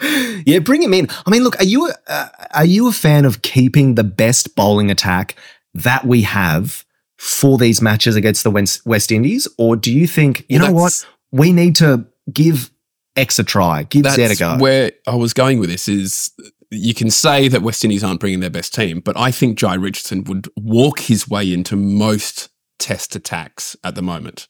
yeah, 0.44 0.58
bring 0.58 0.82
him 0.82 0.92
in. 0.92 1.08
I 1.24 1.30
mean, 1.30 1.42
look, 1.42 1.58
are 1.58 1.64
you 1.64 1.88
a, 1.88 1.94
uh, 2.06 2.28
are 2.50 2.66
you 2.66 2.86
a 2.86 2.92
fan 2.92 3.24
of 3.24 3.40
keeping 3.40 3.94
the 3.94 4.04
best 4.04 4.54
bowling 4.54 4.90
attack 4.90 5.36
that 5.72 6.04
we 6.04 6.20
have 6.20 6.84
for 7.16 7.56
these 7.56 7.80
matches 7.80 8.14
against 8.14 8.44
the 8.44 8.50
West, 8.50 8.84
West 8.84 9.10
Indies, 9.10 9.48
or 9.56 9.74
do 9.74 9.90
you 9.90 10.06
think 10.06 10.44
you 10.50 10.58
know 10.58 10.70
what 10.70 11.06
we 11.32 11.50
need 11.50 11.76
to 11.76 12.04
give 12.30 12.70
X 13.16 13.38
a 13.38 13.42
try, 13.42 13.84
give 13.84 14.04
Z 14.04 14.22
a 14.22 14.28
That's 14.28 14.38
go? 14.38 14.58
where 14.58 14.92
I 15.06 15.14
was 15.14 15.32
going 15.32 15.60
with 15.60 15.70
this 15.70 15.88
is 15.88 16.30
you 16.70 16.92
can 16.92 17.10
say 17.10 17.48
that 17.48 17.62
West 17.62 17.82
Indies 17.86 18.04
aren't 18.04 18.20
bringing 18.20 18.40
their 18.40 18.50
best 18.50 18.74
team, 18.74 19.00
but 19.00 19.16
I 19.16 19.30
think 19.30 19.58
Jhye 19.58 19.82
Richardson 19.82 20.24
would 20.24 20.46
walk 20.58 21.00
his 21.00 21.26
way 21.26 21.50
into 21.50 21.74
most 21.74 22.50
test 22.78 23.16
attacks 23.16 23.76
at 23.82 23.94
the 23.94 24.02
moment. 24.02 24.46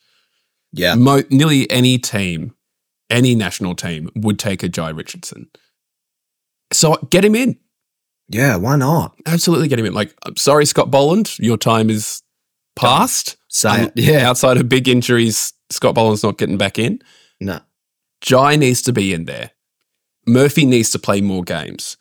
Yeah, 0.72 0.94
Mo- 0.94 1.22
nearly 1.30 1.70
any 1.70 1.98
team, 1.98 2.54
any 3.08 3.34
national 3.34 3.74
team 3.74 4.08
would 4.14 4.38
take 4.38 4.62
a 4.62 4.68
Jhye 4.68 4.96
Richardson. 4.96 5.48
So 6.72 6.96
get 7.10 7.24
him 7.24 7.34
in. 7.34 7.58
yeah. 8.28 8.56
Why 8.56 8.76
not? 8.76 9.16
Absolutely 9.26 9.66
get 9.68 9.78
him 9.80 9.86
in. 9.86 9.92
Like, 9.94 10.14
I'm 10.24 10.36
sorry, 10.36 10.64
Scott 10.66 10.90
Boland, 10.90 11.36
your 11.38 11.56
time 11.56 11.90
is 11.90 12.22
past. 12.76 13.36
Say 13.48 13.84
Um. 13.86 13.90
Yeah. 13.96 14.28
Outside 14.28 14.56
of 14.58 14.68
big 14.68 14.86
injuries, 14.88 15.52
Scott 15.70 15.94
Boland's 15.96 16.22
not 16.22 16.38
getting 16.38 16.56
back 16.58 16.78
in. 16.78 17.00
No. 17.40 17.60
Jhye 18.24 18.58
needs 18.58 18.82
to 18.82 18.92
be 18.92 19.12
in 19.12 19.24
there. 19.24 19.50
Murphy 20.26 20.64
needs 20.64 20.90
to 20.90 20.98
play 21.00 21.20
more 21.20 21.42
games. 21.42 21.96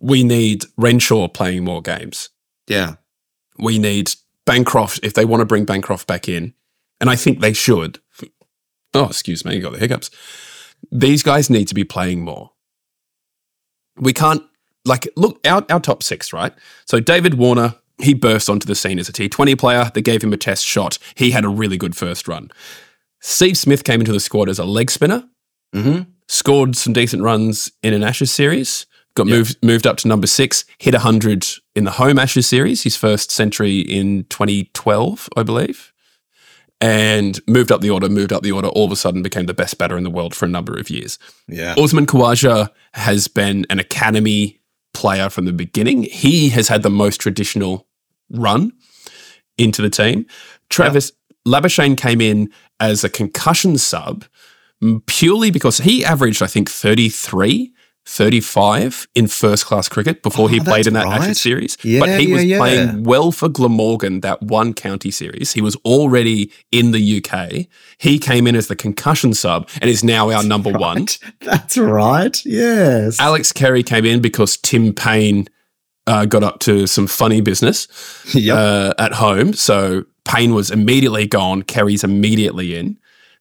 We 0.00 0.24
need 0.24 0.64
Renshaw 0.76 1.28
playing 1.28 1.62
more 1.64 1.82
games. 1.82 2.30
Yeah. 2.66 2.96
We 3.58 3.78
need 3.78 4.12
Bancroft 4.44 5.00
if 5.04 5.14
they 5.14 5.24
want 5.24 5.40
to 5.42 5.46
bring 5.46 5.64
Bancroft 5.64 6.06
back 6.08 6.28
in, 6.28 6.54
and 7.00 7.10
I 7.10 7.16
think 7.16 7.40
they 7.40 7.52
should. 7.52 7.98
Oh, 8.94 9.06
excuse 9.06 9.44
me, 9.44 9.56
you 9.56 9.60
got 9.62 9.72
the 9.72 9.78
hiccups. 9.78 10.10
These 10.90 11.22
guys 11.22 11.50
need 11.50 11.68
to 11.68 11.74
be 11.74 11.84
playing 11.84 12.22
more. 12.22 12.52
We 13.98 14.12
can't 14.12 14.42
like 14.84 15.08
look 15.16 15.38
our 15.46 15.64
our 15.70 15.80
top 15.80 16.02
six, 16.02 16.32
right? 16.32 16.52
So 16.86 17.00
David 17.00 17.34
Warner, 17.34 17.74
he 18.00 18.14
burst 18.14 18.48
onto 18.48 18.66
the 18.66 18.74
scene 18.74 18.98
as 18.98 19.08
a 19.08 19.12
T20 19.12 19.58
player. 19.58 19.90
They 19.92 20.02
gave 20.02 20.22
him 20.22 20.32
a 20.32 20.36
test 20.36 20.64
shot. 20.64 20.98
He 21.14 21.30
had 21.30 21.44
a 21.44 21.48
really 21.48 21.76
good 21.76 21.96
first 21.96 22.28
run. 22.28 22.50
Steve 23.20 23.56
Smith 23.58 23.84
came 23.84 24.00
into 24.00 24.12
the 24.12 24.20
squad 24.20 24.48
as 24.48 24.58
a 24.58 24.64
leg 24.64 24.90
spinner 24.90 25.28
Mm-hmm. 25.74 26.02
scored 26.28 26.76
some 26.76 26.92
decent 26.92 27.22
runs 27.22 27.70
in 27.82 27.92
an 27.92 28.02
Ashes 28.02 28.30
series. 28.30 28.86
Got 29.14 29.26
Yeah. 29.26 29.36
moved 29.36 29.64
moved 29.64 29.86
up 29.86 29.96
to 29.98 30.08
number 30.08 30.26
six. 30.26 30.64
Hit 30.78 30.94
hundred 30.94 31.46
in 31.74 31.84
the 31.84 31.90
home 31.92 32.18
Ashes 32.18 32.46
series, 32.46 32.82
his 32.84 32.96
first 32.96 33.30
century 33.30 33.80
in 33.80 34.24
2012, 34.30 35.28
I 35.36 35.42
believe. 35.42 35.92
And 36.80 37.40
moved 37.48 37.72
up 37.72 37.80
the 37.80 37.88
order, 37.88 38.08
moved 38.08 38.34
up 38.34 38.42
the 38.42 38.52
order. 38.52 38.68
All 38.68 38.84
of 38.84 38.92
a 38.92 38.96
sudden, 38.96 39.22
became 39.22 39.46
the 39.46 39.54
best 39.54 39.78
batter 39.78 39.96
in 39.96 40.04
the 40.04 40.10
world 40.10 40.34
for 40.34 40.44
a 40.44 40.48
number 40.48 40.78
of 40.78 40.90
years. 40.90 41.18
Yeah. 41.48 41.74
Usman 41.78 42.04
Khawaja 42.06 42.68
has 42.92 43.28
been 43.28 43.64
an 43.70 43.78
academy 43.78 44.60
player 44.92 45.30
from 45.30 45.46
the 45.46 45.52
beginning. 45.52 46.02
He 46.02 46.50
has 46.50 46.68
had 46.68 46.82
the 46.82 46.90
most 46.90 47.18
traditional 47.18 47.86
run 48.30 48.72
into 49.56 49.80
the 49.80 49.90
team. 49.90 50.26
Travis 50.68 51.12
Labuschagne 51.46 51.96
came 51.96 52.20
in 52.20 52.50
as 52.80 53.04
a 53.04 53.08
concussion 53.08 53.78
sub 53.78 54.24
purely 55.06 55.50
because 55.50 55.78
he 55.78 56.04
averaged, 56.04 56.42
I 56.42 56.46
think, 56.46 56.70
33, 56.70 57.72
35 58.06 59.08
in 59.14 59.26
first 59.26 59.66
class 59.66 59.88
cricket 59.88 60.22
before 60.22 60.44
Oh, 60.44 60.48
he 60.48 60.60
played 60.60 60.86
in 60.86 60.94
that 60.94 61.04
right. 61.06 61.20
Ashes 61.22 61.40
series. 61.40 61.76
Yeah, 61.82 62.00
but 62.00 62.20
he 62.20 62.28
yeah, 62.28 62.34
was 62.34 62.44
yeah. 62.44 62.58
playing 62.58 63.02
well 63.04 63.32
for 63.32 63.48
Glamorgan, 63.48 64.20
that 64.20 64.42
one 64.42 64.74
county 64.74 65.10
series. 65.10 65.52
He 65.52 65.60
was 65.60 65.76
already 65.84 66.50
in 66.70 66.92
the 66.92 67.22
UK. 67.22 67.66
He 67.98 68.18
came 68.18 68.46
in 68.46 68.54
as 68.56 68.68
the 68.68 68.76
concussion 68.76 69.34
sub 69.34 69.68
and 69.80 69.90
is 69.90 70.04
now 70.04 70.30
our 70.30 70.42
number 70.44 70.70
one. 70.70 70.96
Right. 70.98 71.18
That's 71.40 71.76
right. 71.76 72.40
Yes. 72.44 73.18
Alex 73.20 73.52
Carey 73.52 73.82
came 73.82 74.04
in 74.04 74.20
because 74.22 74.56
Tim 74.56 74.92
Paine 74.92 75.48
uh, 76.06 76.24
got 76.26 76.44
up 76.44 76.60
to 76.60 76.86
some 76.86 77.06
funny 77.08 77.40
business 77.40 77.88
Yep. 78.34 78.56
uh, 78.56 78.94
at 79.02 79.12
home. 79.14 79.52
So 79.52 80.04
Paine 80.24 80.54
was 80.54 80.70
immediately 80.70 81.26
gone. 81.26 81.62
Carey's 81.62 82.04
immediately 82.04 82.76
in. 82.76 82.98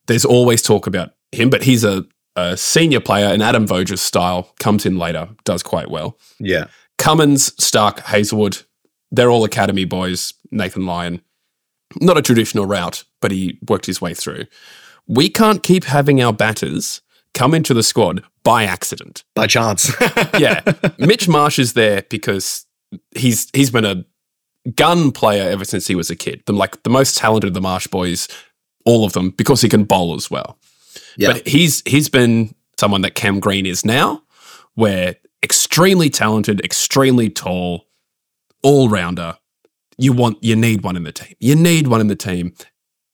There's 0.07 0.25
always 0.25 0.61
talk 0.61 0.87
about 0.87 1.11
him, 1.31 1.49
but 1.49 1.63
he's 1.63 1.83
a, 1.83 2.05
a 2.35 2.57
senior 2.57 2.99
player, 2.99 3.33
in 3.33 3.41
Adam 3.41 3.65
Voges 3.65 4.01
style 4.01 4.53
comes 4.59 4.85
in 4.85 4.97
later, 4.97 5.29
does 5.43 5.63
quite 5.63 5.89
well. 5.89 6.17
yeah. 6.39 6.67
Cummins, 6.97 7.51
Starc, 7.51 7.99
Hazlewood, 7.99 8.63
they're 9.11 9.29
all 9.29 9.43
academy 9.43 9.83
boys. 9.85 10.33
Nathan 10.51 10.85
Lyon, 10.85 11.21
not 11.99 12.17
a 12.17 12.21
traditional 12.21 12.65
route, 12.65 13.03
but 13.21 13.31
he 13.31 13.59
worked 13.67 13.85
his 13.85 14.01
way 14.01 14.13
through. 14.13 14.45
We 15.07 15.29
can't 15.29 15.61
keep 15.61 15.83
having 15.83 16.21
our 16.21 16.33
batters 16.33 17.01
come 17.33 17.53
into 17.53 17.73
the 17.73 17.83
squad 17.83 18.23
by 18.43 18.63
accident 18.63 19.23
By 19.35 19.47
chance. 19.47 19.91
yeah, 20.39 20.61
Mitch 20.97 21.27
Marsh 21.27 21.59
is 21.59 21.73
there 21.73 22.03
because 22.09 22.65
he's 23.15 23.49
he's 23.53 23.71
been 23.71 23.85
a 23.85 24.05
gun 24.75 25.11
player 25.11 25.49
ever 25.49 25.65
since 25.65 25.87
he 25.87 25.95
was 25.95 26.09
a 26.09 26.15
kid. 26.15 26.43
The, 26.45 26.53
like 26.53 26.83
the 26.83 26.89
most 26.89 27.17
talented 27.17 27.49
of 27.49 27.53
the 27.53 27.61
Marsh 27.61 27.87
boys, 27.87 28.27
all 28.85 29.05
of 29.05 29.13
them, 29.13 29.31
because 29.31 29.61
he 29.61 29.69
can 29.69 29.83
bowl 29.83 30.15
as 30.15 30.31
well. 30.31 30.57
Yeah. 31.17 31.33
But 31.33 31.47
he's 31.47 31.81
he's 31.85 32.09
been 32.09 32.53
someone 32.79 33.01
that 33.01 33.15
Cam 33.15 33.39
Green 33.39 33.65
is 33.65 33.85
now, 33.85 34.21
where 34.73 35.15
extremely 35.43 36.09
talented, 36.09 36.59
extremely 36.63 37.29
tall, 37.29 37.85
all 38.63 38.89
rounder. 38.89 39.37
You 39.97 40.11
want 40.13 40.43
you 40.43 40.55
need 40.55 40.83
one 40.83 40.95
in 40.97 41.03
the 41.03 41.11
team. 41.11 41.35
You 41.39 41.55
need 41.55 41.87
one 41.87 42.01
in 42.01 42.07
the 42.07 42.15
team. 42.15 42.53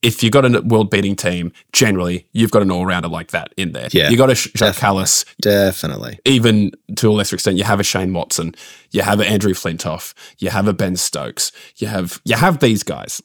If 0.01 0.23
you've 0.23 0.31
got 0.31 0.45
a 0.45 0.61
world 0.61 0.89
beating 0.89 1.15
team, 1.15 1.51
generally 1.73 2.27
you've 2.31 2.49
got 2.49 2.63
an 2.63 2.71
all 2.71 2.87
rounder 2.87 3.07
like 3.07 3.29
that 3.31 3.53
in 3.55 3.73
there. 3.73 3.87
Yeah, 3.91 4.09
you 4.09 4.17
got 4.17 4.31
a 4.31 4.35
Sh- 4.35 4.47
Jacques 4.55 4.75
definitely. 4.77 5.01
Kallis, 5.03 5.35
Definitely. 5.39 6.19
even 6.25 6.71
to 6.95 7.11
a 7.11 7.13
lesser 7.13 7.35
extent, 7.35 7.57
you 7.57 7.63
have 7.65 7.79
a 7.79 7.83
Shane 7.83 8.11
Watson, 8.11 8.55
you 8.89 9.03
have 9.03 9.19
an 9.19 9.27
Andrew 9.27 9.53
Flintoff, 9.53 10.15
you 10.39 10.49
have 10.49 10.67
a 10.67 10.73
Ben 10.73 10.95
Stokes, 10.95 11.51
you 11.77 11.85
have 11.85 12.19
you 12.25 12.35
have 12.35 12.59
these 12.61 12.81
guys. 12.81 13.21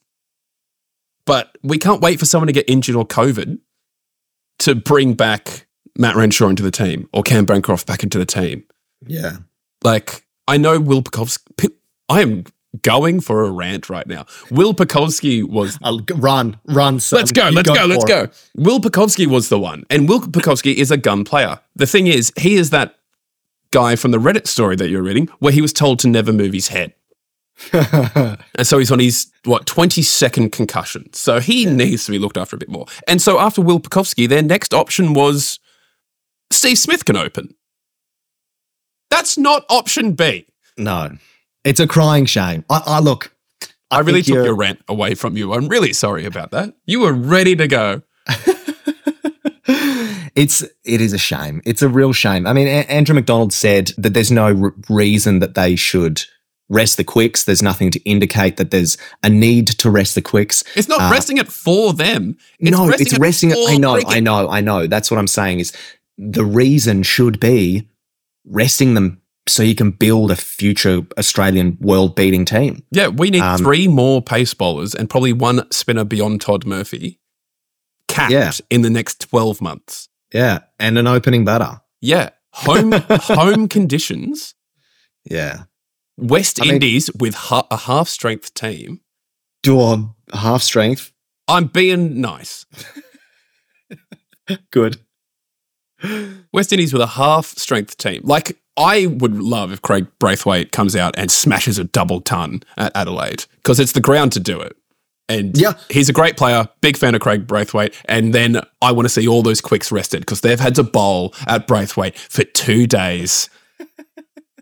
But 1.24 1.56
we 1.62 1.78
can't 1.78 2.02
wait 2.02 2.18
for 2.18 2.26
someone 2.26 2.46
to 2.48 2.52
get 2.52 2.68
injured 2.68 2.94
or 2.94 3.06
COVID 3.06 3.58
to 4.60 4.74
bring 4.74 5.14
back 5.14 5.66
Matt 5.98 6.16
Renshaw 6.16 6.48
into 6.48 6.62
the 6.62 6.70
team 6.70 7.08
or 7.12 7.22
Cam 7.22 7.44
Bancroft 7.44 7.86
back 7.86 8.02
into 8.02 8.18
the 8.18 8.26
team. 8.26 8.64
Yeah. 9.06 9.38
Like 9.82 10.24
I 10.48 10.56
know 10.56 10.80
Will 10.80 11.02
Pucovski. 11.02 11.70
I 12.08 12.22
am 12.22 12.44
going 12.82 13.20
for 13.20 13.44
a 13.44 13.50
rant 13.50 13.88
right 13.88 14.06
now. 14.06 14.26
Will 14.50 14.74
Pucovski 14.74 15.42
was 15.48 15.78
I'll 15.82 16.00
run, 16.14 16.58
run. 16.66 17.00
Son. 17.00 17.18
Let's 17.18 17.32
go, 17.32 17.48
You 17.48 17.54
let's 17.54 17.70
go, 17.70 17.86
let's 17.86 18.04
go. 18.04 18.28
Will 18.56 18.80
Pucovski 18.80 19.26
was 19.26 19.48
the 19.48 19.58
one. 19.58 19.84
And 19.90 20.08
Will 20.08 20.20
Pucovski 20.20 20.74
is 20.74 20.90
a 20.90 20.96
gun 20.96 21.24
player. 21.24 21.60
The 21.74 21.86
thing 21.86 22.06
is, 22.06 22.32
he 22.36 22.56
is 22.56 22.70
that 22.70 22.96
guy 23.70 23.96
from 23.96 24.10
the 24.10 24.18
Reddit 24.18 24.46
story 24.46 24.76
that 24.76 24.88
you're 24.88 25.02
reading 25.02 25.28
where 25.38 25.52
he 25.52 25.60
was 25.60 25.72
told 25.72 25.98
to 26.00 26.08
never 26.08 26.32
move 26.32 26.52
his 26.52 26.68
head. 26.68 26.94
And 28.58 28.66
so 28.66 28.78
he's 28.78 28.90
on 28.92 28.98
his, 28.98 29.30
what, 29.44 29.66
22nd 29.66 30.52
concussion. 30.52 31.12
So 31.12 31.40
he 31.40 31.64
needs 31.66 32.06
to 32.06 32.12
be 32.12 32.18
looked 32.18 32.36
after 32.38 32.56
a 32.56 32.58
bit 32.58 32.68
more. 32.70 32.86
And 33.06 33.20
so 33.20 33.38
after 33.38 33.60
Will 33.62 33.80
Pucovski, 33.80 34.28
their 34.28 34.42
next 34.42 34.72
option 34.74 35.12
was 35.14 35.58
Steve 36.50 36.78
Smith 36.78 37.04
can 37.04 37.16
open. 37.16 37.54
That's 39.10 39.36
not 39.38 39.64
option 39.68 40.12
B. 40.12 40.46
no, 40.76 41.16
it's 41.64 41.80
a 41.80 41.86
crying 41.86 42.26
shame. 42.26 42.64
I, 42.70 42.82
I 42.86 43.00
look. 43.00 43.32
I 43.90 44.00
really 44.00 44.22
took 44.22 44.44
your 44.44 44.54
rant 44.56 44.80
away 44.88 45.14
from 45.14 45.36
you. 45.36 45.52
I'm 45.52 45.68
really 45.68 45.92
sorry 45.92 46.24
about 46.24 46.50
that. 46.50 46.74
You 46.86 47.00
were 47.00 47.12
ready 47.12 47.54
to 47.56 47.68
go. 47.68 48.02
it's 50.34 50.62
it 50.84 51.00
is 51.00 51.12
a 51.12 51.18
shame. 51.18 51.62
It's 51.64 51.82
a 51.82 51.88
real 51.88 52.12
shame. 52.12 52.46
I 52.46 52.52
mean, 52.52 52.66
a- 52.68 52.90
Andrew 52.90 53.14
McDonald 53.14 53.52
said 53.52 53.92
that 53.98 54.14
there's 54.14 54.30
no 54.32 54.46
r- 54.64 54.74
reason 54.88 55.38
that 55.40 55.54
they 55.54 55.76
should 55.76 56.22
rest 56.68 56.96
the 56.96 57.04
quicks. 57.04 57.44
There's 57.44 57.62
nothing 57.62 57.90
to 57.92 58.00
indicate 58.04 58.56
that 58.56 58.70
there's 58.70 58.96
a 59.22 59.28
need 59.28 59.66
to 59.68 59.90
rest 59.90 60.14
the 60.14 60.22
quicks. 60.22 60.64
It's 60.74 60.88
not 60.88 61.00
Uh, 61.00 61.10
resting 61.12 61.36
it 61.38 61.48
for 61.48 61.92
them. 61.92 62.36
no, 62.60 62.88
it's 62.90 63.12
it 63.12 63.18
resting 63.18 63.50
it. 63.50 63.54
for 63.54 63.70
I 63.70 63.76
know, 63.76 63.94
cricket. 63.94 64.12
I 64.12 64.20
know, 64.20 64.48
I 64.48 64.60
know. 64.60 64.86
That's 64.86 65.10
what 65.10 65.18
I'm 65.18 65.28
saying. 65.28 65.60
Is 65.60 65.72
the 66.18 66.44
reason 66.44 67.02
should 67.02 67.38
be 67.40 67.88
resting 68.44 68.94
them 68.94 69.20
so 69.48 69.62
you 69.62 69.74
can 69.76 69.92
build 69.92 70.30
a 70.32 70.36
future 70.36 71.02
Australian 71.18 71.78
world 71.80 72.16
beating 72.16 72.44
team. 72.44 72.82
Yeah, 72.90 73.08
we 73.08 73.30
need 73.30 73.42
Um, 73.42 73.58
three 73.58 73.86
more 73.86 74.20
pace 74.20 74.54
bowlers 74.54 74.92
and 74.94 75.08
probably 75.08 75.32
one 75.32 75.70
spinner 75.70 76.02
beyond 76.04 76.40
Todd 76.40 76.66
Murphy 76.66 77.20
capped 78.08 78.32
Yeah. 78.32 78.50
in 78.70 78.82
the 78.82 78.90
next 78.90 79.20
12 79.20 79.60
months. 79.60 80.08
Yeah, 80.34 80.60
and 80.80 80.98
an 80.98 81.06
opening 81.06 81.44
batter. 81.44 81.80
Yeah. 82.00 82.30
Home 82.54 82.90
home 83.10 83.68
conditions, 83.68 84.54
Yeah, 85.30 85.64
West 86.16 86.60
I 86.60 86.64
mean- 86.64 86.74
Indies 86.74 87.10
with 87.18 87.34
ha- 87.34 87.66
a 87.70 87.76
half 87.76 88.08
strength 88.08 88.54
team. 88.54 89.00
do 89.62 89.80
on 89.80 90.14
half 90.32 90.62
strength. 90.62 91.12
I'm 91.48 91.66
being 91.66 92.20
nice. 92.20 92.66
Good. 94.70 94.98
West 96.52 96.72
Indies 96.72 96.92
with 96.92 97.02
a 97.02 97.06
half 97.06 97.46
strength 97.46 97.96
team. 97.96 98.20
Like, 98.24 98.58
I 98.76 99.06
would 99.06 99.36
love 99.40 99.72
if 99.72 99.82
Kraigg 99.82 100.06
Brathwaite 100.20 100.70
comes 100.70 100.94
out 100.94 101.14
and 101.18 101.30
smashes 101.30 101.78
a 101.78 101.84
double 101.84 102.20
ton 102.20 102.62
at 102.76 102.92
Adelaide 102.94 103.46
because 103.56 103.80
it's 103.80 103.92
the 103.92 104.00
ground 104.00 104.32
to 104.32 104.40
do 104.40 104.60
it. 104.60 104.76
And 105.28 105.56
Yeah. 105.58 105.72
he's 105.90 106.08
a 106.08 106.12
great 106.12 106.36
player, 106.36 106.68
big 106.80 106.96
fan 106.96 107.14
of 107.14 107.20
Kraigg 107.20 107.46
Brathwaite. 107.46 107.94
And 108.04 108.32
then 108.34 108.60
I 108.82 108.92
want 108.92 109.06
to 109.06 109.08
see 109.08 109.26
all 109.26 109.42
those 109.42 109.60
quicks 109.60 109.90
rested 109.90 110.20
because 110.20 110.42
they've 110.42 110.60
had 110.60 110.74
to 110.76 110.84
bowl 110.84 111.34
at 111.48 111.66
Brathwaite 111.66 112.16
for 112.16 112.44
two 112.44 112.86
days 112.86 113.48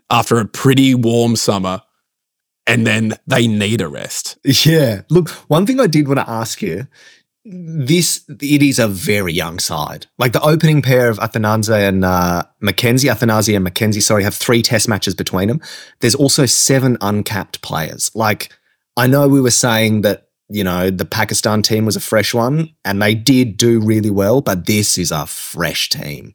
after 0.09 0.39
a 0.39 0.45
pretty 0.45 0.95
warm 0.95 1.35
summer. 1.35 1.81
And 2.67 2.85
then 2.85 3.13
they 3.27 3.47
need 3.47 3.81
a 3.81 3.87
rest. 3.87 4.37
Yeah. 4.43 5.01
Look, 5.09 5.29
one 5.49 5.65
thing 5.65 5.79
I 5.79 5.87
did 5.87 6.07
want 6.07 6.19
to 6.19 6.29
ask 6.29 6.61
you. 6.61 6.87
This 7.47 8.25
it 8.27 8.63
is 8.63 8.79
a 8.79 8.87
very 8.87 9.31
young 9.31 9.59
side. 9.59 10.07
Like 10.17 10.33
the 10.33 10.41
opening 10.41 10.81
pair 10.81 11.09
of 11.11 11.19
Athanaze 11.19 11.69
and 11.69 12.03
uh, 12.03 12.41
McKenzie, 12.63 13.11
Athanaze 13.11 13.55
and 13.55 13.67
McKenzie, 13.67 14.01
sorry, 14.01 14.23
have 14.23 14.33
three 14.33 14.63
test 14.63 14.89
matches 14.89 15.13
between 15.13 15.47
them. 15.49 15.61
There's 15.99 16.15
also 16.15 16.47
seven 16.47 16.97
uncapped 17.01 17.61
players. 17.61 18.09
Like 18.15 18.51
I 18.97 19.05
know 19.05 19.27
we 19.27 19.41
were 19.41 19.51
saying 19.51 20.01
that 20.01 20.29
you 20.49 20.63
know 20.63 20.89
the 20.89 21.05
Pakistan 21.05 21.61
team 21.61 21.85
was 21.85 21.95
a 21.95 21.99
fresh 21.99 22.33
one, 22.33 22.69
and 22.83 22.99
they 22.99 23.13
did 23.13 23.57
do 23.57 23.79
really 23.79 24.09
well, 24.09 24.41
but 24.41 24.65
this 24.65 24.97
is 24.97 25.11
a 25.11 25.27
fresh 25.27 25.89
team. 25.89 26.33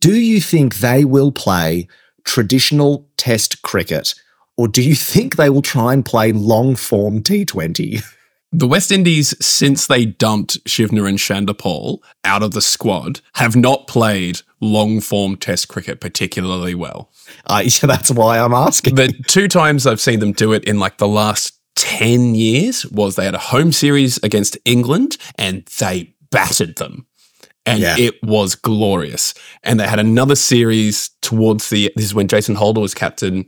Do 0.00 0.14
you 0.14 0.40
think 0.40 0.76
they 0.76 1.04
will 1.04 1.32
play 1.32 1.88
traditional 2.28 3.08
Test 3.16 3.62
cricket, 3.62 4.14
or 4.56 4.68
do 4.68 4.82
you 4.82 4.94
think 4.94 5.36
they 5.36 5.48
will 5.48 5.62
try 5.62 5.92
and 5.94 6.04
play 6.04 6.30
long 6.30 6.76
form 6.76 7.22
T20? 7.22 8.04
The 8.52 8.68
West 8.68 8.92
Indies, 8.92 9.34
since 9.44 9.86
they 9.86 10.04
dumped 10.04 10.62
Shivner 10.64 11.08
and 11.08 11.18
Chanderpaul 11.18 11.98
out 12.24 12.42
of 12.42 12.52
the 12.52 12.60
squad, 12.60 13.20
have 13.34 13.56
not 13.56 13.88
played 13.88 14.40
long 14.60 15.00
form 15.00 15.36
test 15.36 15.68
cricket 15.68 16.00
particularly 16.00 16.74
well. 16.74 17.10
Uh, 17.46 17.62
yeah, 17.64 17.86
that's 17.86 18.10
why 18.10 18.38
I'm 18.38 18.54
asking. 18.54 18.94
The 18.94 19.08
two 19.26 19.48
times 19.48 19.86
I've 19.86 20.00
seen 20.00 20.20
them 20.20 20.32
do 20.32 20.52
it 20.52 20.64
in 20.64 20.78
like 20.78 20.98
the 20.98 21.08
last 21.08 21.58
10 21.76 22.34
years 22.34 22.86
was 22.86 23.16
they 23.16 23.24
had 23.24 23.34
a 23.34 23.38
home 23.38 23.72
series 23.72 24.18
against 24.22 24.58
England 24.64 25.16
and 25.36 25.64
they 25.78 26.14
battered 26.30 26.76
them. 26.76 27.06
And 27.68 27.80
Yeah. 27.80 27.96
it 27.98 28.22
was 28.22 28.54
glorious. 28.54 29.34
And 29.62 29.78
they 29.78 29.86
had 29.86 29.98
another 29.98 30.34
series 30.36 31.10
towards 31.22 31.70
the, 31.70 31.92
this 31.96 32.04
is 32.06 32.14
when 32.14 32.28
Jason 32.28 32.54
Holder 32.54 32.80
was 32.80 32.94
captain. 32.94 33.46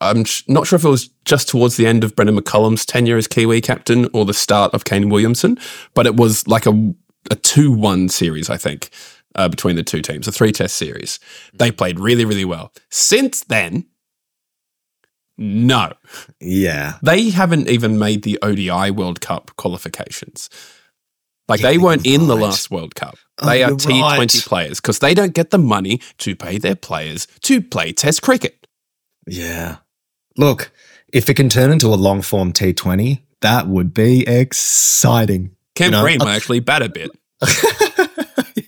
I'm 0.00 0.24
sh- 0.24 0.42
not 0.48 0.66
sure 0.66 0.76
if 0.76 0.84
it 0.84 0.88
was 0.88 1.08
just 1.24 1.48
towards 1.48 1.76
the 1.76 1.86
end 1.86 2.02
of 2.02 2.16
Brendon 2.16 2.36
McCullum's 2.36 2.84
tenure 2.84 3.16
as 3.16 3.28
Kiwi 3.28 3.60
captain 3.60 4.08
or 4.12 4.24
the 4.24 4.34
start 4.34 4.74
of 4.74 4.84
Kane 4.84 5.08
Williamson, 5.10 5.58
but 5.94 6.06
it 6.06 6.16
was 6.16 6.46
like 6.48 6.66
a, 6.66 6.94
a 7.30 7.36
2 7.36 7.70
1 7.70 8.08
series, 8.08 8.50
I 8.50 8.56
think, 8.56 8.90
uh, 9.36 9.48
between 9.48 9.76
the 9.76 9.82
two 9.84 10.02
teams, 10.02 10.26
a 10.26 10.32
three 10.32 10.50
test 10.52 10.74
series. 10.76 11.20
They 11.54 11.70
played 11.70 12.00
really, 12.00 12.24
really 12.24 12.44
well. 12.44 12.72
Since 12.90 13.44
then, 13.44 13.86
no. 15.38 15.92
Yeah. 16.40 16.94
They 17.02 17.30
haven't 17.30 17.68
even 17.68 17.98
made 17.98 18.22
the 18.22 18.38
ODI 18.42 18.90
World 18.90 19.20
Cup 19.20 19.50
qualifications. 19.56 20.50
Like 21.52 21.60
Yeah, 21.60 21.70
they 21.70 21.78
weren't 21.78 22.06
in 22.06 22.26
the 22.28 22.36
last 22.36 22.70
World 22.70 22.94
Cup. 22.94 23.16
Oh, 23.40 23.46
They 23.46 23.62
are 23.62 23.70
you're 23.70 23.78
T20 23.78 24.02
right. 24.02 24.30
players 24.46 24.80
because 24.80 24.98
they 25.00 25.14
don't 25.14 25.34
get 25.34 25.50
the 25.50 25.58
money 25.58 26.00
to 26.18 26.34
pay 26.34 26.58
their 26.58 26.74
players 26.74 27.26
to 27.42 27.60
play 27.60 27.92
Test 27.92 28.22
cricket. 28.22 28.66
Yeah. 29.26 29.76
Look, 30.36 30.72
if 31.12 31.28
it 31.28 31.34
can 31.34 31.48
turn 31.48 31.70
into 31.70 31.88
a 31.88 31.96
long 31.96 32.22
form 32.22 32.52
T20, 32.52 33.20
that 33.42 33.68
would 33.68 33.92
be 33.92 34.26
exciting. 34.26 35.54
Cam 35.74 35.86
You 35.86 35.90
know, 35.92 36.02
Green 36.02 36.18
might 36.18 36.34
actually 36.36 36.60
bat 36.60 36.80
a 36.82 36.88
bit. 36.88 37.10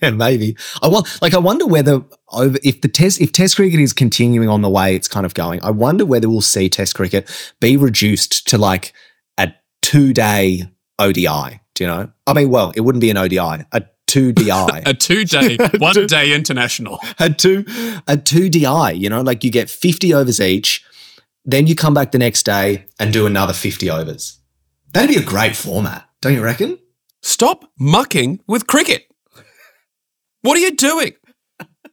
yeah, 0.01 0.11
maybe. 0.11 0.55
I 0.81 0.87
want 0.87 1.21
like 1.21 1.33
I 1.33 1.37
wonder 1.37 1.65
whether 1.65 2.03
over 2.29 2.57
if 2.63 2.81
the 2.81 2.87
test 2.87 3.21
if 3.21 3.31
Test 3.31 3.55
cricket 3.55 3.79
is 3.79 3.93
continuing 3.93 4.49
on 4.49 4.61
the 4.61 4.69
way 4.69 4.95
it's 4.95 5.07
kind 5.07 5.25
of 5.25 5.33
going. 5.33 5.59
I 5.63 5.71
wonder 5.71 6.05
whether 6.05 6.29
we'll 6.29 6.41
see 6.41 6.69
Test 6.69 6.95
cricket 6.95 7.29
be 7.59 7.77
reduced 7.77 8.47
to 8.49 8.57
like 8.57 8.93
a 9.37 9.53
two 9.81 10.13
day 10.13 10.63
ODI. 10.99 11.61
Do 11.75 11.83
you 11.83 11.87
know? 11.89 12.11
I 12.25 12.33
mean, 12.33 12.49
well, 12.49 12.71
it 12.75 12.81
wouldn't 12.81 13.01
be 13.01 13.09
an 13.09 13.17
ODI, 13.17 13.37
a 13.71 13.83
two 14.07 14.31
DI. 14.31 14.81
A 14.85 14.93
two 14.93 15.25
day, 15.25 15.57
one 15.77 16.05
day 16.07 16.33
international. 16.33 16.99
a 17.19 17.29
two 17.29 17.65
a 18.07 18.15
two 18.17 18.49
DI. 18.49 18.91
You 18.91 19.09
know, 19.09 19.21
like 19.21 19.43
you 19.43 19.51
get 19.51 19.69
fifty 19.69 20.13
overs 20.13 20.39
each, 20.39 20.83
then 21.43 21.67
you 21.67 21.75
come 21.75 21.93
back 21.93 22.11
the 22.11 22.17
next 22.17 22.43
day 22.43 22.85
and 22.99 23.11
do 23.11 23.25
another 23.25 23.53
fifty 23.53 23.89
overs. 23.89 24.39
That'd 24.93 25.09
be 25.09 25.21
a 25.21 25.25
great 25.25 25.55
format, 25.55 26.07
don't 26.21 26.33
you 26.33 26.41
reckon? 26.43 26.79
Stop 27.21 27.65
mucking 27.79 28.39
with 28.47 28.67
cricket. 28.67 29.07
What 30.43 30.55
are 30.57 30.61
you 30.61 30.75
doing? 30.75 31.13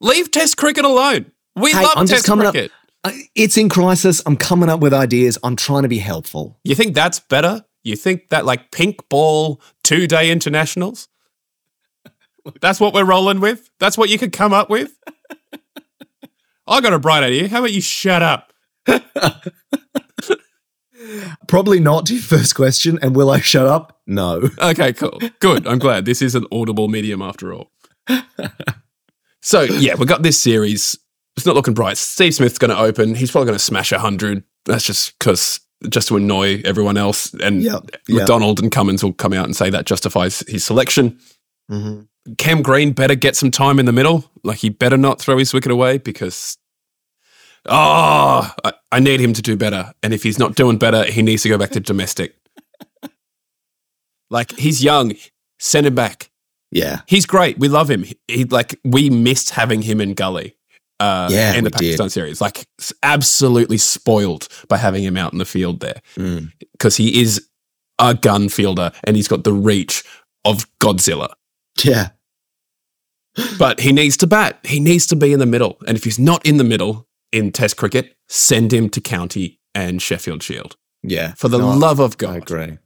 Leave 0.01 0.30
Test 0.30 0.57
cricket 0.57 0.85
alone. 0.85 1.33
We 1.57 1.72
Hey, 1.72 1.83
love 1.83 1.93
I'm 1.97 2.07
just 2.07 2.18
Test 2.18 2.26
coming 2.26 2.47
up- 2.47 2.53
cricket. 2.55 2.70
I- 3.05 3.22
It's 3.35 3.57
in 3.57 3.68
crisis. 3.68 4.22
I'm 4.26 4.37
coming 4.37 4.68
up 4.68 4.80
with 4.80 4.93
ideas. 4.95 5.39
I'm 5.43 5.57
trying 5.57 5.83
to 5.83 5.89
be 5.89 5.99
helpful. 5.99 6.59
You 6.64 6.74
think 6.76 6.95
that's 6.95 7.18
better? 7.18 7.64
You 7.83 7.97
think 7.97 8.28
that 8.28 8.45
like 8.45 8.70
pink 8.70 9.09
ball 9.09 9.61
two 9.83 10.07
day 10.07 10.30
internationals? 10.30 11.09
That's 12.61 12.80
what 12.80 12.95
we're 12.95 13.05
rolling 13.05 13.41
with? 13.41 13.70
That's 13.78 13.99
what 13.99 14.09
you 14.09 14.18
could 14.18 14.33
come 14.33 14.53
up 14.53 14.70
with? 14.70 14.99
I 16.66 16.80
got 16.80 16.93
a 16.93 16.99
bright 16.99 17.22
idea. 17.24 17.49
How 17.49 17.59
about 17.59 17.72
you 17.72 17.80
shut 17.80 18.22
up? 18.22 18.53
Probably 21.49 21.80
not 21.80 22.07
to 22.07 22.14
your 22.14 22.22
first 22.22 22.55
question. 22.55 22.99
And 23.03 23.16
will 23.16 23.30
I 23.30 23.41
shut 23.41 23.66
up? 23.66 24.01
No. 24.07 24.49
Okay, 24.61 24.93
cool. 24.93 25.18
Good. 25.41 25.66
I'm 25.66 25.78
glad. 25.80 26.05
This 26.05 26.22
is 26.22 26.35
an 26.35 26.47
audible 26.53 26.89
medium 26.89 27.20
after 27.20 27.53
all. 27.53 27.72
So, 29.41 29.62
yeah, 29.62 29.97
we've 29.97 30.09
got 30.09 30.22
this 30.22 30.41
series. 30.41 30.97
It's 31.37 31.45
not 31.45 31.57
looking 31.57 31.74
bright. 31.74 31.99
Steve 31.99 32.35
Smith's 32.35 32.59
going 32.59 32.70
to 32.70 32.78
open. 32.78 33.16
He's 33.16 33.33
probably 33.33 33.47
going 33.47 33.59
to 33.59 33.64
smash 33.64 33.91
100. 33.91 34.45
That's 34.66 34.85
just 34.85 35.18
because, 35.18 35.61
just 35.89 36.09
to 36.09 36.16
annoy 36.16 36.61
everyone 36.64 36.97
else. 36.97 37.33
And. 37.35 37.62
McDonald 38.18 38.61
and 38.61 38.70
Cummins 38.72 39.03
will 39.03 39.12
come 39.12 39.33
out 39.33 39.45
and 39.47 39.57
say 39.57 39.70
that 39.70 39.87
justifies 39.87 40.41
his 40.49 40.64
selection. 40.64 41.18
Mhm. 41.70 42.09
Cam 42.39 42.62
Green 42.62 42.93
better 42.93 43.14
get 43.14 43.35
some 43.37 43.51
time 43.51 43.78
in 43.78 43.87
the 43.87 43.93
middle. 43.93 44.30
Like, 44.45 44.59
he 44.59 44.68
better 44.68 44.97
not 44.97 45.20
throw 45.20 45.39
his 45.39 45.53
wicket 45.53 45.72
away 45.72 45.99
because, 45.99 46.57
oh, 47.66 48.53
I, 48.64 48.72
I 48.93 49.01
need 49.01 49.20
him 49.20 49.33
to 49.33 49.43
do 49.43 49.57
better. 49.57 49.93
And 50.03 50.14
if 50.14 50.22
he's 50.22 50.39
not 50.39 50.55
doing 50.55 50.78
better, 50.78 51.05
he 51.05 51.22
needs 51.22 51.43
to 51.43 51.49
go 51.49 51.59
back 51.59 51.70
to 51.70 51.80
domestic. 51.80 52.37
like, 54.30 54.53
he's 54.59 54.83
young. 54.83 55.14
Send 55.59 55.87
him 55.87 55.95
back. 55.95 56.30
Yeah. 56.70 57.01
He's 57.07 57.26
great. 57.26 57.59
We 57.59 57.68
love 57.68 57.91
him. 57.91 58.03
He, 58.05 58.16
he- 58.28 58.45
like 58.45 58.78
we 58.85 59.11
missed 59.11 59.51
having 59.51 59.83
him 59.83 60.01
in 60.01 60.14
Gully. 60.14 60.57
Uh, 61.03 61.28
Yeah, 61.30 61.55
in 61.55 61.64
the 61.64 61.70
we 61.70 61.70
did. 61.70 61.98
Pakistan 61.98 62.11
series, 62.11 62.40
like 62.40 62.66
absolutely 63.03 63.78
spoiled 63.78 64.46
by 64.68 64.76
having 64.76 65.03
him 65.05 65.16
out 65.16 65.32
in 65.32 65.38
the 65.38 65.44
field 65.44 65.80
there 65.80 66.00
Mm. 66.16 66.53
because 66.72 66.96
he 66.96 67.20
is 67.20 67.48
a 67.98 68.14
gun 68.14 68.48
fielder 68.48 68.92
and 69.05 69.16
he's 69.16 69.28
got 69.28 69.42
the 69.44 69.53
reach 69.53 70.05
of 70.44 70.66
Godzilla. 70.80 71.30
Yeah. 71.84 72.11
But 73.59 73.80
he 73.80 73.92
needs 73.92 74.16
to 74.18 74.26
bat. 74.26 74.59
He 74.64 74.78
needs 74.80 75.07
to 75.09 75.16
be 75.16 75.32
in 75.32 75.38
the 75.38 75.46
middle. 75.46 75.78
And 75.86 75.96
if 75.96 76.05
he's 76.05 76.18
not 76.18 76.44
in 76.46 76.57
the 76.59 76.64
middle 76.64 77.09
in 77.32 77.50
Test 77.53 77.76
cricket, 77.76 78.14
send 78.28 78.72
him 78.72 78.88
to 78.90 79.00
County 79.00 79.59
and 79.74 80.03
Sheffield 80.03 80.42
Shield 80.42 80.76
Yeah. 81.03 81.32
for 81.34 81.48
the 81.48 81.59
No, 81.59 81.70
love 81.76 81.98
of 82.00 82.12
I 82.12 82.16
God. 82.16 82.36
agree. 82.36 82.78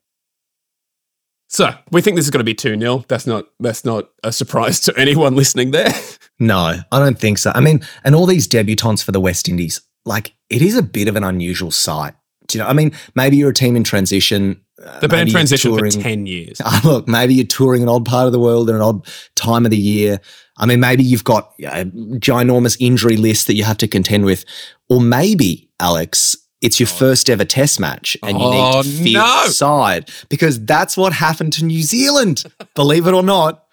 So 1.49 1.71
we 1.91 2.01
think 2.03 2.17
this 2.17 2.25
is 2.25 2.31
going 2.31 2.41
to 2.41 2.45
be 2.45 2.55
two 2.55 2.79
0 2.79 3.05
That's 3.09 3.27
not 3.27 3.47
that's 3.61 3.85
not 3.85 4.09
a 4.25 4.33
surprise 4.33 4.81
to 4.81 4.97
anyone 4.99 5.35
listening 5.37 5.71
there. 5.71 5.93
No, 6.39 6.75
I 6.93 6.99
don't 6.99 7.19
think 7.19 7.39
so. 7.39 7.51
I 7.55 7.61
mean, 7.61 7.81
and 8.05 8.15
all 8.15 8.27
these 8.27 8.47
debutants 8.47 9.03
for 9.03 9.11
the 9.11 9.21
West 9.21 9.49
Indies, 9.49 9.81
like 10.05 10.35
it 10.51 10.61
is 10.61 10.77
a 10.77 10.83
bit 10.83 11.09
of 11.09 11.17
an 11.17 11.25
unusual 11.25 11.71
sight. 11.71 12.13
Do 12.47 12.59
you 12.59 12.63
know? 12.65 12.69
I 12.69 12.75
mean, 12.75 12.93
maybe 13.15 13.39
you're 13.39 13.49
a 13.49 13.55
team 13.55 13.75
in 13.75 13.85
transition. 13.85 14.61
uh, 14.85 15.01
They've 15.01 15.09
been 15.09 15.21
in 15.21 15.25
maybe 15.25 15.31
you're 15.31 15.39
transition 15.39 15.79
for 15.79 15.89
ten 15.89 16.27
years. 16.27 16.61
Ah, 16.63 16.83
look, 16.85 17.09
maybe 17.09 17.33
you're 17.33 17.47
touring 17.47 17.83
an 17.83 17.89
odd 17.89 18.05
part 18.05 18.27
of 18.27 18.33
the 18.33 18.39
world 18.39 18.69
at 18.69 18.75
an 18.75 18.83
odd 18.83 19.07
time 19.35 19.65
of 19.65 19.71
the 19.71 19.79
year. 19.79 20.21
I 20.59 20.67
mean, 20.67 20.79
maybe 20.79 21.03
you've 21.03 21.25
got 21.25 21.55
a 21.61 21.87
ginormous 21.87 22.77
injury 22.81 23.17
list 23.17 23.47
that 23.47 23.55
you 23.55 23.65
have 23.65 23.79
to 23.79 23.89
contend 23.89 24.27
with. 24.27 24.45
Or 24.91 25.01
maybe, 25.01 25.71
Alex, 25.81 26.37
it's 26.61 26.81
your 26.81 26.89
oh. 26.89 26.97
first 26.97 27.29
ever 27.31 27.45
test 27.45 27.79
match 27.81 28.17
and 28.23 28.39
you 28.39 28.45
Oh, 28.45 28.51
need 28.51 28.83
to 28.83 28.89
oh, 28.89 29.05
feel 29.05 29.21
no. 29.21 29.47
side 29.49 30.11
because 30.29 30.65
that's 30.65 30.97
what 30.97 31.13
happened 31.13 31.53
to 31.55 31.65
New 31.65 31.83
Zealand, 31.83 32.45
believe 32.75 33.07
it 33.07 33.15
or 33.15 33.23
not, 33.23 33.65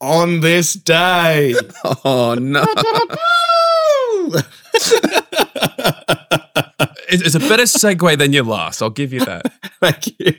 on 0.00 0.40
this 0.40 0.72
day. 0.74 1.54
Oh 2.04 2.34
no! 2.34 2.64
It's 7.12 7.22
it's 7.22 7.34
a 7.34 7.40
better 7.40 7.64
segue 7.64 8.16
than 8.18 8.32
your 8.32 8.44
last. 8.44 8.80
I'll 8.80 8.88
give 8.88 9.12
you 9.12 9.22
that. 9.26 9.52
Thank 9.82 10.18
you. 10.18 10.34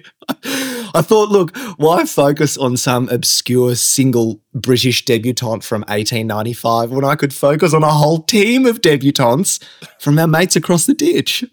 I 0.96 1.04
thought, 1.04 1.30
look, 1.30 1.56
why 1.78 2.04
focus 2.06 2.58
on 2.58 2.78
some 2.78 3.10
obscure 3.10 3.76
single 3.76 4.42
British 4.56 5.06
debutante 5.06 5.64
from 5.64 5.82
1895 5.82 6.90
when 6.90 7.06
I 7.06 7.14
could 7.16 7.32
focus 7.32 7.76
on 7.76 7.84
a 7.84 7.92
whole 7.92 8.24
team 8.24 8.66
of 8.66 8.82
debutantes 8.82 9.60
from 10.00 10.18
our 10.18 10.26
mates 10.26 10.56
across 10.56 10.88
the 10.88 10.96
ditch? 10.96 11.46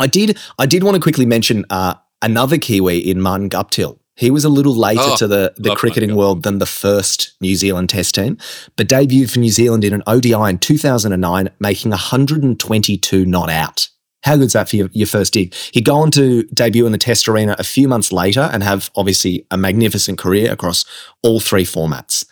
I 0.00 0.06
did. 0.08 0.38
I 0.58 0.66
did 0.66 0.82
want 0.82 0.96
to 0.96 1.00
quickly 1.00 1.26
mention 1.26 1.64
uh, 1.70 1.94
another 2.22 2.58
Kiwi 2.58 2.98
in 2.98 3.20
Martin 3.20 3.48
Guptill. 3.48 3.98
He 4.16 4.30
was 4.30 4.44
a 4.44 4.48
little 4.50 4.74
later 4.74 5.00
Oh, 5.02 5.16
to 5.16 5.26
the, 5.26 5.54
the 5.56 5.74
cricketing 5.74 6.14
world 6.14 6.42
than 6.42 6.58
the 6.58 6.66
first 6.66 7.32
New 7.40 7.54
Zealand 7.54 7.88
Test 7.88 8.14
team, 8.16 8.36
but 8.76 8.86
debuted 8.86 9.30
for 9.32 9.38
New 9.38 9.50
Zealand 9.50 9.82
in 9.82 9.94
an 9.94 10.02
ODI 10.06 10.32
in 10.50 10.58
2009, 10.58 11.48
making 11.58 11.90
122 11.90 13.24
not 13.24 13.48
out. 13.48 13.88
How 14.22 14.36
good's 14.36 14.52
that 14.52 14.68
for 14.68 14.76
your, 14.76 14.90
your 14.92 15.06
first 15.06 15.32
dig? 15.32 15.54
He'd 15.72 15.86
go 15.86 15.96
on 15.96 16.10
to 16.10 16.42
debut 16.52 16.84
in 16.84 16.92
the 16.92 16.98
Test 16.98 17.26
arena 17.28 17.56
a 17.58 17.64
few 17.64 17.88
months 17.88 18.12
later 18.12 18.50
and 18.52 18.62
have 18.62 18.90
obviously 18.94 19.46
a 19.50 19.56
magnificent 19.56 20.18
career 20.18 20.52
across 20.52 20.84
all 21.22 21.40
three 21.40 21.64
formats. 21.64 22.26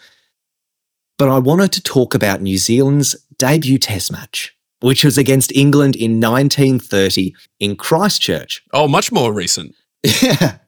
But 1.17 1.31
I 1.31 1.39
wanted 1.39 1.73
to 1.73 1.83
talk 1.83 2.15
about 2.15 2.43
New 2.43 2.59
Zealand's 2.59 3.17
debut 3.39 3.79
Test 3.79 4.13
match, 4.13 4.55
which 4.81 5.05
was 5.05 5.19
against 5.19 5.51
England 5.57 5.97
in 5.97 6.21
1930 6.21 7.35
in 7.61 7.77
Christchurch. 7.77 8.63
Oh, 8.73 8.87
much 8.89 9.11
more 9.13 9.33
recent 9.33 9.75
Yeah. 10.05 10.59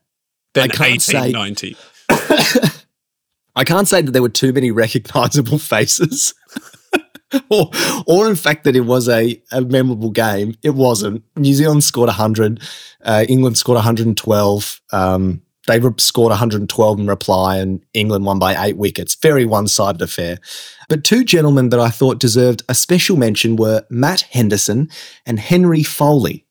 than 0.54 0.64
I 0.64 0.68
can't 0.68 1.02
say- 1.02 1.32
I 3.56 3.64
can't 3.64 3.88
say 3.88 4.00
that 4.02 4.12
there 4.12 4.22
were 4.22 4.28
too 4.28 4.52
many 4.52 4.70
recognizable 4.70 5.58
faces. 5.74 6.34
or, 7.48 7.70
or 8.06 8.28
in 8.28 8.36
fact 8.36 8.64
that 8.64 8.74
it 8.76 8.80
was 8.82 9.08
a, 9.08 9.40
a 9.52 9.60
memorable 9.60 10.10
game. 10.10 10.54
It 10.62 10.74
wasn't. 10.74 11.22
New 11.36 11.54
Zealand 11.54 11.84
scored 11.84 12.08
100. 12.08 12.60
Uh, 13.04 13.24
England 13.28 13.58
scored 13.58 13.76
112. 13.76 14.80
Um, 14.92 15.42
they 15.70 15.78
re- 15.78 15.92
scored 15.98 16.30
112 16.30 16.98
in 17.00 17.06
reply, 17.06 17.56
and 17.58 17.82
England 17.94 18.24
won 18.24 18.38
by 18.38 18.54
eight 18.66 18.76
wickets. 18.76 19.14
Very 19.14 19.44
one 19.44 19.68
sided 19.68 20.02
affair. 20.02 20.38
But 20.88 21.04
two 21.04 21.24
gentlemen 21.24 21.68
that 21.70 21.80
I 21.80 21.88
thought 21.90 22.18
deserved 22.18 22.62
a 22.68 22.74
special 22.74 23.16
mention 23.16 23.56
were 23.56 23.84
Matt 23.88 24.22
Henderson 24.22 24.90
and 25.24 25.38
Henry 25.38 25.82
Foley. 25.82 26.44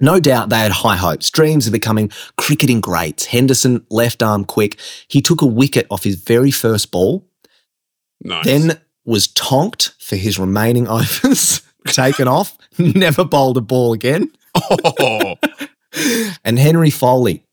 No 0.00 0.18
doubt 0.18 0.48
they 0.48 0.58
had 0.58 0.72
high 0.72 0.96
hopes, 0.96 1.30
dreams 1.30 1.66
of 1.66 1.72
becoming 1.72 2.10
cricketing 2.38 2.80
greats. 2.80 3.26
Henderson, 3.26 3.84
left 3.90 4.22
arm 4.22 4.44
quick, 4.44 4.78
he 5.08 5.20
took 5.20 5.42
a 5.42 5.46
wicket 5.46 5.86
off 5.90 6.04
his 6.04 6.16
very 6.16 6.50
first 6.50 6.90
ball, 6.90 7.28
Nice. 8.22 8.44
then 8.46 8.80
was 9.04 9.28
tonked 9.28 9.94
for 10.00 10.16
his 10.16 10.38
remaining 10.38 10.88
overs, 10.96 11.60
taken 11.86 12.28
off, 12.28 12.56
never 12.78 13.24
bowled 13.24 13.58
a 13.58 13.60
ball 13.60 13.92
again. 13.92 14.30
oh, 14.56 15.36
And 16.44 16.58
Henry 16.58 16.90
Foley, 16.90 17.44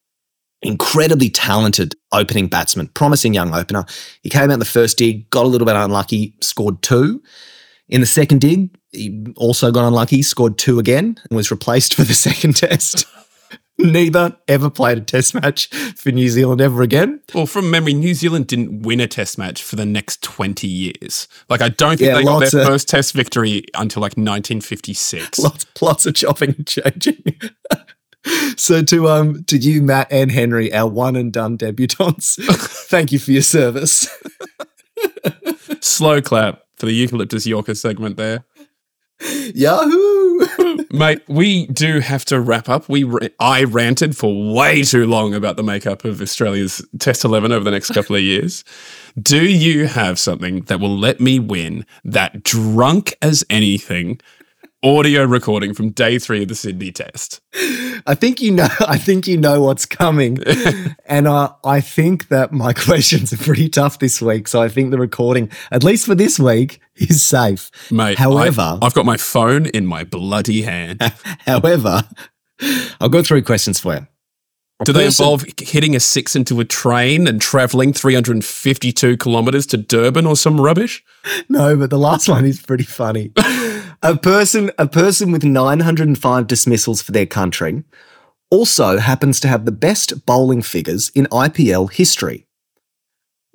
incredibly 0.62 1.30
talented 1.30 1.96
opening 2.12 2.48
batsman, 2.48 2.88
promising 2.90 3.34
young 3.34 3.54
opener. 3.54 3.86
He 4.24 4.30
came 4.30 4.50
out 4.50 4.54
in 4.54 4.60
the 4.60 4.66
first 4.66 4.98
dig, 4.98 5.30
got 5.30 5.46
a 5.46 5.48
little 5.48 5.66
bit 5.68 5.76
unlucky, 5.76 6.34
scored 6.42 6.82
two. 6.82 7.22
In 7.90 8.02
the 8.02 8.08
second 8.08 8.42
dig, 8.42 8.76
he 8.92 9.26
also 9.38 9.72
got 9.72 9.88
unlucky, 9.88 10.22
scored 10.22 10.58
two 10.58 10.80
again, 10.80 11.18
and 11.30 11.38
was 11.38 11.52
replaced 11.52 11.94
for 11.94 12.04
the 12.04 12.14
second 12.16 12.56
test. 12.58 13.06
Neither 13.80 14.36
ever 14.48 14.72
played 14.72 14.98
a 14.98 15.02
test 15.02 15.36
match 15.36 15.68
for 15.96 16.12
New 16.12 16.30
Zealand 16.30 16.62
ever 16.62 16.82
again. 16.82 17.22
well, 17.36 17.46
from 17.46 17.70
memory, 17.70 17.94
New 17.94 18.16
Zealand 18.16 18.48
didn't 18.48 18.82
win 18.82 19.00
a 19.00 19.06
Test 19.06 19.38
match 19.38 19.62
for 19.62 19.76
the 19.76 19.86
next 19.86 20.24
20 20.24 20.66
years. 20.66 21.28
Like, 21.48 21.62
I 21.62 21.70
don't 21.70 21.98
think 21.98 22.08
Yeah, 22.10 22.16
they 22.16 22.24
got 22.24 22.40
their 22.52 22.62
of- 22.62 22.68
first 22.68 22.90
Test 22.90 23.14
victory 23.14 23.66
until 23.76 24.02
like 24.02 24.14
1956. 24.14 25.38
Lots, 25.44 25.66
lots 25.80 26.06
of 26.08 26.16
chopping 26.16 26.56
and 26.58 26.66
changing. 26.66 27.40
so 28.58 28.82
to 28.84 29.08
um 29.08 29.44
to 29.46 29.58
you, 29.58 29.82
Matt 29.82 30.12
and 30.12 30.32
Henry, 30.32 30.74
our 30.74 30.90
one 30.90 31.16
and 31.16 31.32
done 31.32 31.58
debutantes, 31.58 32.36
thank 32.88 33.12
you 33.12 33.20
for 33.20 33.32
your 33.32 33.42
service. 33.42 34.08
Slow 35.82 36.22
clap 36.22 36.64
for 36.76 36.86
the 36.86 36.94
Eucalyptus 36.94 37.46
Yorker 37.46 37.76
segment 37.76 38.18
there. 38.18 38.46
Yahoo! 39.56 40.86
Mate, 40.92 41.22
we 41.28 41.66
do 41.68 42.00
have 42.00 42.24
to 42.26 42.40
wrap 42.40 42.70
up. 42.70 42.88
We 42.88 43.04
I 43.40 43.64
ranted 43.64 44.16
for 44.16 44.54
way 44.54 44.84
too 44.84 45.08
long 45.08 45.34
about 45.34 45.58
the 45.58 45.64
makeup 45.64 46.06
of 46.06 46.22
Australia's 46.22 46.86
Test 47.00 47.26
11 47.26 47.52
over 47.52 47.64
the 47.64 47.72
next 47.72 47.92
couple 47.92 48.16
of 48.16 48.22
years. 48.22 48.64
Do 49.20 49.44
you 49.44 49.88
have 49.88 50.20
something 50.20 50.62
that 50.62 50.80
will 50.80 50.96
let 50.96 51.20
me 51.20 51.40
win 51.40 51.86
that 52.04 52.44
drunk 52.44 53.16
as 53.22 53.44
anything 53.50 54.20
audio 54.84 55.24
recording 55.24 55.74
from 55.74 55.90
day 55.90 56.20
3 56.20 56.44
of 56.44 56.50
the 56.50 56.56
Sydney 56.56 56.92
test? 56.92 57.42
I 58.08 58.16
think 58.16 58.42
you 58.42 58.52
know. 58.52 58.68
I 58.88 58.98
think 58.98 59.28
you 59.28 59.38
know 59.38 59.62
what's 59.62 59.86
coming, 59.86 60.38
and 61.06 61.28
uh, 61.28 61.54
I 61.64 61.82
think 61.82 62.30
that 62.30 62.52
my 62.52 62.74
questions 62.88 63.34
are 63.34 63.38
pretty 63.38 63.70
tough 63.70 64.00
this 64.00 64.22
week. 64.22 64.48
So 64.48 64.62
I 64.62 64.70
think 64.70 64.92
the 64.92 64.98
recording, 64.98 65.52
at 65.72 65.84
least 65.84 66.06
for 66.06 66.16
this 66.16 66.40
week, 66.40 66.80
is 66.96 67.22
safe. 67.22 67.70
Mate, 67.92 68.18
However- 68.18 68.80
I, 68.82 68.86
I've 68.86 68.94
got 68.94 69.06
my 69.06 69.18
phone 69.18 69.66
in 69.68 69.86
my 69.86 70.04
bloody 70.04 70.62
hand. 70.64 71.02
However, 71.46 72.04
I'll 73.02 73.10
go 73.10 73.22
through 73.22 73.44
questions 73.44 73.80
for 73.80 73.94
you. 73.96 74.08
A 74.80 74.86
Do 74.86 74.94
they 74.94 75.06
person- 75.06 75.24
involve 75.24 75.46
hitting 75.60 75.96
a 75.96 76.00
six 76.00 76.36
into 76.36 76.60
a 76.60 76.66
train 76.66 77.28
and 77.28 77.42
traveling 77.42 77.94
352 77.94 79.18
kilometers 79.18 79.66
to 79.68 79.78
Durban 79.78 80.26
or 80.28 80.36
some 80.36 80.62
rubbish? 80.62 81.04
No, 81.50 81.76
but 81.76 81.90
the 81.90 81.98
last 81.98 82.30
one 82.30 82.46
is 82.46 82.62
pretty 82.62 82.84
funny. 82.84 83.32
A 84.02 84.16
person, 84.16 84.72
a 84.78 84.88
person 84.88 85.32
with 85.32 85.44
905 85.44 86.48
dismissals 86.48 87.02
for 87.02 87.12
their 87.12 87.26
country, 87.26 87.84
also 88.50 88.98
happens 88.98 89.40
to 89.40 89.48
have 89.48 89.66
the 89.66 89.72
best 89.72 90.26
bowling 90.26 90.62
figures 90.62 91.10
in 91.10 91.26
IPL 91.26 91.92
history, 91.92 92.48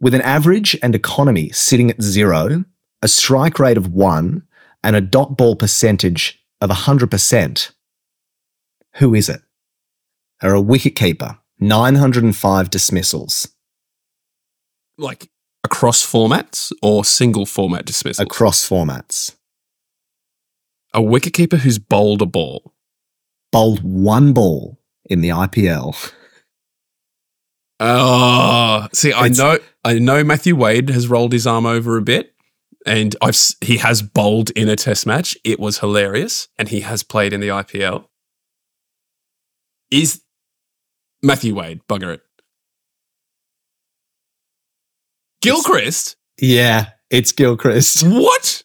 with 0.00 0.14
an 0.14 0.20
average 0.22 0.76
and 0.82 0.94
economy 0.94 1.50
sitting 1.50 1.90
at 1.90 2.02
zero, 2.02 2.64
a 3.00 3.08
strike 3.08 3.58
rate 3.58 3.76
of 3.76 3.92
one, 3.92 4.42
and 4.84 4.96
a 4.96 5.00
dot 5.00 5.36
ball 5.36 5.56
percentage 5.56 6.44
of 6.60 6.70
100%. 6.70 7.70
Who 8.96 9.14
is 9.14 9.28
it? 9.28 9.40
Are 10.42 10.54
a 10.54 10.60
wicketkeeper, 10.60 11.38
905 11.60 12.68
dismissals 12.68 13.48
Like 14.98 15.30
across 15.64 16.04
formats 16.04 16.72
or 16.82 17.04
single 17.04 17.46
format 17.46 17.84
dismissals? 17.84 18.24
across 18.24 18.68
formats. 18.68 19.36
A 20.94 21.00
wicketkeeper 21.00 21.58
who's 21.58 21.78
bowled 21.78 22.22
a 22.22 22.26
ball. 22.26 22.72
Bowled 23.50 23.82
one 23.82 24.32
ball 24.32 24.78
in 25.08 25.20
the 25.20 25.28
IPL. 25.30 25.94
Oh, 27.80 27.86
ah, 27.86 28.88
see, 28.92 29.12
I 29.12 29.26
It's- 29.26 29.38
know, 29.38 29.58
I 29.84 29.98
know. 29.98 30.22
Matthew 30.22 30.54
Wade 30.54 30.88
has 30.90 31.08
rolled 31.08 31.32
his 31.32 31.46
arm 31.46 31.66
over 31.66 31.96
a 31.96 32.02
bit, 32.02 32.34
and 32.86 33.16
I've 33.20 33.36
he 33.60 33.78
has 33.78 34.02
bowled 34.02 34.50
in 34.50 34.68
a 34.68 34.76
Test 34.76 35.04
match. 35.06 35.36
It 35.44 35.58
was 35.58 35.78
hilarious, 35.78 36.48
and 36.58 36.68
he 36.68 36.80
has 36.82 37.02
played 37.02 37.32
in 37.32 37.40
the 37.40 37.48
IPL. 37.50 38.08
Is 39.90 40.22
Matthew 41.22 41.54
Wade 41.56 41.80
bugger 41.88 42.14
it? 42.14 42.22
Gilchrist, 45.42 46.16
Yeah, 46.40 46.90
it's 47.10 47.32
Gilchrist. 47.32 48.04
what? 48.06 48.62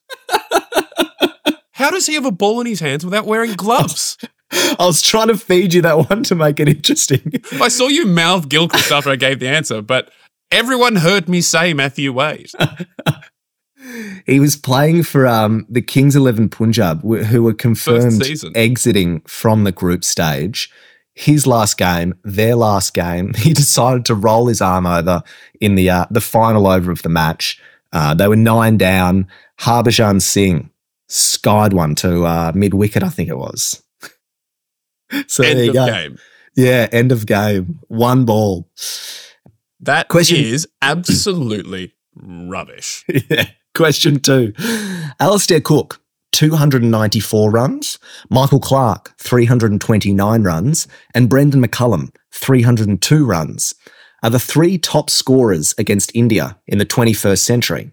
How 1.78 1.92
does 1.92 2.08
he 2.08 2.16
have 2.16 2.26
a 2.26 2.32
ball 2.32 2.60
in 2.60 2.66
his 2.66 2.80
hands 2.80 3.06
without 3.06 3.28
wearing 3.28 3.54
gloves? 3.54 4.18
I 4.52 4.76
was 4.80 5.00
trying 5.00 5.28
to 5.28 5.38
feed 5.38 5.76
you 5.76 5.84
that 5.84 6.10
one 6.10 6.24
to 6.24 6.34
make 6.34 6.60
it 6.60 6.68
interesting. 6.68 7.34
I 7.62 7.68
saw 7.68 7.88
you 7.88 8.08
mouth 8.08 8.50
Gilchrist 8.50 8.92
after 8.92 9.12
I 9.12 9.16
gave 9.16 9.40
the 9.40 9.48
answer, 9.48 9.84
but 9.84 10.10
everyone 10.52 10.96
heard 10.96 11.30
me 11.30 11.40
say 11.40 11.76
Matthew 11.76 12.12
Wade. 12.12 12.50
he 14.26 14.40
was 14.40 14.56
playing 14.56 15.04
for 15.04 15.28
um, 15.28 15.68
the 15.70 15.84
Kings 15.84 16.16
11 16.16 16.50
Punjab, 16.50 17.04
who 17.04 17.44
were 17.44 17.54
confirmed 17.54 18.24
exiting 18.56 19.22
from 19.28 19.64
the 19.64 19.72
group 19.72 20.04
stage. 20.04 20.72
His 21.14 21.46
last 21.46 21.78
game, 21.78 22.16
their 22.24 22.56
last 22.56 22.96
game, 22.96 23.34
he 23.38 23.54
decided 23.54 24.04
to 24.06 24.16
roll 24.16 24.48
his 24.48 24.62
arm 24.62 24.88
over 24.88 25.22
in 25.62 25.76
the 25.76 25.92
uh, 25.92 26.06
the 26.10 26.22
final 26.22 26.66
over 26.66 26.90
of 26.90 27.04
the 27.04 27.10
match. 27.10 27.62
Uh, 27.94 28.16
they 28.16 28.28
were 28.28 28.36
nine 28.36 28.80
down. 28.80 29.28
Harbhajan 29.60 30.24
Singh 30.24 30.72
skied 31.08 31.74
one 31.74 31.96
to 31.96 32.26
uh, 32.26 32.52
mid 32.56 32.74
wicket, 32.74 33.04
I 33.04 33.10
think 33.10 33.30
it 33.30 33.38
was. 33.38 33.82
so 35.28 35.44
End 35.44 35.58
there 35.58 35.64
you 35.66 35.70
of 35.72 35.76
go. 35.76 35.86
game. 35.88 36.18
Yeah, 36.56 36.88
end 36.92 37.12
of 37.12 37.26
game. 37.26 37.80
One 37.88 38.26
ball. 38.26 38.68
That 39.80 40.08
Question- 40.08 40.44
is 40.44 40.68
absolutely 40.82 41.94
rubbish. 42.16 43.06
Yeah. 43.30 43.48
Question 43.76 44.20
two. 44.20 44.54
Alastair 45.20 45.62
Cook, 45.62 46.02
294 46.32 47.52
runs. 47.52 48.00
Michael 48.32 48.60
Clarke, 48.60 49.14
329 49.20 50.42
runs. 50.42 50.88
And 51.14 51.30
Brendon 51.30 51.64
McCullum, 51.64 52.10
302 52.32 53.24
runs, 53.24 53.76
are 54.24 54.32
the 54.32 54.40
three 54.40 54.80
top 54.80 55.12
scorers 55.12 55.76
against 55.78 56.12
India 56.16 56.58
in 56.66 56.80
the 56.80 56.88
21st 56.88 57.38
century. 57.38 57.92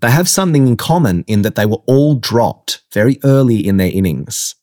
They 0.00 0.10
have 0.10 0.28
something 0.28 0.66
in 0.68 0.76
common 0.76 1.24
in 1.26 1.42
that 1.42 1.54
they 1.54 1.66
were 1.66 1.82
all 1.86 2.14
dropped 2.14 2.82
very 2.92 3.18
early 3.24 3.66
in 3.66 3.76
their 3.78 3.90
innings. 3.90 4.54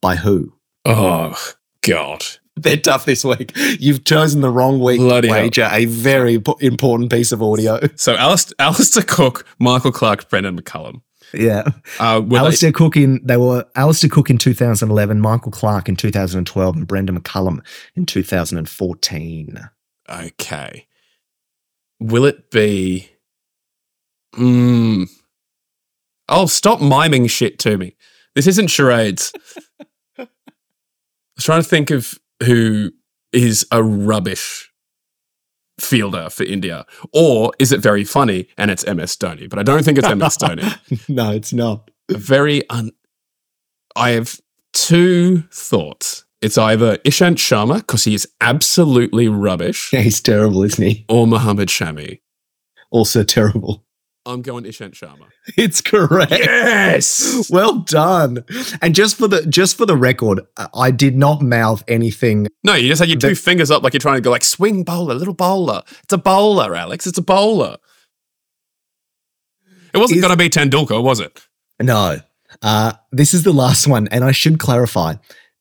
By 0.00 0.16
who? 0.16 0.54
Oh, 0.84 1.38
God. 1.82 2.24
They're 2.56 2.76
tough 2.76 3.06
this 3.06 3.24
week. 3.24 3.52
You've 3.56 4.04
chosen 4.04 4.40
the 4.42 4.50
wrong 4.50 4.80
week 4.80 4.98
Bloody 4.98 5.28
to 5.50 5.68
hell. 5.68 5.80
a 5.80 5.86
very 5.86 6.42
important 6.60 7.10
piece 7.10 7.32
of 7.32 7.42
audio. 7.42 7.80
So 7.96 8.14
Alastair, 8.14 8.54
Alastair 8.58 9.04
Cook, 9.06 9.46
Michael 9.58 9.92
Clarke, 9.92 10.28
Brendon 10.28 10.60
McCullum. 10.60 11.00
Yeah. 11.32 11.62
Uh, 11.98 12.20
were 12.22 12.50
they- 12.50 12.72
Cook 12.72 12.96
in 12.96 13.20
they 13.24 13.38
were 13.38 13.64
Alastair 13.74 14.10
Cook 14.10 14.28
in 14.28 14.36
2011, 14.36 15.20
Michael 15.20 15.50
Clarke 15.52 15.88
in 15.88 15.96
2012, 15.96 16.76
and 16.76 16.86
Brendon 16.86 17.18
McCullum 17.18 17.60
in 17.94 18.04
2014. 18.04 19.70
okay. 20.10 20.86
Will 22.00 22.26
it 22.26 22.50
be. 22.50 23.11
Mm, 24.34 25.08
oh, 26.28 26.46
stop 26.46 26.80
miming 26.80 27.26
shit 27.26 27.58
to 27.60 27.76
me. 27.76 27.96
This 28.34 28.46
isn't 28.46 28.68
charades. 28.68 29.32
I 30.18 30.26
was 31.36 31.44
trying 31.44 31.62
to 31.62 31.68
think 31.68 31.90
of 31.90 32.18
who 32.44 32.90
is 33.32 33.66
a 33.70 33.82
rubbish 33.82 34.70
fielder 35.80 36.30
for 36.30 36.44
India. 36.44 36.84
Or 37.12 37.52
is 37.58 37.72
it 37.72 37.80
very 37.80 38.04
funny 38.04 38.48
and 38.56 38.70
it's 38.70 38.86
MS 38.86 39.16
Dhoni? 39.16 39.48
But 39.50 39.58
I 39.58 39.62
don't 39.62 39.84
think 39.84 39.98
it's 39.98 40.08
MS 40.08 40.36
Dhoni. 40.38 41.08
no, 41.08 41.30
it's 41.32 41.52
not. 41.52 41.90
A 42.10 42.16
very 42.18 42.68
un. 42.70 42.92
I 43.96 44.10
have 44.10 44.40
two 44.72 45.42
thoughts. 45.52 46.24
It's 46.40 46.58
either 46.58 46.96
Ishant 46.98 47.36
Sharma, 47.36 47.76
because 47.78 48.02
he 48.04 48.14
is 48.14 48.26
absolutely 48.40 49.28
rubbish, 49.28 49.92
Yeah, 49.92 50.00
he's 50.00 50.20
terrible, 50.20 50.64
isn't 50.64 50.84
he? 50.84 51.04
or 51.08 51.26
Mohammed 51.26 51.68
Shami. 51.68 52.20
Also 52.90 53.22
terrible. 53.22 53.84
I'm 54.24 54.40
going 54.42 54.62
to 54.64 54.70
Ishant 54.70 54.92
Sharma. 54.92 55.26
It's 55.56 55.80
correct. 55.80 56.30
Yes! 56.30 57.48
Well 57.50 57.80
done. 57.80 58.44
And 58.80 58.94
just 58.94 59.16
for 59.16 59.26
the 59.28 59.44
just 59.46 59.76
for 59.76 59.84
the 59.86 59.96
record, 59.96 60.40
I- 60.74 60.90
did 60.92 61.16
not 61.16 61.42
mouth 61.42 61.82
anything. 61.88 62.46
No, 62.62 62.74
you 62.74 62.88
just 62.88 63.00
had 63.00 63.08
your 63.08 63.18
two 63.18 63.34
fingers 63.34 63.70
up 63.70 63.82
like 63.82 63.92
you're 63.94 64.00
trying 64.00 64.16
to 64.16 64.20
go 64.20 64.30
like 64.30 64.44
swing 64.44 64.84
bowler, 64.84 65.14
little 65.14 65.34
bowler. 65.34 65.82
It's 66.04 66.12
a 66.12 66.18
bowler, 66.18 66.74
Alex. 66.74 67.06
It's 67.06 67.18
a 67.18 67.22
bowler. 67.22 67.76
It 69.92 69.98
wasn't 69.98 70.18
Is- 70.18 70.22
going 70.24 70.32
to 70.32 70.36
be 70.36 70.48
Tendulkar, 70.48 71.02
was 71.02 71.20
it? 71.20 71.46
No. 71.80 72.18
Uh, 72.62 72.92
this 73.10 73.34
is 73.34 73.42
the 73.42 73.52
last 73.52 73.86
one, 73.88 74.06
and 74.08 74.22
I 74.24 74.32
should 74.32 74.58
clarify. 74.58 75.14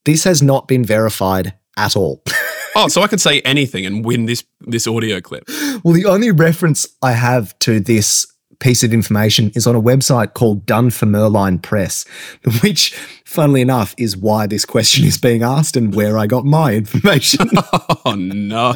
This 0.06 0.24
has 0.26 0.42
not 0.44 0.68
been 0.68 0.86
verified 0.86 1.54
at 1.78 1.96
all. 1.96 2.24
Oh, 2.74 2.88
so 2.88 3.02
I 3.02 3.08
could 3.08 3.20
say 3.20 3.42
anything 3.42 3.86
and 3.86 4.06
win 4.06 4.28
this 4.28 4.46
this 4.62 4.88
audio 4.88 5.20
clip. 5.20 5.44
Well, 5.84 5.94
the 5.94 6.06
only 6.06 6.32
reference 6.32 6.88
I 7.02 7.12
have 7.12 7.60
to 7.60 7.82
this 7.82 8.26
piece 8.62 8.84
of 8.84 8.94
information 8.94 9.52
is 9.56 9.68
on 9.68 9.76
a 9.76 9.82
website 9.82 10.34
called 10.34 10.66
Done 10.66 10.90
for 10.92 11.06
Merline 11.06 11.62
Press, 11.62 12.06
which, 12.62 12.96
funnily 13.26 13.60
enough, 13.60 13.94
is 13.98 14.16
why 14.16 14.48
this 14.48 14.64
question 14.64 15.04
is 15.04 15.18
being 15.18 15.44
asked 15.44 15.76
and 15.76 15.94
where 15.94 16.18
I 16.18 16.28
got 16.28 16.46
my 16.46 16.74
information. 16.74 17.50
Oh 18.04 18.16
no. 18.16 18.76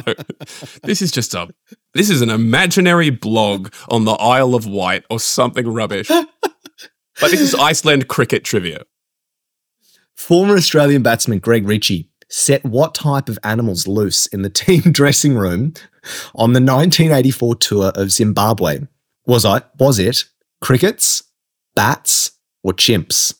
This 0.84 1.02
is 1.02 1.10
just 1.10 1.34
a 1.34 1.48
this 1.94 2.10
is 2.10 2.22
an 2.22 2.30
imaginary 2.30 3.10
blog 3.10 3.72
on 3.88 4.04
the 4.04 4.12
Isle 4.12 4.54
of 4.54 4.66
Wight 4.66 5.04
or 5.10 5.18
something 5.18 5.66
rubbish. 5.66 6.08
But 6.08 7.30
this 7.30 7.40
is 7.40 7.54
Iceland 7.54 8.06
cricket 8.08 8.44
trivia. 8.44 8.84
Former 10.14 10.54
Australian 10.54 11.02
batsman 11.02 11.40
Greg 11.40 11.66
Ritchie 11.66 12.08
set 12.28 12.64
what 12.64 12.94
type 12.94 13.28
of 13.28 13.38
animals 13.42 13.86
loose 13.86 14.26
in 14.26 14.42
the 14.42 14.50
team 14.50 14.80
dressing 14.92 15.34
room 15.36 15.74
on 16.34 16.52
the 16.52 16.60
1984 16.60 17.54
tour 17.56 17.92
of 17.94 18.12
Zimbabwe? 18.12 18.80
Was 19.26 19.44
I 19.44 19.62
was 19.78 19.98
it 19.98 20.24
crickets, 20.60 21.22
bats, 21.74 22.32
or 22.62 22.72
chimps? 22.72 23.34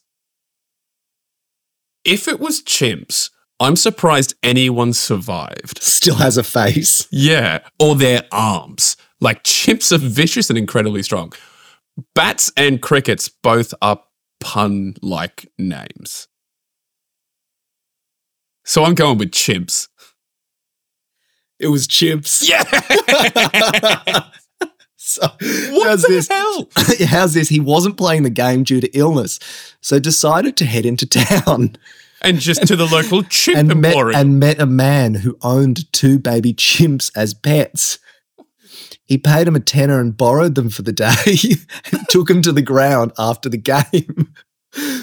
If 2.04 2.28
it 2.28 2.40
was 2.40 2.62
chimps, 2.62 3.30
I'm 3.58 3.76
surprised 3.76 4.34
anyone 4.42 4.92
survived. 4.92 5.82
Still 5.82 6.16
has 6.16 6.36
a 6.36 6.42
face. 6.42 7.06
Yeah, 7.10 7.60
or 7.80 7.94
their 7.94 8.24
arms. 8.32 8.96
Like 9.20 9.44
chimps 9.44 9.92
are 9.92 9.98
vicious 9.98 10.50
and 10.50 10.58
incredibly 10.58 11.02
strong. 11.02 11.32
Bats 12.14 12.52
and 12.56 12.82
crickets 12.82 13.28
both 13.28 13.72
are 13.80 14.02
pun 14.40 14.94
like 15.00 15.50
names. 15.58 16.28
So 18.64 18.84
I'm 18.84 18.94
going 18.94 19.18
with 19.18 19.30
chimps. 19.30 19.88
It 21.58 21.68
was 21.68 21.88
chimps. 21.88 22.46
Yeah. 22.46 22.64
So, 25.08 25.22
what 25.28 26.02
the 26.02 26.08
this? 26.08 26.26
hell? 26.26 26.68
How's 27.06 27.34
this? 27.34 27.48
He 27.48 27.60
wasn't 27.60 27.96
playing 27.96 28.24
the 28.24 28.30
game 28.30 28.64
due 28.64 28.80
to 28.80 28.88
illness, 28.88 29.38
so 29.80 30.00
decided 30.00 30.56
to 30.56 30.64
head 30.64 30.84
into 30.84 31.06
town 31.06 31.76
And 32.22 32.40
just 32.40 32.66
to 32.66 32.74
the 32.74 32.86
local 32.86 33.22
chimp 33.22 33.70
and 33.70 33.80
met, 33.80 33.94
and 33.96 34.40
met 34.40 34.60
a 34.60 34.66
man 34.66 35.14
who 35.14 35.38
owned 35.42 35.92
two 35.92 36.18
baby 36.18 36.52
chimps 36.52 37.12
as 37.14 37.34
pets. 37.34 38.00
He 39.04 39.16
paid 39.16 39.46
him 39.46 39.54
a 39.54 39.60
tenner 39.60 40.00
and 40.00 40.16
borrowed 40.16 40.56
them 40.56 40.70
for 40.70 40.82
the 40.82 40.92
day 40.92 41.54
and 41.92 42.08
took 42.08 42.26
them 42.26 42.42
to 42.42 42.50
the 42.50 42.60
ground 42.60 43.12
after 43.16 43.48
the 43.48 43.58
game, 43.58 44.34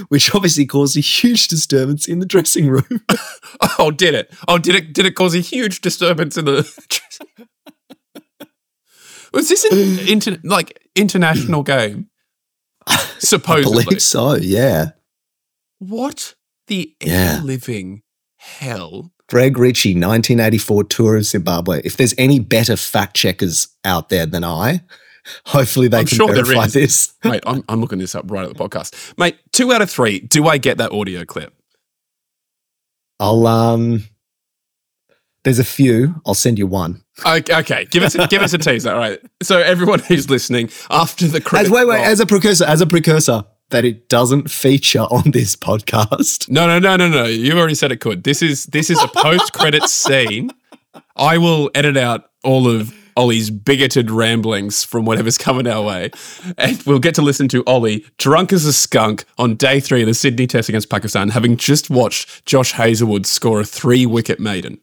which 0.09 0.35
obviously 0.35 0.65
caused 0.65 0.97
a 0.97 0.99
huge 0.99 1.47
disturbance 1.47 2.09
in 2.09 2.19
the 2.19 2.25
dressing 2.25 2.67
room. 2.67 3.05
oh, 3.79 3.89
did 3.89 4.15
it? 4.15 4.33
Oh, 4.49 4.57
did 4.57 4.75
it? 4.75 4.93
Did 4.93 5.05
it 5.05 5.15
cause 5.15 5.33
a 5.33 5.39
huge 5.39 5.79
disturbance 5.79 6.35
in 6.35 6.43
the? 6.43 7.47
Was 9.33 9.49
this 9.49 9.63
an 9.65 9.99
inter, 10.07 10.37
like 10.43 10.79
international 10.95 11.63
game? 11.75 12.09
I 12.87 12.97
Supposedly. 13.19 13.83
believe 13.85 14.01
so, 14.01 14.35
yeah. 14.35 14.91
What 15.79 16.35
the 16.67 16.93
Yeah. 17.01 17.41
living 17.43 18.03
hell? 18.37 19.11
Greg 19.29 19.57
Ritchie, 19.57 19.91
1984 19.93 20.83
tour 20.85 21.15
of 21.17 21.23
Zimbabwe. 21.25 21.81
If 21.83 21.97
there's 21.97 22.13
any 22.17 22.39
better 22.39 22.75
fact 22.75 23.15
checkers 23.15 23.69
out 23.85 24.09
there 24.09 24.25
than 24.25 24.43
I, 24.43 24.83
hopefully 25.47 25.87
they 25.87 25.99
I'm 25.99 26.05
can 26.05 26.17
sure 26.17 26.33
verify 26.33 26.67
this. 26.67 27.13
Mate, 27.23 27.41
I'm, 27.47 27.63
I'm 27.69 27.79
looking 27.81 27.99
this 27.99 28.15
up 28.15 28.29
right 28.29 28.43
at 28.47 28.55
the 28.55 28.61
podcast. 28.69 29.17
Mate, 29.17 29.37
two 29.53 29.71
out 29.71 29.81
of 29.81 29.89
three. 29.89 30.19
Do 30.19 30.47
I 30.47 30.57
get 30.57 30.77
that 30.77 30.91
audio 30.91 31.23
clip? 31.25 31.53
I'll 33.19 33.47
um 33.47 34.03
there's 35.45 35.59
a 35.59 35.63
few. 35.63 36.15
I'll 36.25 36.33
send 36.33 36.59
you 36.59 36.67
one. 36.67 37.02
Okay, 37.25 37.55
okay. 37.55 37.85
give 37.85 38.03
us 38.03 38.15
a, 38.15 38.27
give 38.27 38.41
us 38.41 38.53
a 38.53 38.57
teaser. 38.57 38.91
All 38.91 38.97
right. 38.97 39.19
So 39.41 39.59
everyone 39.59 39.99
who's 39.99 40.29
listening 40.29 40.69
after 40.89 41.27
the 41.27 41.41
credit 41.41 41.67
As 41.67 41.71
wait, 41.71 41.85
wait, 41.87 41.97
roll- 41.97 42.05
as 42.05 42.19
a 42.19 42.25
precursor, 42.25 42.65
as 42.65 42.81
a 42.81 42.87
precursor, 42.87 43.43
that 43.69 43.85
it 43.85 44.09
doesn't 44.09 44.49
feature 44.49 45.01
on 45.01 45.31
this 45.31 45.55
podcast. 45.55 46.49
No, 46.49 46.67
no, 46.67 46.79
no, 46.79 46.95
no, 46.95 47.07
no. 47.09 47.25
You've 47.25 47.57
already 47.57 47.75
said 47.75 47.91
it 47.91 47.97
could. 48.01 48.23
This 48.23 48.41
is 48.41 48.65
this 48.65 48.89
is 48.89 49.01
a 49.01 49.07
post 49.07 49.53
credit 49.53 49.83
scene. 49.83 50.51
I 51.15 51.37
will 51.37 51.69
edit 51.75 51.97
out 51.97 52.29
all 52.43 52.67
of 52.67 52.93
Ollie's 53.15 53.51
bigoted 53.51 54.09
ramblings 54.09 54.83
from 54.83 55.05
whatever's 55.05 55.37
coming 55.37 55.67
our 55.67 55.83
way. 55.83 56.11
And 56.57 56.81
we'll 56.83 56.99
get 56.99 57.15
to 57.15 57.21
listen 57.21 57.47
to 57.49 57.63
Ollie 57.65 58.05
drunk 58.17 58.51
as 58.51 58.65
a 58.65 58.73
skunk 58.73 59.25
on 59.37 59.55
day 59.55 59.79
three 59.79 60.01
of 60.01 60.07
the 60.07 60.13
Sydney 60.13 60.47
test 60.47 60.69
against 60.69 60.89
Pakistan, 60.89 61.29
having 61.29 61.57
just 61.57 61.89
watched 61.89 62.45
Josh 62.45 62.71
Hazlewood 62.73 63.25
score 63.25 63.59
a 63.59 63.65
three 63.65 64.05
wicket 64.05 64.39
maiden. 64.39 64.79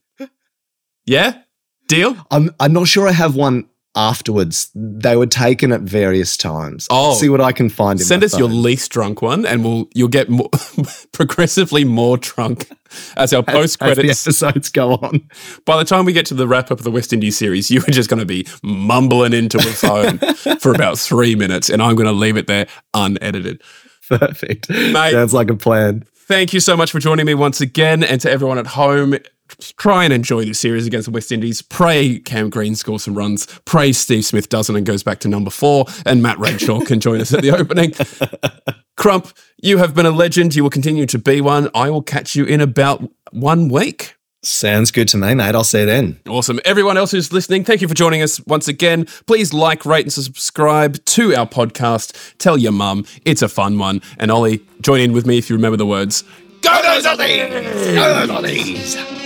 Yeah? 1.07 1.43
Deal? 1.91 2.17
I'm 2.31 2.51
I'm 2.61 2.73
not 2.73 2.89
sure 2.89 3.09
I 3.09 3.13
have 3.13 3.37
one 3.37 3.69
afterwards. 3.95 4.71
They 4.75 5.17
were 5.17 5.27
taken 5.27 5.73
at 5.73 5.81
various 5.81 6.37
times. 6.37 6.87
Oh. 6.91 7.15
see 7.15 7.29
what 7.29 7.41
I 7.41 7.53
can 7.53 7.69
find. 7.69 7.99
In 7.99 8.07
Send 8.07 8.23
us 8.23 8.39
your 8.39 8.49
least 8.49 8.91
drunk 8.93 9.23
one 9.23 9.45
and 9.45 9.65
we'll 9.65 9.89
you'll 9.95 10.09
get 10.09 10.29
more, 10.29 10.49
progressively 11.13 11.85
more 11.85 12.17
drunk 12.17 12.71
as 13.17 13.33
our 13.33 13.43
post 13.43 13.79
credits 13.79 14.27
episodes 14.27 14.69
go 14.71 14.95
on. 14.95 15.29
By 15.65 15.77
the 15.79 15.85
time 15.85 16.05
we 16.05 16.13
get 16.13 16.27
to 16.27 16.35
the 16.35 16.47
wrap 16.47 16.71
up 16.71 16.79
of 16.79 16.85
the 16.85 16.91
West 16.91 17.13
Indies 17.13 17.37
series, 17.37 17.71
you 17.71 17.81
are 17.81 17.91
just 17.93 18.09
going 18.09 18.21
to 18.21 18.27
be 18.27 18.47
mumbling 18.63 19.33
into 19.33 19.59
a 19.59 19.63
phone 19.63 20.19
for 20.61 20.73
about 20.73 20.99
three 20.99 21.35
minutes, 21.35 21.69
and 21.69 21.83
I'm 21.83 21.97
going 21.97 22.07
to 22.07 22.13
leave 22.13 22.37
it 22.37 22.47
there 22.47 22.67
unedited. 22.95 23.63
Perfect. 24.09 24.71
Mate. 24.71 25.13
Sounds 25.13 25.35
like 25.35 25.51
a 25.51 25.57
plan. 25.57 26.05
Thank 26.15 26.53
you 26.53 26.61
so 26.61 26.77
much 26.77 26.93
for 26.93 27.01
joining 27.01 27.27
me 27.27 27.35
once 27.35 27.61
again, 27.61 28.03
and 28.03 28.21
to 28.21 28.31
everyone 28.31 28.59
at 28.59 28.69
home. 28.69 29.15
Try 29.77 30.05
and 30.05 30.13
enjoy 30.13 30.45
this 30.45 30.59
series 30.59 30.87
against 30.87 31.07
the 31.07 31.13
West 31.13 31.33
Indies. 31.33 31.63
Pray 31.63 32.19
Cam 32.19 32.51
Green 32.51 32.75
scores 32.75 33.05
some 33.05 33.15
runs. 33.15 33.47
Pray 33.65 33.93
Steve 33.93 34.25
Smith 34.25 34.49
doesn't 34.49 34.75
and 34.75 34.87
goes 34.87 35.03
back 35.03 35.21
to 35.21 35.29
number 35.29 35.51
four, 35.51 35.87
and 36.07 36.23
Matt 36.23 36.39
Renshaw 36.39 36.81
can 36.81 37.01
join 37.01 37.21
us 37.21 37.33
at 37.33 37.43
the 37.43 37.51
opening. 37.51 37.93
Crump, 38.97 39.29
you 39.63 39.79
have 39.79 39.95
been 39.95 40.07
a 40.07 40.11
legend. 40.11 40.55
You 40.55 40.63
will 40.63 40.71
continue 40.71 41.07
to 41.07 41.19
be 41.19 41.41
one. 41.41 41.71
I 41.75 41.91
will 41.91 42.03
catch 42.03 42.35
you 42.35 42.45
in 42.45 42.61
about 42.61 43.03
one 43.33 43.69
week. 43.69 44.17
Sounds 44.43 44.91
good 44.91 45.07
to 45.09 45.19
me, 45.19 45.35
mate. 45.35 45.55
I'll 45.55 45.65
see 45.65 45.81
you 45.81 45.87
then. 45.87 46.19
Awesome. 46.27 46.61
Everyone 46.65 46.97
else 46.97 47.11
who's 47.11 47.31
listening, 47.31 47.63
thank 47.63 47.83
you 47.83 47.89
for 47.89 47.95
joining 47.95 48.23
us 48.23 48.41
once 48.47 48.69
again. 48.69 49.07
Please 49.27 49.53
like, 49.53 49.85
rate, 49.85 50.07
and 50.07 50.13
subscribe 50.13 51.05
to 51.07 51.35
our 51.35 51.47
podcast. 51.47 52.37
Tell 52.39 52.57
your 52.57 52.73
mum. 52.73 53.05
It's 53.27 53.43
a 53.43 53.49
fun 53.49 53.79
one. 53.79 54.01
And 54.19 54.31
Ollie, 54.31 54.63
join 54.81 55.01
in 55.01 55.13
with 55.13 55.27
me 55.27 55.37
if 55.37 55.51
you 55.51 55.57
remember 55.57 55.77
the 55.77 55.87
words. 55.87 56.25
Go 56.63 56.83
those 56.83 57.05
Ollies! 57.05 57.95
Go 57.95 58.27
those 58.27 58.31
Ollies! 58.31 59.20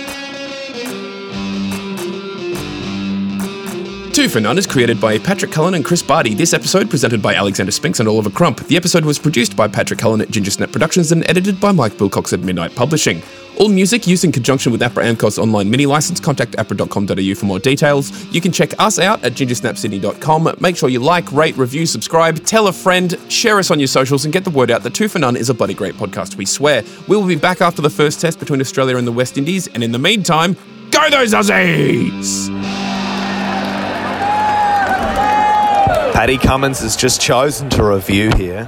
Two 4.15 4.29
for 4.29 4.39
None 4.39 4.57
is 4.57 4.65
created 4.65 5.01
by 5.01 5.19
Patrick 5.19 5.51
Cullen 5.51 5.73
and 5.73 5.83
Chris 5.83 6.01
Barty. 6.01 6.33
This 6.33 6.53
episode 6.53 6.89
presented 6.89 7.21
by 7.21 7.35
Alexander 7.35 7.73
Spinks 7.73 7.99
and 7.99 8.07
Oliver 8.07 8.29
Crump. 8.29 8.65
The 8.67 8.77
episode 8.77 9.03
was 9.03 9.19
produced 9.19 9.57
by 9.57 9.67
Patrick 9.67 9.99
Cullen 9.99 10.21
at 10.21 10.29
Ginger 10.29 10.51
Snap 10.51 10.71
Productions 10.71 11.11
and 11.11 11.29
edited 11.29 11.59
by 11.59 11.73
Mike 11.73 11.99
Wilcox 11.99 12.31
at 12.31 12.39
Midnight 12.39 12.73
Publishing. 12.75 13.21
All 13.59 13.67
music 13.67 14.07
used 14.07 14.23
in 14.23 14.31
conjunction 14.31 14.71
with 14.71 14.79
APRA 14.79 15.03
AMCOS 15.13 15.37
online 15.37 15.69
mini 15.69 15.85
license. 15.85 16.21
Contact 16.21 16.53
apra.com.au 16.53 17.35
for 17.35 17.45
more 17.45 17.59
details. 17.59 18.23
You 18.33 18.39
can 18.39 18.53
check 18.53 18.71
us 18.79 18.99
out 18.99 19.21
at 19.25 19.33
gingersnapsydney.com. 19.33 20.55
Make 20.61 20.77
sure 20.77 20.87
you 20.87 20.99
like, 20.99 21.29
rate, 21.33 21.57
review, 21.57 21.85
subscribe, 21.85 22.41
tell 22.45 22.69
a 22.69 22.71
friend, 22.73 23.19
share 23.27 23.59
us 23.59 23.69
on 23.69 23.81
your 23.81 23.87
socials, 23.87 24.23
and 24.23 24.31
get 24.31 24.45
the 24.45 24.49
word 24.49 24.71
out 24.71 24.83
that 24.83 24.93
Two 24.93 25.09
for 25.09 25.19
None 25.19 25.35
is 25.35 25.49
a 25.49 25.53
bloody 25.53 25.73
great 25.73 25.95
podcast, 25.95 26.37
we 26.37 26.45
swear. 26.45 26.83
We 27.09 27.17
will 27.17 27.27
be 27.27 27.35
back 27.35 27.59
after 27.59 27.81
the 27.81 27.89
first 27.89 28.21
test 28.21 28.39
between 28.39 28.61
Australia 28.61 28.95
and 28.95 29.05
the 29.05 29.11
West 29.11 29.37
Indies, 29.37 29.67
and 29.67 29.83
in 29.83 29.91
the 29.91 29.99
meantime, 29.99 30.55
go 30.91 31.09
those 31.09 31.33
Aussies! 31.33 32.64
Paddy 36.15 36.37
Cummins 36.37 36.79
has 36.79 36.95
just 36.95 37.19
chosen 37.19 37.69
to 37.71 37.83
review 37.83 38.31
here. 38.37 38.61
You 38.61 38.65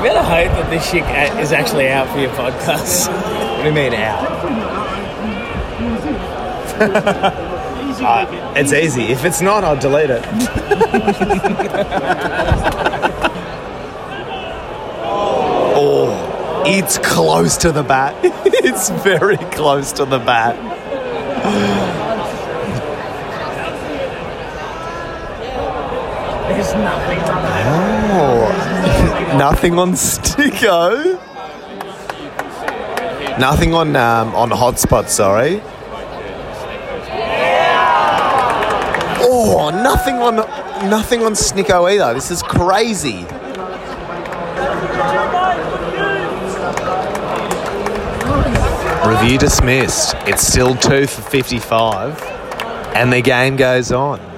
better 0.00 0.22
hope 0.22 0.52
that 0.52 0.68
this 0.70 0.88
shit 0.88 1.04
is 1.38 1.52
actually 1.52 1.90
out 1.90 2.08
for 2.08 2.18
your 2.18 2.30
podcast. 2.30 3.12
What 3.54 3.62
do 3.62 3.68
you 3.68 3.74
mean 3.74 3.92
out? 3.92 4.24
Uh, 7.96 8.26
it's 8.56 8.72
easy. 8.72 9.04
If 9.04 9.24
it's 9.24 9.40
not, 9.40 9.62
I'll 9.62 9.78
delete 9.78 10.10
it. 10.10 10.24
it's 16.66 16.98
close 16.98 17.56
to 17.58 17.72
the 17.72 17.82
bat. 17.82 18.14
it's 18.24 18.90
very 18.90 19.36
close 19.36 19.92
to 19.92 20.04
the 20.04 20.18
bat. 20.18 20.56
There's 26.48 26.74
nothing. 26.74 27.18
Oh, 28.16 29.34
nothing 29.38 29.78
on 29.78 29.92
Sticko. 29.92 31.20
Nothing 33.38 33.74
on 33.74 33.96
um, 33.96 34.34
on 34.34 34.50
hotspot. 34.50 35.08
Sorry. 35.08 35.60
Oh, 39.26 39.70
nothing 39.70 40.16
on 40.16 40.36
nothing 40.88 41.22
on 41.24 41.32
Snicko 41.32 41.90
either. 41.90 42.14
This 42.14 42.30
is 42.30 42.42
crazy. 42.42 43.26
Review 49.06 49.38
dismissed. 49.38 50.14
It's 50.26 50.46
still 50.46 50.74
two 50.74 51.06
for 51.06 51.20
fifty-five, 51.22 52.22
and 52.96 53.12
the 53.12 53.20
game 53.20 53.56
goes 53.56 53.92
on. 53.92 54.33